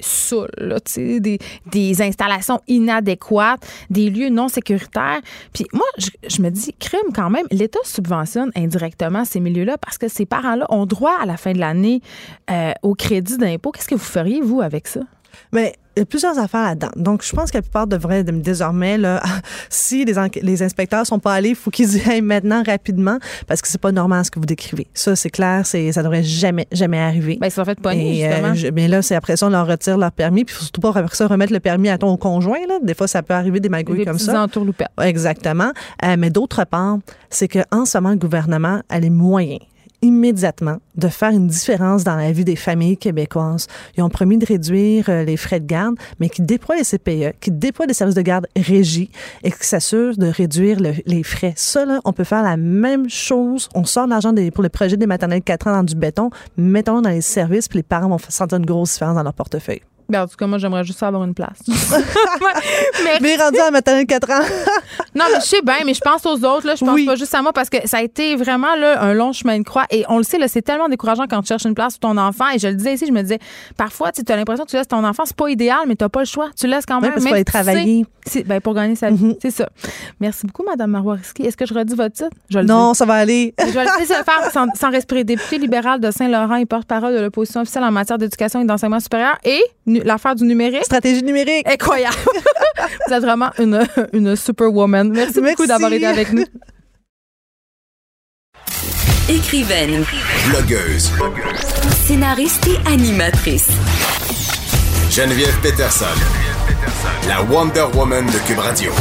[0.00, 0.50] saoules,
[0.96, 5.20] des, installations inadéquates, des lieux non sécuritaires.
[5.52, 10.06] Puis moi, je me dis, crime quand même, l'État subventionne indirectement ces milieux-là parce que
[10.08, 12.02] ces parents-là ont droit à la fin de l'année
[12.50, 13.72] euh, au crédit d'impôt.
[13.72, 15.00] Qu'est-ce que vous feriez, vous, avec ça?
[15.50, 16.90] Mais il y a plusieurs affaires là-dedans.
[16.96, 19.22] Donc, je pense que la plupart devraient de- désormais, là,
[19.70, 23.60] si les, les inspecteurs sont pas allés, il faut qu'ils y aillent maintenant rapidement parce
[23.62, 24.86] que c'est pas normal ce que vous décrivez.
[24.94, 27.38] Ça, c'est clair, c'est, ça devrait jamais, jamais arriver.
[27.40, 28.54] Ben, ils sont fait pogner, euh, justement.
[28.54, 30.44] je- mais là, c'est après ça, on leur retire leur permis.
[30.44, 32.58] Puis, surtout pas après ça remettre le permis à ton conjoint.
[32.68, 32.78] Là.
[32.82, 34.42] Des fois, ça peut arriver des magouilles Des comme ça.
[34.42, 34.88] entourloupettes.
[35.00, 35.72] Exactement.
[36.04, 36.98] Euh, mais d'autre part,
[37.30, 39.60] c'est qu'en ce moment, le gouvernement a les moyens
[40.04, 43.66] immédiatement de faire une différence dans la vie des familles québécoises.
[43.96, 47.36] Ils ont promis de réduire euh, les frais de garde, mais qui déploient les CPE,
[47.40, 49.08] qui déploient des services de garde régis
[49.42, 51.54] et qui s'assurent de réduire le- les frais.
[51.56, 53.68] Ça, là, on peut faire la même chose.
[53.74, 57.00] On sort l'argent pour le projet des maternelles de 4 ans dans du béton, mettons
[57.00, 59.80] dans les services, puis les parents vont sentir une grosse différence dans leur portefeuille.
[60.08, 61.58] Ben, en tout cas, moi, j'aimerais juste avoir une place.
[63.04, 64.44] mais Mais rendu à maternelle de 4 ans,
[65.14, 66.66] Non, mais je sais bien, mais je pense aux autres.
[66.66, 66.74] Là.
[66.74, 67.06] Je pense Oui.
[67.06, 69.62] pas juste à moi parce que ça a été vraiment là, un long chemin de
[69.64, 69.84] croix.
[69.90, 72.18] Et on le sait, là, c'est tellement décourageant quand tu cherches une place pour ton
[72.18, 72.48] enfant.
[72.54, 73.38] Et je le disais ici, je me disais,
[73.76, 75.22] parfois, tu as l'impression que tu laisses ton enfant.
[75.26, 76.50] C'est pas idéal, mais tu pas le choix.
[76.58, 77.12] Tu laisses quand même.
[77.12, 78.06] parce qu'il même sais- travailler.
[78.26, 79.24] c'est- ben, pour gagner sa vie.
[79.24, 79.36] Mhm.
[79.40, 79.68] C'est ça.
[80.20, 81.42] Merci beaucoup, Mme Marois-Risky.
[81.46, 82.30] Est-ce que je redis votre titre?
[82.50, 83.54] Je le non, ça va aller.
[83.58, 85.24] Je vais le laisser le faire sans, sans respirer.
[85.24, 89.36] Député libéral de Saint-Laurent et porte-parole de l'opposition officielle en matière d'éducation et d'enseignement supérieur
[89.44, 89.62] et
[90.04, 90.84] l'affaire du numérique?
[90.84, 91.66] Stratégie numérique.
[91.68, 92.16] Incroyable.
[93.06, 95.10] Vous êtes vraiment une, une superwoman.
[95.10, 96.44] Merci, beaucoup d'avoir été avec nous.
[99.28, 100.04] Écrivaine.
[100.48, 101.10] Blogueuse.
[102.06, 103.70] Scénariste et animatrice.
[105.10, 106.04] Geneviève Peterson.
[107.28, 108.92] La Wonder Woman de Cube Radio.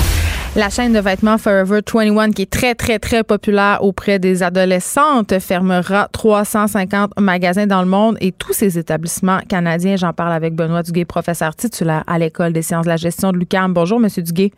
[0.56, 5.40] La chaîne de vêtements Forever 21, qui est très, très, très populaire auprès des adolescentes,
[5.40, 9.96] fermera 350 magasins dans le monde et tous ces établissements canadiens.
[9.96, 13.38] J'en parle avec Benoît Duguay, professeur titulaire à l'École des sciences de la gestion de
[13.38, 13.74] l'UQAM.
[13.74, 14.52] Bonjour, Monsieur Duguay.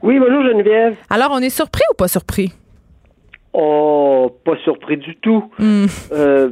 [0.00, 0.94] Oui, bonjour Geneviève.
[1.10, 2.52] Alors, on est surpris ou pas surpris?
[3.52, 5.50] Oh, pas surpris du tout.
[5.58, 5.86] Hmm.
[6.12, 6.50] Euh,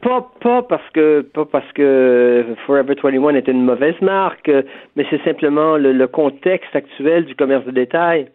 [0.00, 4.50] pas, pas parce que pas parce que Forever 21 est une mauvaise marque,
[4.96, 8.28] mais c'est simplement le, le contexte actuel du commerce de détail.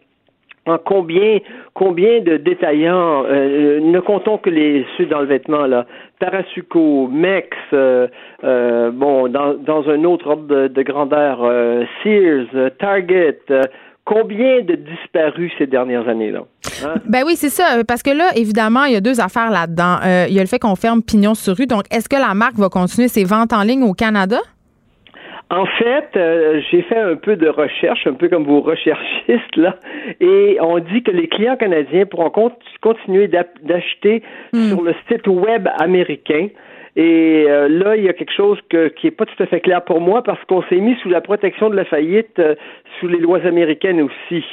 [0.66, 1.40] En combien
[1.74, 5.84] combien de détaillants euh, ne comptons que les ceux dans le vêtement là
[6.20, 8.08] Tarasuco, Mex, euh,
[8.44, 13.60] euh, bon dans, dans un autre ordre de, de grandeur euh, Sears, euh, Target, euh,
[14.04, 16.40] combien de disparus ces dernières années là
[16.84, 16.94] Hein?
[17.06, 17.84] Ben oui, c'est ça.
[17.86, 19.98] Parce que là, évidemment, il y a deux affaires là-dedans.
[20.04, 21.66] Euh, il y a le fait qu'on ferme pignon sur rue.
[21.66, 24.38] Donc, est-ce que la marque va continuer ses ventes en ligne au Canada?
[25.50, 29.76] En fait, euh, j'ai fait un peu de recherche, un peu comme vos recherchistes, là,
[30.20, 34.22] et on dit que les clients canadiens pourront con- continuer d'acheter
[34.52, 36.48] sur le site web américain.
[36.96, 39.60] Et euh, là, il y a quelque chose que, qui est pas tout à fait
[39.60, 42.54] clair pour moi parce qu'on s'est mis sous la protection de la faillite euh,
[43.00, 44.44] sous les lois américaines aussi.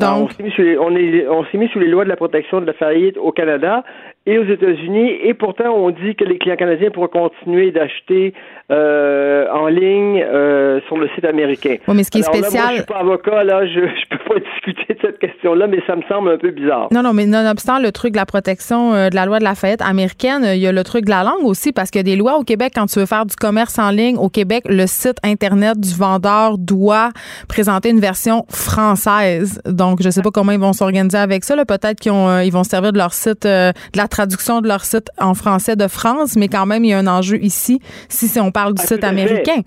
[0.00, 2.02] Alors, on Donc, s'est mis, sous les, on est- on s'est mis sous les lois
[2.04, 3.84] de la protection de la faillite au Canada
[4.26, 8.34] et aux États-Unis, et pourtant on dit que les clients canadiens pourront continuer d'acheter
[8.70, 11.76] euh, en ligne euh, sur le site américain.
[11.86, 13.72] Oui, mais ce qui est Alors là, moi, spécial- je suis pas avocat, là, je,
[13.80, 16.88] je peux pas discuter de cette question-là, mais ça me semble un peu bizarre.
[16.92, 19.54] non, non, mais nonobstant le truc de la protection euh, de la loi de la
[19.54, 22.16] faillite américaine, euh, il y a le truc de la langue aussi, parce a des
[22.16, 24.16] lois au Québec quand tu veux faire du commerce en ligne.
[24.18, 27.10] Au Québec, le site Internet du vendeur doit
[27.48, 29.60] présenter une version française.
[29.66, 31.54] Donc, je sais pas comment ils vont s'organiser avec ça.
[31.64, 34.68] Peut-être qu'ils euh, ils vont se servir de leur site, euh, de la traduction de
[34.68, 37.74] leur site en français de France, mais quand même, il y a un enjeu ici
[38.08, 39.60] si, on parle du Ah, site américain.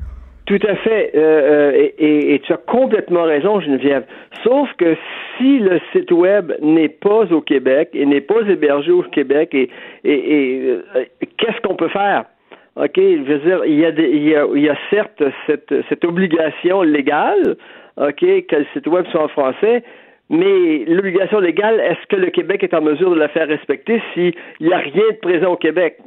[0.51, 1.11] Tout à fait.
[1.15, 4.03] Euh, euh, et, et- et tu as complètement raison, Geneviève.
[4.43, 4.95] Sauf que
[5.37, 9.69] si le site web n'est pas au Québec et n'est pas hébergé au Québec, et,
[10.03, 11.05] et, et, euh,
[11.37, 12.25] qu'est-ce qu'on peut faire?
[12.77, 15.21] OK, je veux dire, il y a, des, il y a, il y a certes
[15.45, 17.55] cette, cette obligation légale,
[17.97, 19.83] OK, que le site web soit en français,
[20.29, 24.33] mais l'obligation légale, est-ce que le Québec est en mesure de la faire respecter s'il
[24.61, 25.97] n'y a rien de présent au Québec?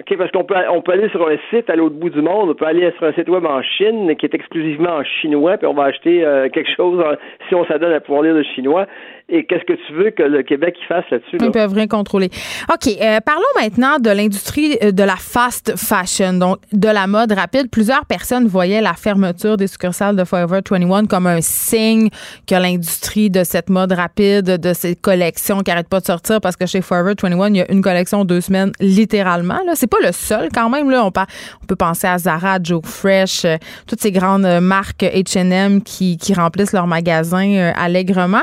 [0.00, 2.48] OK, parce qu'on peut, on peut aller sur un site à l'autre bout du monde,
[2.50, 5.66] on peut aller sur un site web en Chine qui est exclusivement en chinois, puis
[5.66, 7.16] on va acheter euh, quelque chose en-
[7.48, 8.86] si on s'adonne à pouvoir lire le chinois.
[9.32, 11.38] Et qu'est-ce que tu veux que le Québec y fasse là-dessus?
[11.38, 11.46] là?
[11.46, 12.30] Ils peuvent rien contrôler.
[12.72, 17.32] OK, euh, parlons maintenant de l'industrie euh, de la fast fashion, donc de la mode
[17.32, 17.70] rapide.
[17.70, 22.08] Plusieurs personnes voyaient la fermeture des succursales de Forever 21 comme un signe
[22.46, 26.56] que l'industrie de cette mode rapide, de ces collections qui n'arrêtent pas de sortir, parce
[26.56, 29.60] que chez Forever 21, il y a une collection deux semaines, littéralement.
[29.64, 29.72] Là.
[29.74, 30.90] C'est pas le seul quand même.
[30.90, 31.04] Là.
[31.04, 31.26] On, par-
[31.62, 36.16] on peut penser à Zara, Joe Fresh, euh, toutes ces grandes euh, marques H&M qui,
[36.16, 38.42] qui remplissent leurs magasins euh, allègrement.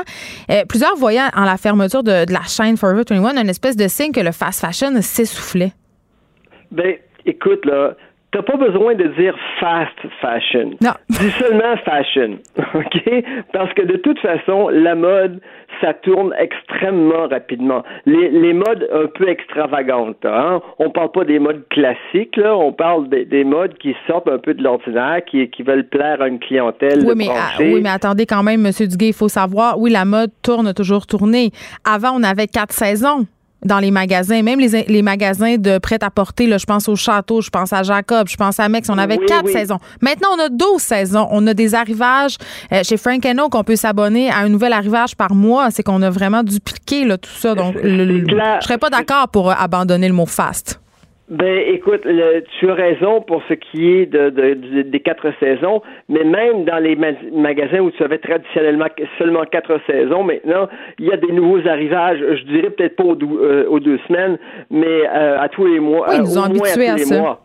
[0.78, 4.20] Plusieurs voyaient en la fermeture de, la chaîne Forever 21 une espèce de signe que
[4.20, 5.72] le fast fashion s'essoufflait.
[6.70, 6.94] Ben,
[7.26, 7.96] écoute, là,
[8.32, 10.70] t'as pas besoin de dire fast fashion.
[10.82, 10.92] Non.
[11.08, 12.38] Dis seulement fashion,
[12.74, 13.24] OK?
[13.52, 15.40] Parce que de toute façon, la mode,
[15.80, 17.82] ça tourne extrêmement rapidement.
[18.04, 20.60] Les, les modes un peu extravagantes, hein?
[20.78, 22.56] On parle pas des modes classiques, là.
[22.56, 26.20] On parle des, des modes qui sortent un peu de l'ordinaire, qui, qui veulent plaire
[26.20, 28.72] à une clientèle Oui mais, ah, oui, mais attendez quand même, M.
[28.72, 31.50] Duguay, il faut savoir, oui, la mode tourne toujours tourner.
[31.84, 33.26] Avant, on avait quatre saisons
[33.64, 37.50] dans les magasins, même les, les magasins de prêt-à-porter, là, je pense au Château, je
[37.50, 39.52] pense à Jacob, je pense à Mex, on avait Oui, quatre oui.
[39.52, 39.78] saisons.
[40.00, 41.26] Maintenant, on a 12 saisons.
[41.30, 42.36] On a des arrivages
[42.72, 45.70] euh, chez Frank Oak, qu'on peut s'abonner à un nouvel arrivage par mois.
[45.70, 47.54] C'est qu'on a vraiment dupliqué là, tout ça.
[47.54, 48.58] Donc, le- le- clair.
[48.60, 50.80] je serais pas d'accord pour euh, abandonner le mot fast.
[51.30, 55.30] Ben, écoute, le- tu as raison pour ce qui est de, de- de- des quatre
[55.40, 58.86] saisons, mais même dans les ma- magasins où tu avais traditionnellement
[59.18, 60.68] seulement quatre saisons, maintenant,
[60.98, 62.18] il y a des nouveaux arrivages.
[62.18, 64.38] Je dirais peut-être pas aux, dou- euh, aux deux semaines,
[64.70, 66.06] mais euh, à tous les mois.
[66.08, 67.20] Oui, ils euh, nous ont habitués à ça.
[67.20, 67.42] mois.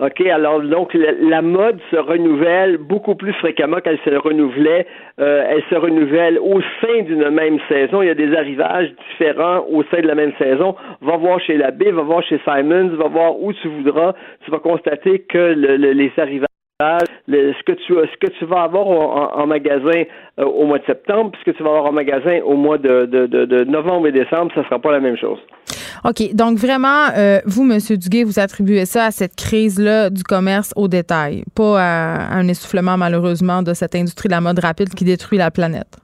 [0.00, 4.86] OK, alors donc la, mode se renouvelle beaucoup plus fréquemment qu'elle se renouvelait.
[5.20, 8.00] Euh, elle se renouvelle au sein d'une même saison.
[8.00, 10.74] Il y a des arrivages différents au sein de la même saison.
[11.02, 14.14] Va voir chez Labbé, va voir chez Simons, va voir où tu voudras.
[14.46, 16.46] Tu vas constater que le- le- les arrivages
[17.26, 20.02] le- ce que tu ce que tu vas avoir en, en magasin
[20.38, 22.78] euh, au mois de septembre, puis ce que tu vas avoir en magasin au mois
[22.78, 25.38] de, de, de, de novembre et décembre, ça sera pas la même chose.
[26.04, 26.34] OK.
[26.34, 27.78] Donc, vraiment, euh, vous, M.
[27.98, 32.48] Duguay, vous attribuez ça à cette crise-là du commerce au détail, pas à, à un
[32.48, 35.98] essoufflement, malheureusement, de cette industrie de la mode rapide qui détruit la planète.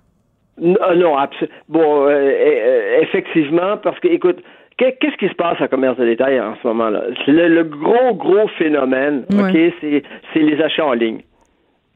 [0.60, 4.38] Non, non abso- bon, euh, euh, effectivement, parce que, écoute,
[4.78, 7.04] Qu'est-ce qui se passe à commerce de détail en ce moment-là?
[7.26, 11.20] Le, gros, gros phénomène, OK, c'est les achats en ligne.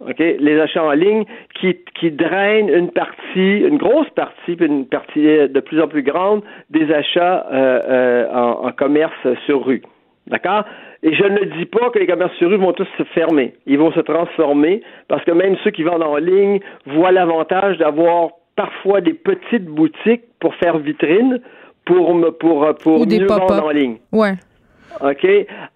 [0.01, 0.19] OK?
[0.19, 1.24] Les achats en ligne
[1.61, 6.02] qui, qui drainent une partie, une grosse partie, puis une partie de plus en plus
[6.02, 9.82] grande des achats euh, euh, en, en, commerce sur rue.
[10.27, 10.65] D'accord?
[11.02, 13.55] Et je ne dis pas que les commerces sur rue vont tous se fermer.
[13.66, 18.31] Ils vont se transformer parce que même ceux qui vendent en ligne voient l'avantage d'avoir
[18.57, 21.40] parfois des petites boutiques pour faire vitrine
[21.91, 23.97] pour, pour, pour mieux vendre en ligne.
[24.12, 24.35] Ouais.
[25.03, 25.27] OK?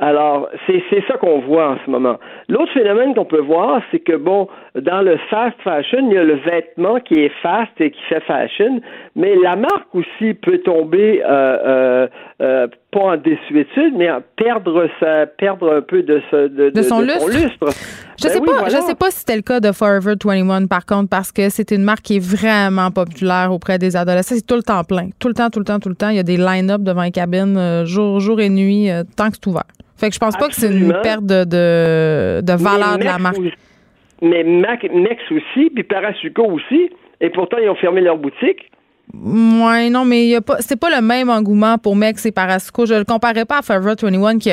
[0.01, 2.17] Alors, c'est ça qu'on voit en ce moment.
[2.49, 6.25] L'autre phénomène qu'on peut voir, c'est que, bon, dans le fast fashion, il y a
[6.25, 8.81] le vêtement qui est fast et qui fait fashion,
[9.17, 12.07] mais la marque aussi peut tomber, euh, euh,
[12.41, 17.01] euh pas en désuétude, mais en perdre, sa, perdre un peu de, de, de, son,
[17.01, 17.69] lustre.
[18.21, 20.87] Je, ben sais pas, je sais pas si c'était le cas de Forever 21, par
[20.87, 24.37] contre, parce que c'est une marque qui est vraiment populaire auprès des adolescents.
[24.37, 25.09] C'est tout le temps plein.
[25.19, 26.11] Tout le temps, tout le temps, tout le temps.
[26.11, 29.35] Il y a des line-up devant les cabines euh, jour, jour et nuit, tant que
[29.35, 29.65] c'est ouvert.
[29.97, 33.39] Fait que je pense pas que c'est une perte de, de, valeur de la marque
[34.23, 38.71] mais Mac, Nex aussi, puis Parasuco aussi, et pourtant ils ont fermé leur boutique.
[39.13, 42.87] Ouais, non, mais y a pas, c'est pas le même engouement pour Mex et Parasco.
[42.87, 44.51] Je le comparais pas à Forever 21 qui,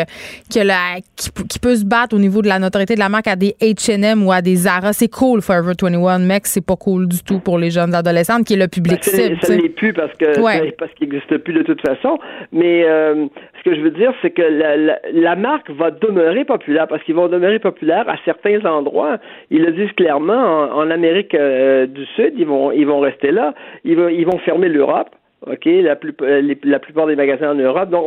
[0.50, 3.36] qui, la, qui, peut se battre au niveau de la notoriété de la marque à
[3.36, 4.94] des H&M ou à des Zara.
[4.94, 6.20] C'est cool, Forever 21.
[6.20, 9.12] Mex, c'est pas cool du tout pour les jeunes adolescentes qui est le public ben,
[9.12, 9.38] cible.
[9.42, 12.20] Ça n'est plus parce que parce qu'il n'existe plus de toute façon.
[12.52, 16.88] Mais euh, ce que je veux dire, c'est que la, la, marque va demeurer populaire
[16.88, 19.18] parce qu'ils vont demeurer populaires à certains endroits.
[19.50, 23.54] Ils le disent clairement en, Amérique euh, du Sud, ils vont ils vont rester là.
[23.86, 25.10] Ils vont ils vont fermer l'Europe.
[25.48, 27.90] OK, la, plus, euh, la plupart des magasins en Europe.
[27.90, 28.06] Donc,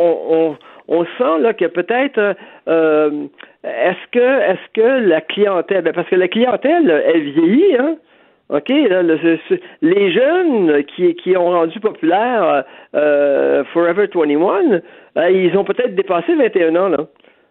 [0.86, 2.36] on, sent là que peut-être
[2.68, 3.26] euh,
[3.64, 7.96] est-ce que est-ce que la clientèle, ben, parce que la clientèle, elle vieillit, hein?
[8.50, 14.82] OK, les jeunes qui, ont rendu populaire euh, Forever 21,
[15.30, 17.08] ils ont peut-être dépassé 21 ans.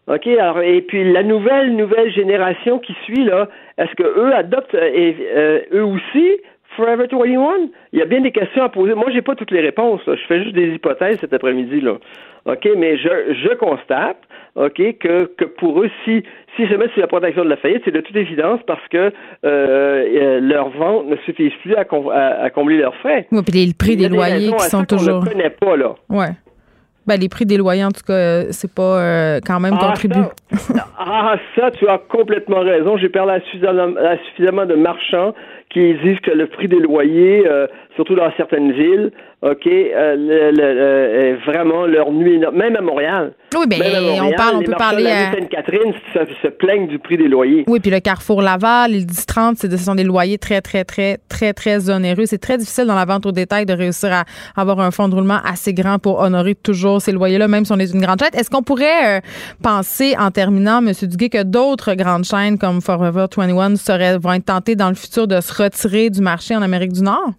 [0.07, 3.49] OK, alors, et puis la nouvelle, nouvelle génération qui suit, là,
[3.79, 6.37] est-ce que eux adoptent eux aussi
[6.75, 7.69] Forever 21?
[7.91, 8.93] Il y a bien des questions à poser.
[8.93, 10.01] Moi, j'ai pas toutes les réponses.
[10.05, 11.81] Je fais juste des hypothèses cet après-midi.
[11.81, 11.97] là.
[12.45, 13.09] OK, mais je,
[13.41, 14.17] je constate,
[14.55, 16.23] OK, que, que pour eux, si,
[16.57, 19.11] si mettent sous la protection de la faillite, c'est de toute évidence parce que euh,
[19.45, 21.85] euh leurs ventes ne suffisent plus à,
[22.43, 23.27] à, combler leurs frais.
[23.31, 25.21] Oui, puis le prix des loyers qui sont toujours.
[25.21, 25.95] On ne connaît pas, là.
[26.09, 26.31] Ouais.
[27.05, 29.87] Ben, les prix des loyers, en tout cas, euh, c'est pas euh, quand même ah,
[29.87, 30.21] contribué.
[30.97, 32.97] ah, ça, tu as complètement raison.
[32.97, 35.33] J'ai parlé à suffisamment de marchands
[35.73, 39.11] qui disent que le prix des loyers, euh, surtout dans certaines villes,
[39.41, 43.33] OK, euh, le, vraiment leur nuit, même à Montréal.
[43.55, 43.79] Oui, bien,
[44.23, 47.65] on parle, on peut parler à Sainte-Catherine se, plaignent du prix des loyers.
[47.67, 51.53] Oui, puis le Carrefour Laval, les 10-30, ce sont des loyers très, très, très, très,
[51.53, 52.25] très onéreux.
[52.25, 54.23] C'est très difficile dans la vente au détail de réussir à
[54.55, 57.79] avoir un fonds de roulement assez grand pour honorer toujours ces loyers-là, même si on
[57.79, 58.33] est une grande chaîne.
[58.33, 59.19] Est-ce qu'on pourrait euh,
[59.61, 60.93] penser, en terminant, M.
[61.01, 65.27] Duguay, que d'autres grandes chaînes comme Forever 21 seraient, vont être tentées dans le futur
[65.27, 67.33] de se retirer du marché en Amérique du Nord?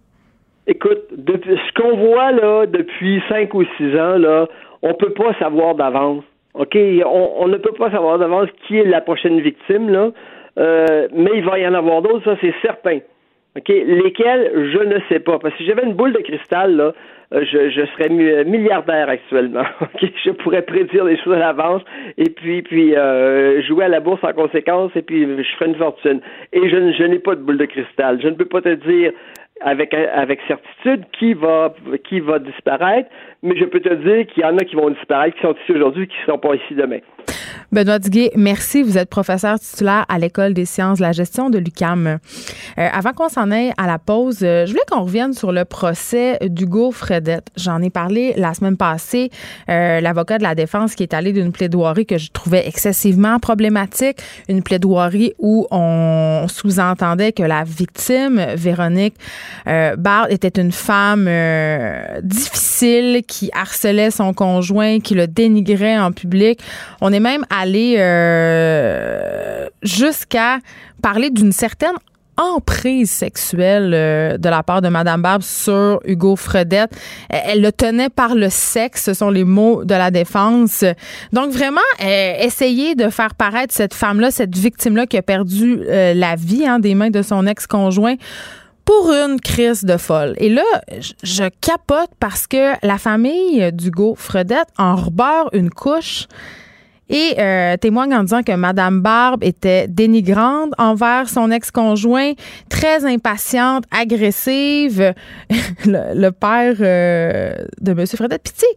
[0.67, 4.47] Écoute, ce qu'on voit là depuis cinq ou six ans, là,
[4.81, 6.23] on peut pas savoir d'avance.
[6.55, 6.77] OK?
[7.05, 10.11] On, ne peut pas savoir d'avance qui est la prochaine victime, là.
[10.57, 12.99] Euh, mais il va y en avoir d'autres, ça c'est certain.
[13.57, 13.67] OK?
[13.67, 15.37] Lesquels, je ne sais pas.
[15.37, 16.93] Parce que si j'avais une boule de cristal, là,
[17.33, 18.09] euh, je, serais
[18.45, 19.65] milliardaire actuellement.
[19.81, 20.09] OK?
[20.23, 21.81] Je pourrais prédire des choses à l'avance
[22.17, 25.75] et puis, puis euh, jouer à la bourse en conséquence et puis je ferais une
[25.75, 26.21] fortune.
[26.53, 28.19] Et je, je n'ai pas de boule de cristal.
[28.21, 29.11] Je ne peux pas te dire
[29.61, 31.73] avec, avec certitude qui va,
[32.07, 33.09] qui va disparaître,
[33.41, 35.71] mais je peux te dire qu'il y en a qui vont disparaître, qui sont ici
[35.71, 36.99] aujourd'hui, qui ne seront pas ici demain.
[37.71, 38.83] Benoît Duguay, merci.
[38.83, 42.07] Vous êtes professeur titulaire à l'École des sciences de la gestion de l'UCAM.
[42.07, 42.17] Euh,
[42.77, 46.37] avant qu'on s'en aille à la pause, euh, je voulais qu'on revienne sur le procès
[46.41, 47.47] d'Hugo Fredette.
[47.55, 49.29] J'en ai parlé la semaine passée.
[49.69, 54.17] Euh, l'avocat de la défense qui est allé d'une plaidoirie que je trouvais excessivement problématique,
[54.47, 59.15] une plaidoirie où on sous-entendait que la victime, Véronique
[59.65, 61.29] Bard, était une femme
[62.21, 66.59] difficile qui harcelait son conjoint, qui le dénigrait en public.
[67.01, 70.59] On est même allé euh, jusqu'à
[71.01, 71.95] parler d'une certaine
[72.37, 76.91] emprise sexuelle euh, de la part de Madame Barbe sur Hugo Fredette.
[77.29, 80.83] Elle, le tenait par le sexe, ce sont les mots de la défense.
[81.31, 86.35] Donc vraiment, euh, essayer de faire paraître cette femme-là, cette victime-là qui a perdu la
[86.35, 88.15] vie hein, des mains de son ex-conjoint
[88.85, 90.35] pour une crise de folle.
[90.37, 90.63] Et là,
[91.23, 96.27] je capote parce que la famille d'Hugo Fredette en rebeure une couche
[97.09, 102.33] et euh, témoigne en disant que Madame Barbe était dénigrante envers son ex-conjoint,
[102.69, 105.13] très impatiente, agressive,
[105.85, 108.41] le, père euh, de Monsieur Fredette.
[108.43, 108.67] Puis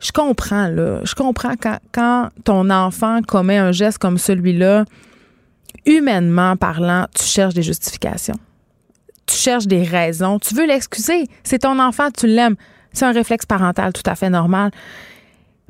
[0.00, 1.00] je comprends, là.
[1.04, 4.84] Je comprends quand, quand ton enfant commet un geste comme celui-là,
[5.84, 8.38] humainement parlant, tu cherches des justifications.
[9.26, 10.38] Tu cherches des raisons.
[10.38, 11.26] Tu veux l'excuser.
[11.44, 12.56] C'est ton enfant, tu l'aimes.
[12.92, 14.70] C'est un réflexe parental tout à fait normal.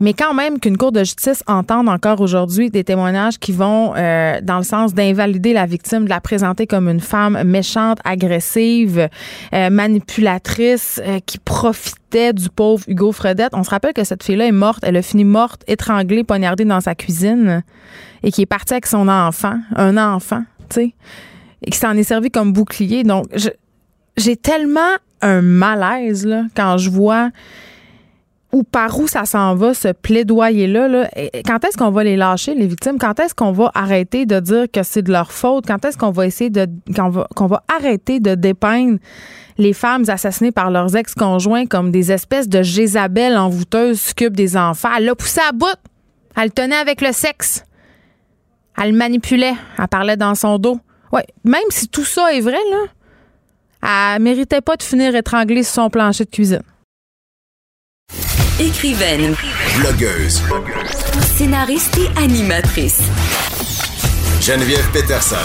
[0.00, 4.40] Mais quand même qu'une cour de justice entende encore aujourd'hui des témoignages qui vont euh,
[4.42, 9.08] dans le sens d'invalider la victime, de la présenter comme une femme méchante, agressive,
[9.52, 13.54] euh, manipulatrice, euh, qui profitait du pauvre Hugo Fredette.
[13.54, 14.84] On se rappelle que cette fille-là est morte.
[14.84, 17.64] Elle a fini morte, étranglée, poignardée dans sa cuisine
[18.22, 20.94] et qui est partie avec son enfant, un enfant, tu sais,
[21.62, 23.02] et qui s'en est servi comme bouclier.
[23.02, 23.26] Donc,
[24.16, 27.30] j'ai tellement un malaise là, quand je vois
[28.52, 30.88] ou par où ça s'en va, ce plaidoyer-là.
[30.88, 31.10] Là.
[31.44, 32.98] Quand est-ce qu'on va les lâcher, les victimes?
[32.98, 35.66] Quand est-ce qu'on va arrêter de dire que c'est de leur faute?
[35.66, 36.66] Quand est-ce qu'on va essayer de.
[36.96, 38.98] qu'on va, qu'on va arrêter de dépeindre
[39.58, 44.90] les femmes assassinées par leurs ex-conjoints comme des espèces de Jézabel envoûteuses succubes des enfants?
[44.96, 45.66] Elle l'a poussé à bout.
[46.36, 47.64] Elle le tenait avec le sexe.
[48.80, 49.54] Elle le manipulait.
[49.78, 50.78] Elle parlait dans son dos.
[51.12, 55.74] Ouais, même si tout ça est vrai, là, elle méritait pas de finir étranglée sur
[55.74, 56.62] son plancher de cuisine.
[58.60, 59.36] Écrivaine.
[59.78, 60.43] Blogueuse.
[61.36, 63.01] Scénariste et animatrice.
[64.40, 65.36] Geneviève Peterson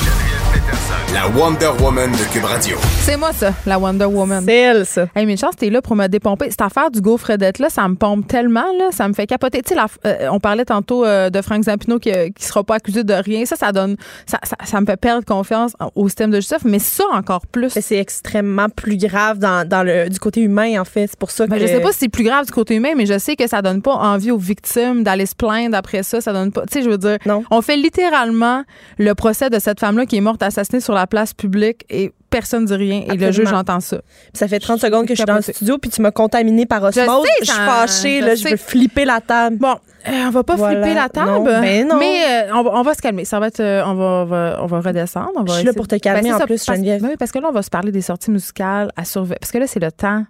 [1.14, 2.76] la Wonder Woman de Cube Radio.
[3.02, 4.44] C'est moi ça, la Wonder Woman.
[4.45, 5.07] C'est elle ça.
[5.15, 6.49] Hey, mais chance t'es là pour me dépomper.
[6.49, 9.61] Cette affaire du gaufredette là, ça me pompe tellement là, ça me fait capoter.
[9.61, 13.03] Tu sais, euh, on parlait tantôt euh, de Frank Zampino qui, qui sera pas accusé
[13.03, 13.45] de rien.
[13.45, 13.95] Ça, ça donne,
[14.26, 16.65] ça, ça, me fait perdre confiance au système de justice.
[16.65, 17.69] Mais ça encore plus.
[17.69, 21.07] C'est extrêmement plus grave dans, dans, le du côté humain en fait.
[21.07, 21.61] C'est pour ça ben, que.
[21.61, 23.61] je sais pas si c'est plus grave du côté humain, mais je sais que ça
[23.61, 26.22] donne pas envie aux victimes d'aller se plaindre après ça.
[26.22, 26.61] Ça donne pas.
[26.61, 27.44] Tu sais, je veux dire, non.
[27.52, 28.64] on fait littéralement
[28.98, 32.11] le procès de cette femme là qui est morte assassinée sur la place publique et
[32.30, 34.01] personne ne dit rien et le juge entend ça.
[34.34, 36.84] ça fait 30 secondes que je suis dans le studio puis tu m'as contaminé par
[36.84, 37.27] osmose.
[37.41, 39.57] Je, suis fâchée, je là, je veux flipper la table.
[39.57, 39.75] Bon,
[40.07, 41.45] euh, on va pas flipper la table.
[41.45, 43.23] Ben non, Mais euh, on, va se calmer.
[43.23, 45.31] Ça va être, euh, on, va, on, va, redescendre.
[45.35, 47.01] On va je suis là pour te calmer ben, en plus, Geneviève.
[47.03, 49.38] oui, parce que là, on va se parler des sorties musicales à surveiller.
[49.39, 50.25] Parce que là, c'est le temps.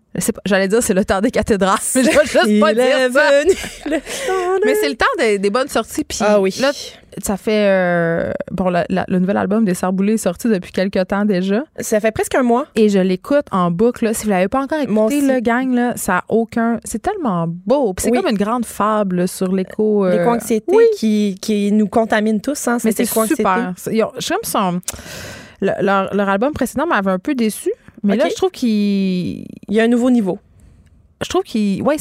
[0.45, 3.31] J'allais dire c'est le temps des cathédrales, mais je vais juste pas dire ça.
[4.65, 6.03] mais c'est le temps des, bonnes sorties.
[6.03, 6.55] Puis ah oui.
[6.61, 6.71] Là,
[7.21, 11.63] ça fait bon le nouvel album des Sarboulés est sorti depuis quelques temps déjà.
[11.79, 12.67] Ça fait presque un mois.
[12.75, 14.13] Et je l'écoute en boucle.
[14.13, 16.79] Si vous l'avez pas encore écouté, le gang là, ça a aucun.
[16.83, 17.93] C'est tellement beau.
[17.97, 20.05] c'est comme une grande fable sur l'écho.
[20.05, 20.17] Euh...
[20.17, 22.67] L'éco-anxiété qui, qui nous contamine tous.
[22.67, 23.73] Hein, Mais c'est super.
[23.77, 24.81] Je son.
[25.61, 27.71] Leur, leur, album précédent m'avait un peu déçu.
[28.03, 29.45] Mais là, je trouve qu'il.
[29.67, 30.39] Il y a un nouveau niveau.
[31.21, 31.81] Je trouve qu'il.
[31.83, 31.97] Ouais,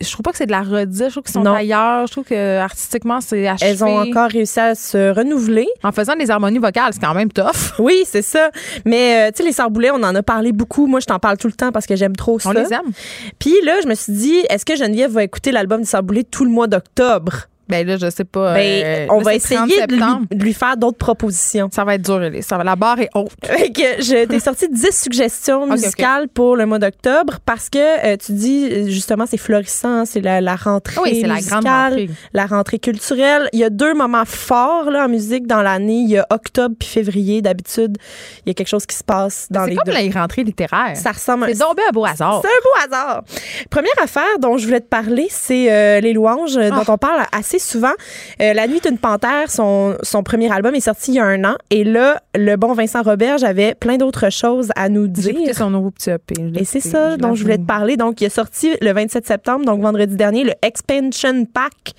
[0.00, 1.04] je trouve pas que c'est de la redite.
[1.06, 2.06] Je trouve qu'ils sont ailleurs.
[2.06, 3.70] Je trouve que artistiquement, c'est achevé.
[3.70, 5.66] Elles ont encore réussi à se renouveler.
[5.82, 7.44] En faisant des harmonies vocales, c'est quand même tough.
[7.78, 8.50] Oui, c'est ça.
[8.84, 10.86] Mais, euh, tu sais, les Sarboulets, on en a parlé beaucoup.
[10.86, 12.50] Moi, je t'en parle tout le temps parce que j'aime trop ça.
[12.50, 12.92] On les aime.
[13.38, 16.44] Puis là, je me suis dit, est-ce que Geneviève va écouter l'album des Sarboulets tout
[16.44, 17.48] le mois d'octobre?
[17.68, 18.54] Ben là, je sais pas.
[18.54, 21.68] Ben, euh, on va essayer de lui, faire d'autres propositions.
[21.72, 23.32] Ça va être dur, Ça va, la barre est haute.
[23.42, 28.90] je t'ai sorti 10 suggestions musicales pour le mois d'octobre parce que euh, tu dis
[28.90, 32.10] justement c'est florissant, c'est la, la, rentrée oui, c'est la grande rentrée.
[32.32, 33.48] la rentrée culturelle.
[33.52, 36.00] Il y a deux moments forts là en musique dans l'année.
[36.00, 37.40] Il y a octobre puis février.
[37.40, 37.96] D'habitude,
[38.44, 40.96] il y a quelque chose qui se passe dans les C'est comme la rentrée littéraire.
[40.96, 41.46] Ça ressemble.
[41.48, 42.42] C'est tombé un beau hasard.
[42.42, 43.24] C'est un beau hasard.
[43.70, 46.92] Première affaire dont je voulais te parler, c'est euh, les louanges dont ah.
[46.92, 47.92] on parle assez souvent.
[48.40, 51.44] Euh, la Nuit d'une panthère, son, son premier album est sorti il y a un
[51.44, 51.56] an.
[51.70, 55.34] Et là, le bon Vincent Robert avait plein d'autres choses à nous dire.
[55.46, 56.34] J'ai son nouveau petit EP.
[56.56, 57.96] Et c'est ça dont je voulais te parler.
[57.96, 61.94] Donc, il est sorti le 27 septembre, donc vendredi dernier, le Expansion Pack.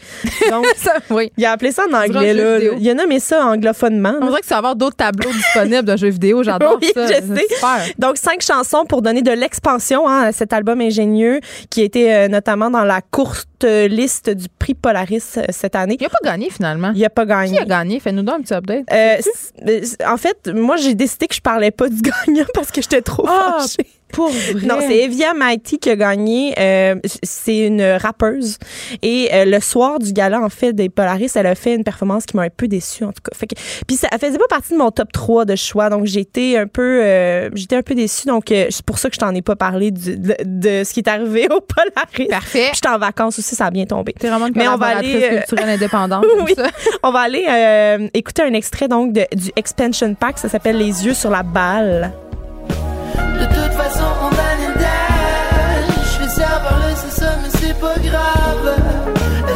[0.49, 0.65] Donc,
[1.09, 1.31] oui.
[1.37, 2.33] il a appelé ça en anglais.
[2.33, 4.15] Là, il a nommé ça anglophonement.
[4.21, 6.43] On dirait que ça va avoir d'autres tableaux disponibles d'un jeu vidéo.
[6.43, 7.07] J'adore oui, ça.
[7.07, 7.93] Je sais.
[7.97, 12.27] Donc, cinq chansons pour donner de l'expansion hein, à cet album ingénieux qui été euh,
[12.27, 13.47] notamment dans la courte
[13.87, 15.97] liste du prix Polaris euh, cette année.
[15.99, 16.91] Il n'a pas gagné finalement.
[16.95, 17.57] Il n'a pas gagné.
[17.57, 17.99] Qui a gagné?
[17.99, 18.85] Fais-nous donc un petit update.
[18.91, 19.17] Euh,
[20.07, 23.25] en fait, moi, j'ai décidé que je parlais pas du gagnant parce que j'étais trop
[23.27, 23.87] ah, fâchée.
[24.11, 24.65] Pour vrai?
[24.65, 26.53] Non, c'est Evia Mighty qui a gagné.
[26.57, 28.57] Euh, c'est une rappeuse.
[29.01, 32.25] Et euh, le soir du gala, en fait, des Polaris, elle a fait une performance
[32.25, 33.35] qui m'a un peu déçue, en tout cas.
[33.35, 33.55] Fait que,
[33.87, 35.89] puis ça faisait pas partie de mon top 3 de choix.
[35.89, 38.27] Donc, j'étais un peu, euh, j'étais un peu déçue.
[38.27, 41.09] Donc, c'est pour ça que je t'en ai pas parlé de, de, ce qui est
[41.09, 42.29] arrivé au Polaris.
[42.29, 42.71] Parfait.
[42.73, 44.13] J'étais en vacances aussi, ça a bien tombé.
[44.13, 46.25] T'es vraiment une Mais on va aller, culturelle indépendante.
[46.45, 46.55] oui.
[47.03, 50.37] On va aller écouter un extrait, donc, de, du Expansion Pack.
[50.37, 52.13] Ça s'appelle Les yeux sur la balle.
[53.39, 54.71] De toute façon, on a les
[56.11, 58.67] Je vais savoir laisser ça, mais c'est pas grave.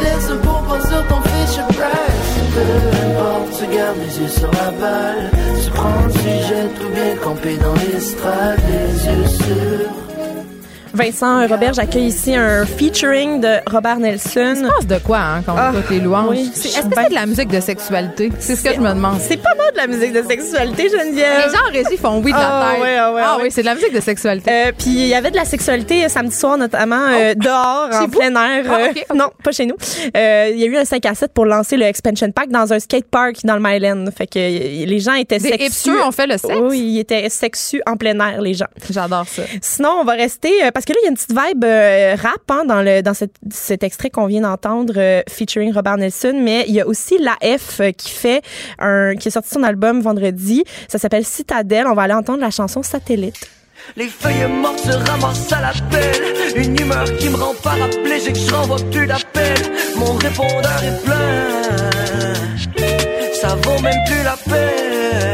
[0.02, 2.30] Laisse un bonbon sur ton fiche price.
[2.54, 2.62] Peu
[3.06, 5.30] importe, tu gardes les yeux sur la balle.
[5.62, 10.09] Tu prends, tu jettes ou bien camper dans l'estrade, les yeux sur
[10.92, 14.54] Vincent Robert, j'accueille ici un featuring de Robert Nelson.
[14.56, 16.28] Tu penses de quoi, hein, quand Ah, on écoute les louanges?
[16.30, 18.32] oui, Est-ce que c'est de la musique de sexualité?
[18.40, 19.18] C'est ce que je me demande.
[19.20, 21.44] C'est pas mal de la musique de sexualité, Geneviève.
[21.46, 22.82] Les gens en régie font oui de la Ah, tête.
[22.82, 24.50] ouais, ah, ouais, ah oui, c'est de la musique de sexualité.
[24.50, 28.00] Euh, puis il y avait de la sexualité euh, samedi soir notamment euh, dehors en
[28.02, 28.06] Oh.
[28.06, 28.18] vous?
[28.18, 28.64] plein air.
[28.68, 29.16] Ah, euh, ok, ok.
[29.16, 29.76] Non, pas chez nous.
[30.16, 32.72] Euh, Il y a eu un 5 à 7 pour lancer le expansion pack dans
[32.72, 34.06] un skate park dans le Myland.
[34.16, 35.90] Fait que euh, les gens étaient Des sexus.
[36.02, 36.54] ont fait le sexe?
[36.60, 38.66] Oui, ils étaient sexus en plein air les gens.
[38.90, 39.42] J'adore ça.
[39.62, 42.16] Sinon, on va rester euh, parce que là il y a une petite vibe euh,
[42.18, 46.40] rap hein, dans le dans cet, cet extrait qu'on vient d'entendre euh, featuring Robert Nelson,
[46.42, 48.40] mais il y a aussi la F euh, qui fait
[48.78, 50.64] un qui a sorti son album vendredi.
[50.88, 51.86] Ça s'appelle Citadelle.
[51.86, 53.46] On va aller entendre la chanson Satellite.
[53.94, 56.56] Les feuilles mortes se ramassent à la pelle.
[56.56, 59.58] Une humeur qui me rend pas rappeler, j'ai que je renvoie plus d'appel.
[59.96, 61.90] Mon répondeur est plein.
[63.34, 65.30] Ça vaut même plus la peine.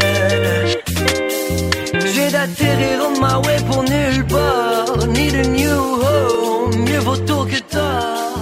[2.13, 4.76] J'ai d'atterrir on my way pour nulle part.
[5.09, 7.86] Need a new home, mieux vaut tôt.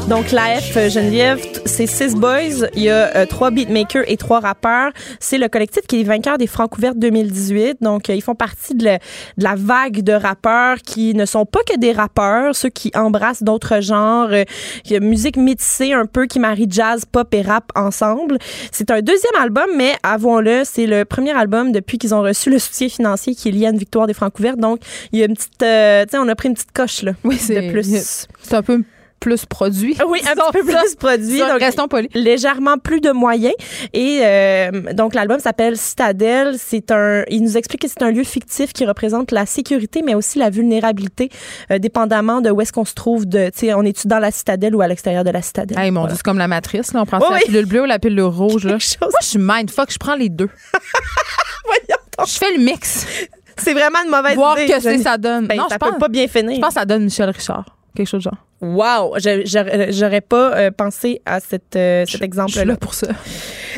[0.08, 4.18] Donc la F euh, Geneviève, c'est six boys, il y a euh, trois beatmakers et
[4.18, 4.92] trois rappeurs.
[5.18, 7.78] C'est le collectif qui est vainqueur des Francs ouvertes 2018.
[7.80, 11.46] Donc euh, ils font partie de, la- de la vague de rappeurs qui ne sont
[11.46, 14.44] pas que des rappeurs, ceux qui embrassent d'autres genres, euh,
[15.00, 18.36] musique métissée un peu qui marie jazz, pop et rap ensemble.
[18.72, 22.58] C'est un deuxième album, mais avouons-le, c'est le premier album depuis qu'ils ont reçu le
[22.58, 24.58] soutien financier qui est lié à une victoire des Francs ouvertes.
[24.60, 24.80] Donc
[25.12, 27.12] il y a une petite, tu sais, on a pris une petite coche là.
[27.24, 28.26] Oui, c'est de plus.
[28.42, 28.82] C'est un peu
[29.20, 29.96] plus produit.
[30.06, 31.38] Oui, un petit peu plus produit.
[31.38, 32.08] donc, restons polis.
[32.14, 33.54] légèrement plus de moyens.
[33.94, 36.56] Et euh, donc, l'album s'appelle Citadelle.
[36.58, 40.14] C'est un, il nous explique que c'est un lieu fictif qui représente la sécurité, mais
[40.14, 41.30] aussi la vulnérabilité,
[41.70, 43.26] euh, dépendamment de où est-ce qu'on se trouve.
[43.26, 45.78] De, tu sais, on est-tu dans la citadelle ou à l'extérieur de la citadelle?
[45.78, 46.92] Hey, mon Dieu, c'est comme la matrice.
[46.92, 47.00] Là.
[47.02, 48.64] On prend Oui, la pilule bleue ou la pilule rouge.
[48.66, 48.78] Là.
[48.78, 48.98] Chose.
[49.00, 49.90] Moi, je suis mindfuck.
[49.90, 50.50] Je prends les deux.
[51.64, 52.26] Voyons donc.
[52.26, 53.06] Je fais le mix.
[53.56, 54.72] C'est vraiment une mauvaise Voir idée.
[54.72, 55.02] que c'est Jenny.
[55.02, 55.46] ça donne.
[55.46, 56.56] Ben, non, ça je peut pense, pas bien finir.
[56.56, 57.64] je pense que ça donne Michel Richard.
[57.96, 58.38] Quelque chose de genre.
[58.64, 59.16] Wow,
[59.90, 62.64] j'aurais pas euh, pensé à cette, euh, cet Je suis exemple-là.
[62.64, 63.08] là pour ça.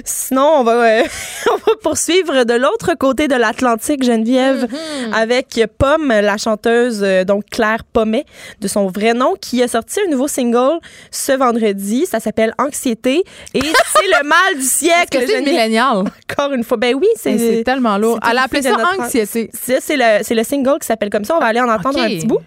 [0.04, 1.02] Sinon, on va, euh,
[1.52, 4.68] on va poursuivre de l'autre côté de l'Atlantique, Geneviève,
[5.12, 8.24] avec Pomme, la chanteuse, donc Claire Pommet,
[8.60, 10.78] de son vrai nom, qui a sorti un nouveau single
[11.10, 12.06] ce vendredi.
[12.06, 13.24] Ça s'appelle Anxiété.
[13.54, 16.04] Et c'est le mal du siècle, c'est milléniale?
[16.30, 16.76] Encore une fois.
[16.76, 17.64] Ben oui, C'est c'est.
[17.64, 18.20] tellement lourd.
[18.30, 19.50] Elle a appelé ça anxiété.
[19.52, 21.34] Ça, c'est le, le single qui s'appelle comme ça.
[21.36, 22.38] On va aller en entendre un petit bout.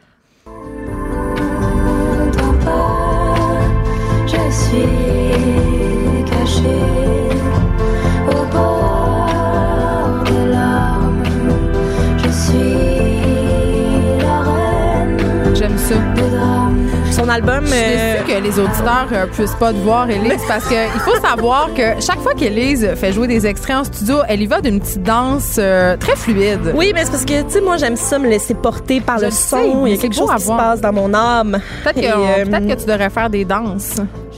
[17.30, 17.65] Album.
[17.65, 21.15] Je suis euh, que les auditeurs euh, puissent pas te voir, Élise, parce qu'il faut
[21.19, 24.80] savoir que chaque fois qu'Élise fait jouer des extraits en studio, elle y va d'une
[24.80, 26.73] petite danse euh, très fluide.
[26.76, 29.26] Oui, mais c'est parce que, tu sais, moi, j'aime ça me laisser porter par Je
[29.26, 29.85] le son.
[29.85, 31.59] Il y a quelque chose qui se passe dans mon âme.
[31.84, 33.95] Peut-être que, euh, peut-être que tu devrais faire des danses.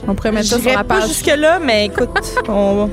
[0.08, 1.08] On pourrait mettre ça sur la pas page.
[1.08, 2.10] jusque-là, mais écoute,
[2.48, 2.88] on...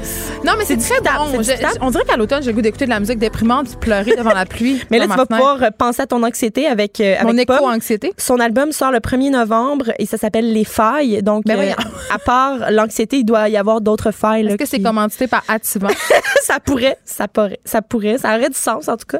[0.45, 1.41] Non, mais c'est très bon.
[1.43, 3.75] c'est Je- on dirait qu'à l'automne, j'ai le goût d'écouter de la musique déprimante de
[3.77, 4.81] pleurer devant la pluie.
[4.91, 8.13] Mais là, tu vas pouvoir euh, penser à ton anxiété avec, euh, Mon avec éco-anxiété.
[8.17, 11.21] Son album sort le 1er novembre et ça s'appelle Les Failles.
[11.23, 11.71] Donc, Ben euh,
[12.13, 14.45] à part l'anxiété, il doit y avoir d'autres failles.
[14.47, 15.89] Est-ce que c'est qui- commandité par Ativan?
[16.43, 19.19] ça pourrait, ça pourrait, ça pourrait, ça aurait du sens en tout cas.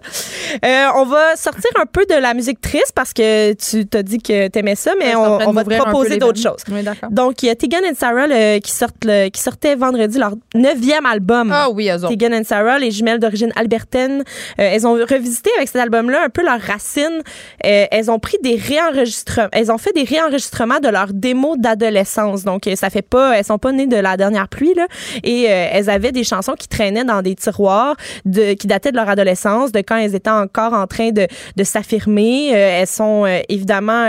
[0.65, 4.19] Euh, on va sortir un peu de la musique triste parce que tu t'as dit
[4.19, 6.63] que t'aimais ça, mais on, on va te proposer d'autres choses.
[6.71, 7.09] Oui, d'accord.
[7.11, 10.33] Donc, il y a Tegan et Sarah le- qui, sortent le- qui sortaient vendredi leur
[10.55, 11.51] neuvième album.
[11.53, 12.09] Ah oui, eux autres.
[12.09, 14.21] Tegan and Sarah, les jumelles d'origine albertaine,
[14.59, 17.21] euh, elles ont revisité avec cet album-là un peu leurs racines.
[17.65, 22.43] Euh, elles ont pris des réenregistrements, elles ont fait des réenregistrements de leurs démos d'adolescence.
[22.43, 24.87] Donc, euh, ça fait pas, elles sont pas nées de la dernière pluie là,
[25.23, 27.95] et elles avaient des chansons qui traînaient dans des tiroirs
[28.25, 31.63] de qui dataient de leur adolescence, de quand elles étaient encore en train de, de
[31.63, 32.47] s'affirmer.
[32.49, 34.07] Elles sont évidemment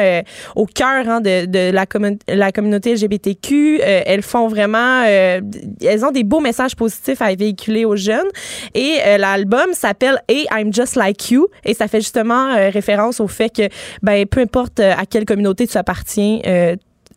[0.56, 3.59] au cœur hein, de, de la, commun- la communauté LGBTQ.
[3.80, 5.40] Euh, elles font vraiment, euh,
[5.84, 8.28] elles ont des beaux messages positifs à véhiculer aux jeunes.
[8.74, 11.48] Et euh, l'album s'appelle Hey, I'm Just Like You.
[11.64, 13.68] Et ça fait justement référence au fait que,
[14.02, 16.40] ben, peu importe à quelle communauté tu appartiens,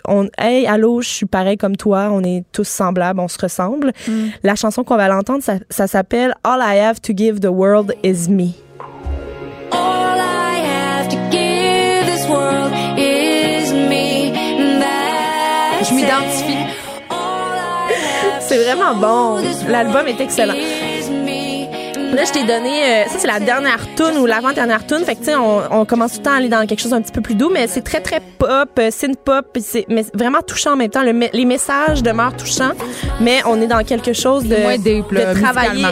[0.05, 3.93] on, hey, allô, je suis pareil comme toi, on est tous semblables, on se ressemble.
[4.43, 7.95] La chanson qu'on va l'entendre, ça, ça s'appelle All I Have to Give the World
[8.03, 8.62] Is Me.
[18.53, 19.43] C'est vraiment bon.
[19.67, 20.53] L'album est excellent.
[20.53, 24.99] Là, je t'ai donné, euh, ça c'est la dernière tune ou l'avant-dernière tune.
[25.03, 26.91] Fait que tu sais, on, on commence tout le temps à aller dans quelque chose
[26.91, 30.05] d'un petit peu plus doux, mais c'est très très pop, euh, synth pop, c'est mais
[30.13, 31.01] vraiment touchant en même temps.
[31.01, 32.73] Le les messages demeurent touchants,
[33.19, 35.85] mais on est dans quelque chose de, Moins deep, là, de travailler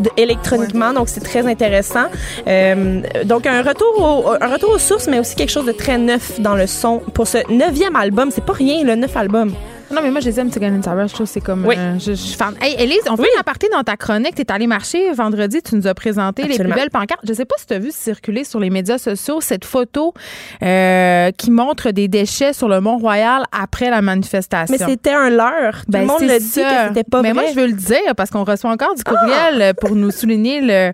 [0.00, 2.06] de- électroniquement, donc c'est très intéressant.
[2.48, 3.94] Euh, donc un retour
[4.26, 6.98] au, un retour aux sources, mais aussi quelque chose de très neuf dans le son
[7.14, 8.32] pour ce neuvième album.
[8.32, 9.52] C'est pas rien, le neuf album.
[9.90, 11.06] Non, mais moi, je les aime, Tigran and Sarah.
[11.06, 11.66] Je trouve que c'est comme.
[11.66, 11.74] Oui.
[11.76, 12.54] euh, je, je suis fan.
[12.60, 14.34] Hey, Élise, on fait une aparté dans ta chronique.
[14.36, 15.60] Tu es allée marcher vendredi.
[15.62, 17.20] Tu nous as présenté les plus belles pancartes.
[17.26, 20.14] Je sais pas si tu as vu circuler sur les médias sociaux cette photo
[20.62, 24.76] euh, qui montre des déchets sur le Mont-Royal après la manifestation.
[24.78, 25.82] Mais c'était un leurre.
[25.84, 26.62] Tout Ben, le monde le dit ça.
[26.62, 27.42] que c'était pas Mais vrai.
[27.42, 30.60] moi, je veux le dire parce qu'on reçoit encore du courriel euh, pour nous souligner
[30.60, 30.92] le,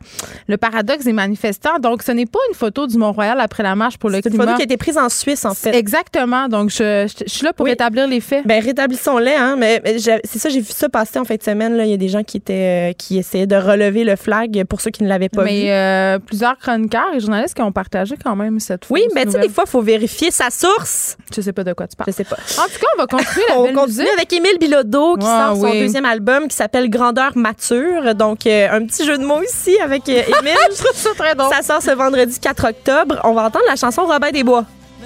[0.49, 1.79] le paradoxe des manifestants.
[1.81, 4.31] Donc, ce n'est pas une photo du Mont-Royal après la marche pour le C'est une
[4.37, 4.45] climat.
[4.47, 5.75] photo qui a été prise en Suisse, en fait.
[5.75, 6.49] Exactement.
[6.49, 7.73] Donc, je, je- je suis là pour Oui.
[7.73, 8.47] établir les faits.
[8.47, 9.57] Ben rétablissons-les, hein.
[9.59, 11.77] Mais, mais j'ai- c'est ça, j'ai vu ça passer en fin de semaine.
[11.77, 14.65] Là, il y a des gens qui étaient, euh, qui essayaient de relever le flag
[14.65, 15.51] pour ceux qui ne l'avaient pas vu.
[15.51, 19.25] Mais euh, plusieurs chroniqueurs et journalistes qui ont partagé quand même cette Oui, fausse mais
[19.27, 21.17] tu sais, des fois, il faut vérifier sa source.
[21.35, 22.11] Je sais pas de quoi tu parles.
[22.11, 22.37] Je sais pas.
[22.59, 24.13] En tout cas, on va continuer la On belle continue musique.
[24.17, 25.81] avec Émile Bilodeau qui Ah, sort son oui.
[25.81, 28.15] deuxième album qui s'appelle Grandeur mature.
[28.15, 30.57] Donc, euh, un petit jeu de mots ici avec euh, Émile.
[30.71, 31.53] Je trouve ça très drôle.
[31.53, 33.21] ça sort ce vendredi 4 octobre.
[33.25, 34.65] On va entendre la chanson Robin des Bois.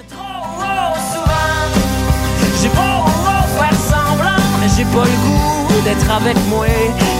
[0.09, 0.93] Semblant,
[2.63, 2.90] mais
[4.75, 6.65] j'ai pas le goût d'être avec moi.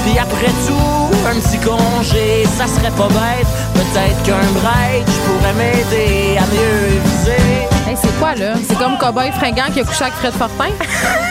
[0.06, 3.48] Puis après tout, un petit congé, ça serait pas bête.
[3.74, 7.68] Peut-être qu'un break, je pourrais m'aider à mieux viser.
[7.88, 8.54] Hey, c'est quoi, là?
[8.68, 10.70] C'est comme Cowboy fringant qui a couché avec Fred Fortin?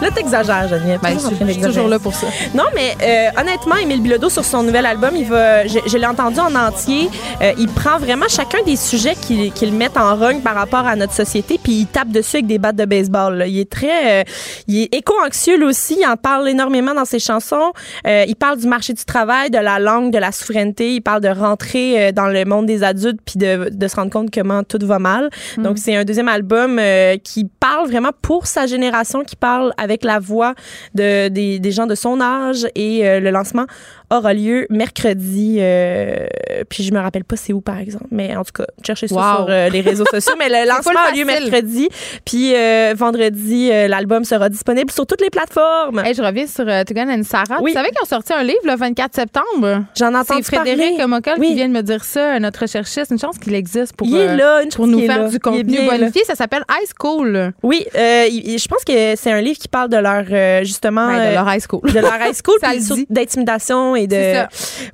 [0.00, 1.00] Là, t'exagères, Geneviève.
[1.02, 2.28] Ben, Toujours je suis toujours là pour ça.
[2.54, 6.06] Non, mais euh, honnêtement, Émile Bilodeau, sur son nouvel album, il va, je, je l'ai
[6.06, 7.10] entendu en entier.
[7.42, 10.94] euh, il prend vraiment chacun des sujets qu'il qu'il met en rogne par rapport à
[10.94, 13.38] notre société, puis il tape dessus avec des battes de baseball.
[13.38, 13.46] là.
[13.48, 14.24] Il est très, euh,
[14.68, 15.96] il est éco-anxieux aussi.
[16.00, 17.72] Il en parle énormément dans ses chansons.
[18.06, 20.94] Euh, il parle du marché du travail, de la langue, de la souveraineté.
[20.94, 24.12] Il parle de rentrer euh, dans le monde des adultes, puis de, de se rendre
[24.12, 25.28] compte comment tout va mal.
[25.56, 29.87] Donc c'est un deuxième album euh, qui parle vraiment pour sa génération, qui parle avec
[30.02, 30.54] la voix
[30.94, 33.66] de, des, des gens de son âge et euh, le lancement
[34.10, 35.58] aura lieu mercredi.
[35.60, 36.26] euh,
[36.68, 39.14] puis je me rappelle pas c'est où par exemple, mais en tout cas cherchez ça
[39.36, 40.34] sur euh, les réseaux sociaux.
[40.38, 41.88] Mais le lancement a lieu mercredi,
[42.24, 46.00] puis euh, vendredi l'album sera disponible sur toutes les plateformes.
[46.04, 47.58] Hey, je reviens sur Tugan and Sarah.
[47.60, 47.72] Oui.
[47.72, 49.84] Tu savais qu'ils ont sorti un livre le 24 septembre?
[49.96, 51.48] J'en entends C'est Frédéric Mockel Oui.
[51.48, 53.10] qui vient de me dire ça, notre recherchiste.
[53.10, 55.28] Une chance qu'il existe pour, Il est là, pour nous faire là.
[55.28, 56.24] du Il est contenu bonifié.
[56.24, 57.52] Ça s'appelle High School.
[57.62, 61.20] Oui, je pense que c'est un livre qui parle de leur euh, justement Ben, de
[61.26, 61.80] euh, leur high school.
[61.92, 64.44] de leur high school, puis d'intimidation et de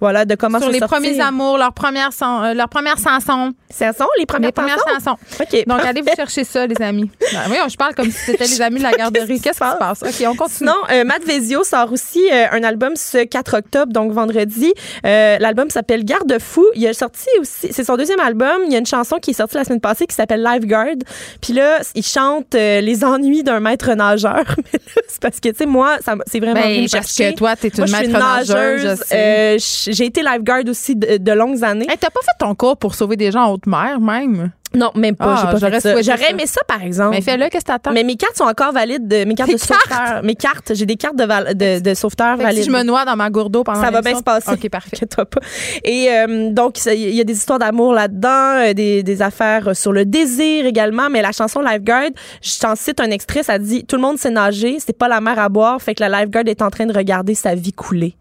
[0.01, 0.99] voilà de comment Sur se les sortir.
[0.99, 3.53] premiers amours, leurs premières, san- euh, leurs premières chansons.
[3.71, 5.17] Ça sont les premières, Les premières chansons?
[5.39, 5.45] chansons.
[5.55, 5.65] OK.
[5.67, 7.11] Donc, allez vous chercher ça, les amis.
[7.33, 9.41] Ben, voyons, je parle comme si c'était les amis de la garderie.
[9.41, 10.03] Qu'est-ce qui se passe?
[10.03, 10.59] OK, on continue.
[10.59, 14.73] Sinon, euh, Matt Vezio sort aussi euh, un album ce 4 octobre, donc vendredi.
[15.05, 16.65] L'album s'appelle Garde-fou.
[16.75, 18.63] Il a sorti aussi, c'est son deuxième album.
[18.67, 20.97] Il y a une chanson qui est sortie la semaine passée qui s'appelle Lifeguard.
[21.41, 24.45] Puis là, il chante les ennuis d'un maître nageur.
[25.09, 27.33] C'est parce que, tu sais, moi, c'est vraiment Ben, venu parce chercher.
[27.33, 29.05] que toi, t'es une Moi, maître nageuse.
[29.13, 31.87] Euh, J'ai été lifeguard aussi de, de longues années.
[31.89, 34.51] Hey, t'as pas fait ton cours pour sauver des gens en haute mer, même?
[34.75, 35.35] Non, même pas.
[35.37, 35.93] Ah, j'ai pas j'aurais fait ça.
[35.93, 36.31] souhaité J'aurais ça.
[36.31, 37.11] aimé ça, par exemple.
[37.11, 37.93] Mais fais-le, qu'est-ce que t'attends?
[37.93, 40.23] Mais mes cartes sont encore valides, de, mes cartes Tes de sauveteur.
[40.23, 42.63] Mes cartes, j'ai des cartes de, val- de, de sauveteur Fait que valides.
[42.63, 44.51] si je me noie dans ma gourde d'eau pendant Ça va bien se passer.
[44.53, 44.91] OK, parfait.
[44.95, 45.41] Inquiète-toi pas.
[45.85, 48.29] Et euh, donc, il y a des histoires d'amour là-dedans,
[48.69, 51.09] euh, des, des affaires sur le désir également.
[51.11, 52.11] Mais la chanson Lifeguard,
[52.43, 55.21] je t'en cite un extrait, ça dit Tout le monde sait nager, c'est pas la
[55.21, 58.15] mer à boire, fait que la Lifeguard est en train de regarder sa vie couler.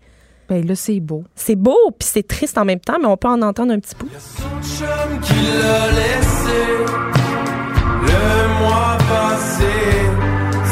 [0.53, 1.23] Ben là, c'est beau.
[1.35, 3.95] C'est beau, puis c'est triste en même temps, mais on peut en entendre un petit
[3.95, 4.07] bout.
[4.61, 6.63] chum qui l'a laissé
[8.03, 9.73] le mois passé.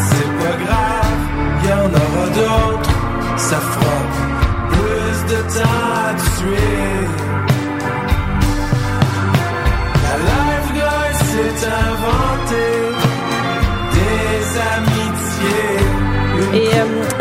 [0.06, 1.22] C'est pas grave,
[1.66, 2.92] y en aura d'autres.
[3.38, 3.98] Ça fera
[4.70, 7.08] plus de temps à tuer.
[10.04, 12.41] La lifeguard s'est inventée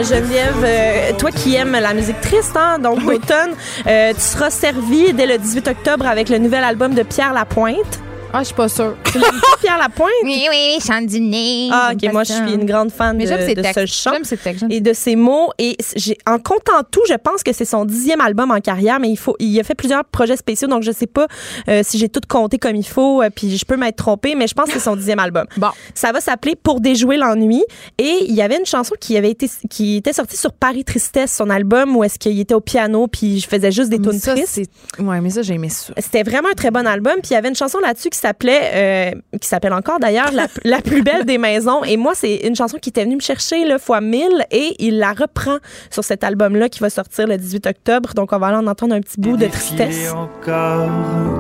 [0.03, 3.53] Geneviève, euh, toi qui aimes la musique triste, hein, donc l'automne,
[3.87, 8.01] euh, tu seras servi dès le 18 octobre avec le nouvel album de Pierre Lapointe.
[8.33, 8.95] Ah, je suis pas sûre.
[9.11, 10.09] Tu l'aimes pas, Pierre Lapointe?
[10.23, 11.69] Oui, oui, oui, chante du nez.
[11.73, 13.95] Ah, ok, moi je suis une grande fan Mais de, j'aime ses de ce textes.
[13.95, 14.61] chant J'aime ses textes.
[14.61, 15.51] j'aime et de ses mots.
[15.59, 19.09] Et j'ai, en comptant tout, je pense que c'est son dixième album en carrière, mais
[19.11, 21.27] il faut, il a fait plusieurs projets spéciaux, donc je sais pas
[21.69, 24.47] euh, si j'ai tout compté comme il faut, euh, puis je peux m'être trompée, mais
[24.47, 25.47] je pense que c'est son dixième album.
[25.57, 25.71] Bon.
[25.95, 27.65] Ça va s'appeler Pour déjouer l'ennui.
[27.99, 31.35] Et il y avait une chanson qui avait été, qui était sortie sur Paris Tristesse,
[31.35, 34.21] son album, où est-ce qu'il était au piano, puis je faisais juste des Mais tunes
[34.21, 34.49] ça, tristes.
[34.97, 35.93] c'est- Ouais, mais ça, j'ai aimé ça.
[35.99, 37.15] C'était vraiment un très bon album.
[37.15, 40.47] Puis il y avait une chanson là-dessus qui s'appelait, euh, qui s'appelle encore d'ailleurs, la,
[40.65, 41.83] la plus belle des maisons.
[41.85, 44.99] Et moi, c'est une chanson qui était venue me chercher là, fois 1000 et il
[44.99, 45.59] la reprend
[45.91, 48.15] sur cet album-là qui va sortir le 18 octobre.
[48.15, 50.13] Donc, on va aller en entendre un petit bout de tristesse.
[50.13, 50.89] encore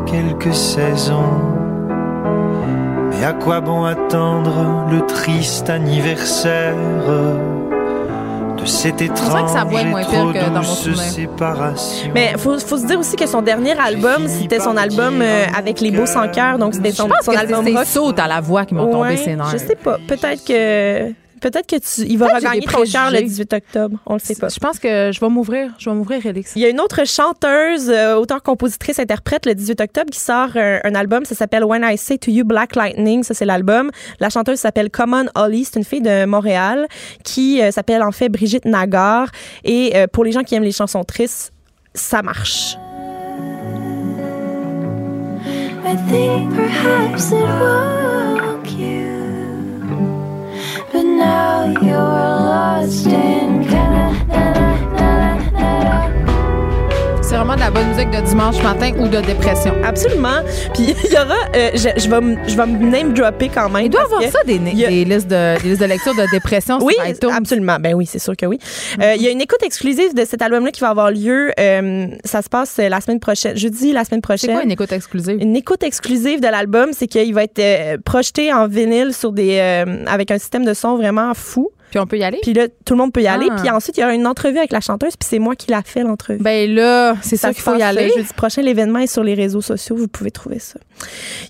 [0.07, 1.41] quelques saisons.
[3.11, 6.75] Mais à quoi bon attendre le triste anniversaire?
[8.61, 12.59] De cette étrange que sa voix est moins pire que dans mon séparation Mais faut,
[12.59, 16.07] faut se dire aussi que son dernier album, c'était son album euh, avec les beaux
[16.07, 16.59] sans cœur.
[16.59, 17.85] Donc, c'était son, Je pense son que album c'est rock.
[17.85, 19.51] ses sautes à la voix qui m'ont tombé Ouais, ses nerfs.
[19.53, 19.99] Je sais pas.
[20.07, 21.13] Peut-être que.
[21.41, 23.23] Peut-être que tu, il va regagner ton cœur le préjugés.
[23.23, 23.99] 18 octobre.
[24.07, 24.49] On le sait pas.
[24.49, 25.73] Je pense que je vais m'ouvrir.
[25.79, 26.53] Je vais m'ouvrir, Elix.
[26.57, 30.57] Il y a une autre chanteuse, euh, auteur, compositrice, interprète le 18 octobre qui sort
[30.57, 31.25] un, un album.
[31.25, 33.23] Ça s'appelle When I Say to You Black Lightning.
[33.23, 33.91] Ça, c'est l'album.
[34.21, 35.65] La chanteuse s'appelle Common Holly.
[35.65, 36.87] C'est une fille de Montréal
[37.25, 39.29] qui euh, s'appelle en fait Brigitte Nagar.
[39.65, 41.53] Et euh, pour les gens qui aiment les chansons tristes,
[41.95, 42.77] ça marche.
[45.83, 48.30] I think perhaps it but
[51.21, 53.70] now you're lost in
[57.31, 59.73] C'est vraiment de la bonne musique de dimanche matin ou de dépression.
[59.85, 60.41] Absolument.
[60.75, 63.69] Puis il y aura, euh, je, je vais, me- je vais me name dropper quand
[63.71, 63.85] même.
[63.85, 66.79] Il doit avoir ça, des, a- des listes de, des listes de lecture de dépression
[66.83, 67.77] Oui, sur absolument.
[67.79, 68.59] Ben oui, c'est sûr que oui.
[69.01, 71.53] Euh, Il y a une écoute exclusive de cet album-là qui va avoir lieu.
[71.61, 74.53] euh, ça se passe la semaine prochaine, jeudi la semaine C'est prochaine.
[74.55, 75.39] quoi une écoute exclusive?
[75.41, 79.61] Une écoute exclusive de l'album, c'est qu'il va être projeté en vinyle sur des
[80.09, 81.71] avec un système de son vraiment fou.
[81.91, 82.39] Puis on peut y aller?
[82.43, 83.47] Puis là, tout le monde peut y aller.
[83.51, 83.57] Ah.
[83.61, 85.17] Puis ensuite, il y aura une entrevue avec la chanteuse.
[85.17, 86.43] Puis c'est moi qui l'a fait l'entrevue.
[86.43, 88.11] Ben là, c'est Ça qu'il faut y aller.
[88.11, 89.97] euh, Jeudi prochain, l'événement est sur les réseaux sociaux.
[89.97, 90.79] Vous pouvez trouver ça.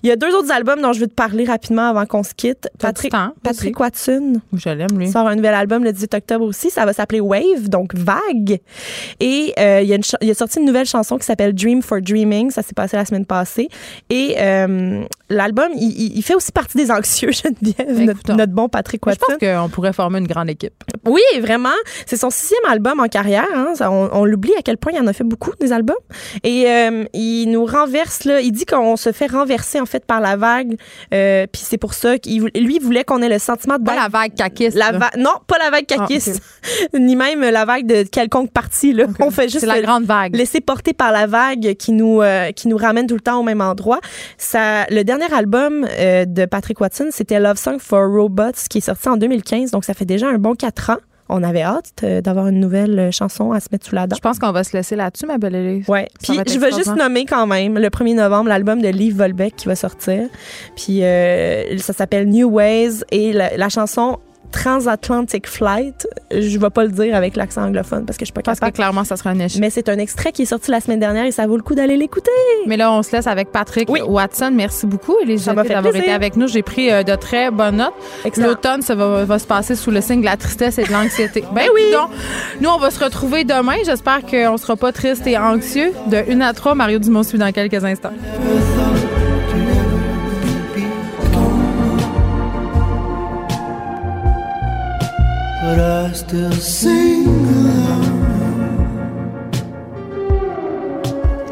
[0.03, 2.33] Il y a deux autres albums dont je veux te parler rapidement avant qu'on se
[2.33, 2.69] quitte.
[2.79, 5.11] Patrick, temps, Patrick Watson Je l'aime, lui.
[5.11, 6.69] sort un nouvel album le 18 octobre aussi.
[6.69, 8.59] Ça va s'appeler Wave, donc vague.
[9.19, 11.81] Et euh, il, y a une il a sorti une nouvelle chanson qui s'appelle Dream
[11.81, 12.49] for Dreaming.
[12.51, 13.67] Ça s'est passé la semaine passée.
[14.09, 18.35] Et euh, l'album, il, fait aussi partie des anxieux, Geneviève, notre, Écoutons.
[18.35, 19.25] notre bon Patrick Je Watson.
[19.27, 20.73] pense qu'on pourrait former une grande équipe.
[21.05, 21.69] Oui, vraiment.
[22.05, 23.45] C'est son sixième album en carrière.
[23.55, 23.73] hein.
[23.81, 25.95] On on l'oublie à quel point il en a fait beaucoup des albums.
[26.43, 28.41] Et euh, il nous renverse là.
[28.41, 30.75] Il dit qu'on se fait renverser en fait par la vague.
[31.13, 34.07] Euh, Puis c'est pour ça qu'il lui voulait qu'on ait le sentiment de Pas la
[34.07, 34.77] vague caquiste.
[34.77, 36.41] la va- non, pas la vague Ah, caquiste,
[36.93, 38.93] ni même la vague de quelconque partie.
[38.93, 39.05] Là.
[39.19, 40.35] On fait juste C'est la grande vague.
[40.35, 43.43] laisser porter par la vague qui nous euh, qui nous ramène tout le temps au
[43.43, 43.99] même endroit.
[44.37, 49.09] Ça, le dernier album de Patrick Watson, c'était Love Song for Robots, qui est sorti
[49.09, 50.97] en 2015, donc ça fait déjà un bon quatre ans.
[51.33, 54.17] On avait hâte d'avoir une nouvelle euh, chanson à se mettre sous la dent.
[54.17, 55.87] Je pense qu'on va se laisser là-dessus, ma belle Élise.
[55.87, 56.09] Ouais.
[56.19, 59.55] Ça Puis je veux juste nommer quand même le 1er novembre l'album de Liv Volbeck
[59.55, 60.27] qui va sortir.
[60.75, 64.19] Puis euh, ça s'appelle New Ways et la, la chanson
[64.51, 68.41] Transatlantic Flight, je vais pas le dire avec l'accent anglophone parce que je suis pas
[68.41, 68.75] Parce que capable.
[68.75, 69.59] clairement, ça sera un échec.
[69.59, 71.75] Mais c'est un extrait qui est sorti la semaine dernière et ça vaut le coup
[71.75, 72.29] d'aller l'écouter.
[72.67, 74.01] Mais là, on se laisse avec Patrick Oui.
[74.01, 74.51] Watson.
[74.53, 76.47] Merci beaucoup, Jacquet, fait d'avoir été avec nous.
[76.47, 77.93] J'ai pris euh, de très bonnes notes.
[78.37, 81.43] L'automne, ça va, va se passer sous le signe de la tristesse et de l'anxiété.
[81.53, 81.81] Ben oui!
[82.61, 83.75] nous, on va se retrouver demain.
[83.85, 85.91] J'espère qu'on sera pas triste et anxieux.
[86.07, 88.11] De 1 à 3, Mario Dumont suit dans quelques instants.
[95.61, 97.25] But I still sing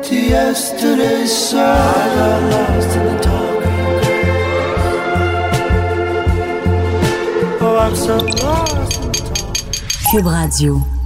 [0.01, 2.09] to yesterday's song.
[7.61, 8.99] Oh, I'm so lost.
[10.09, 10.98] Cube Radio.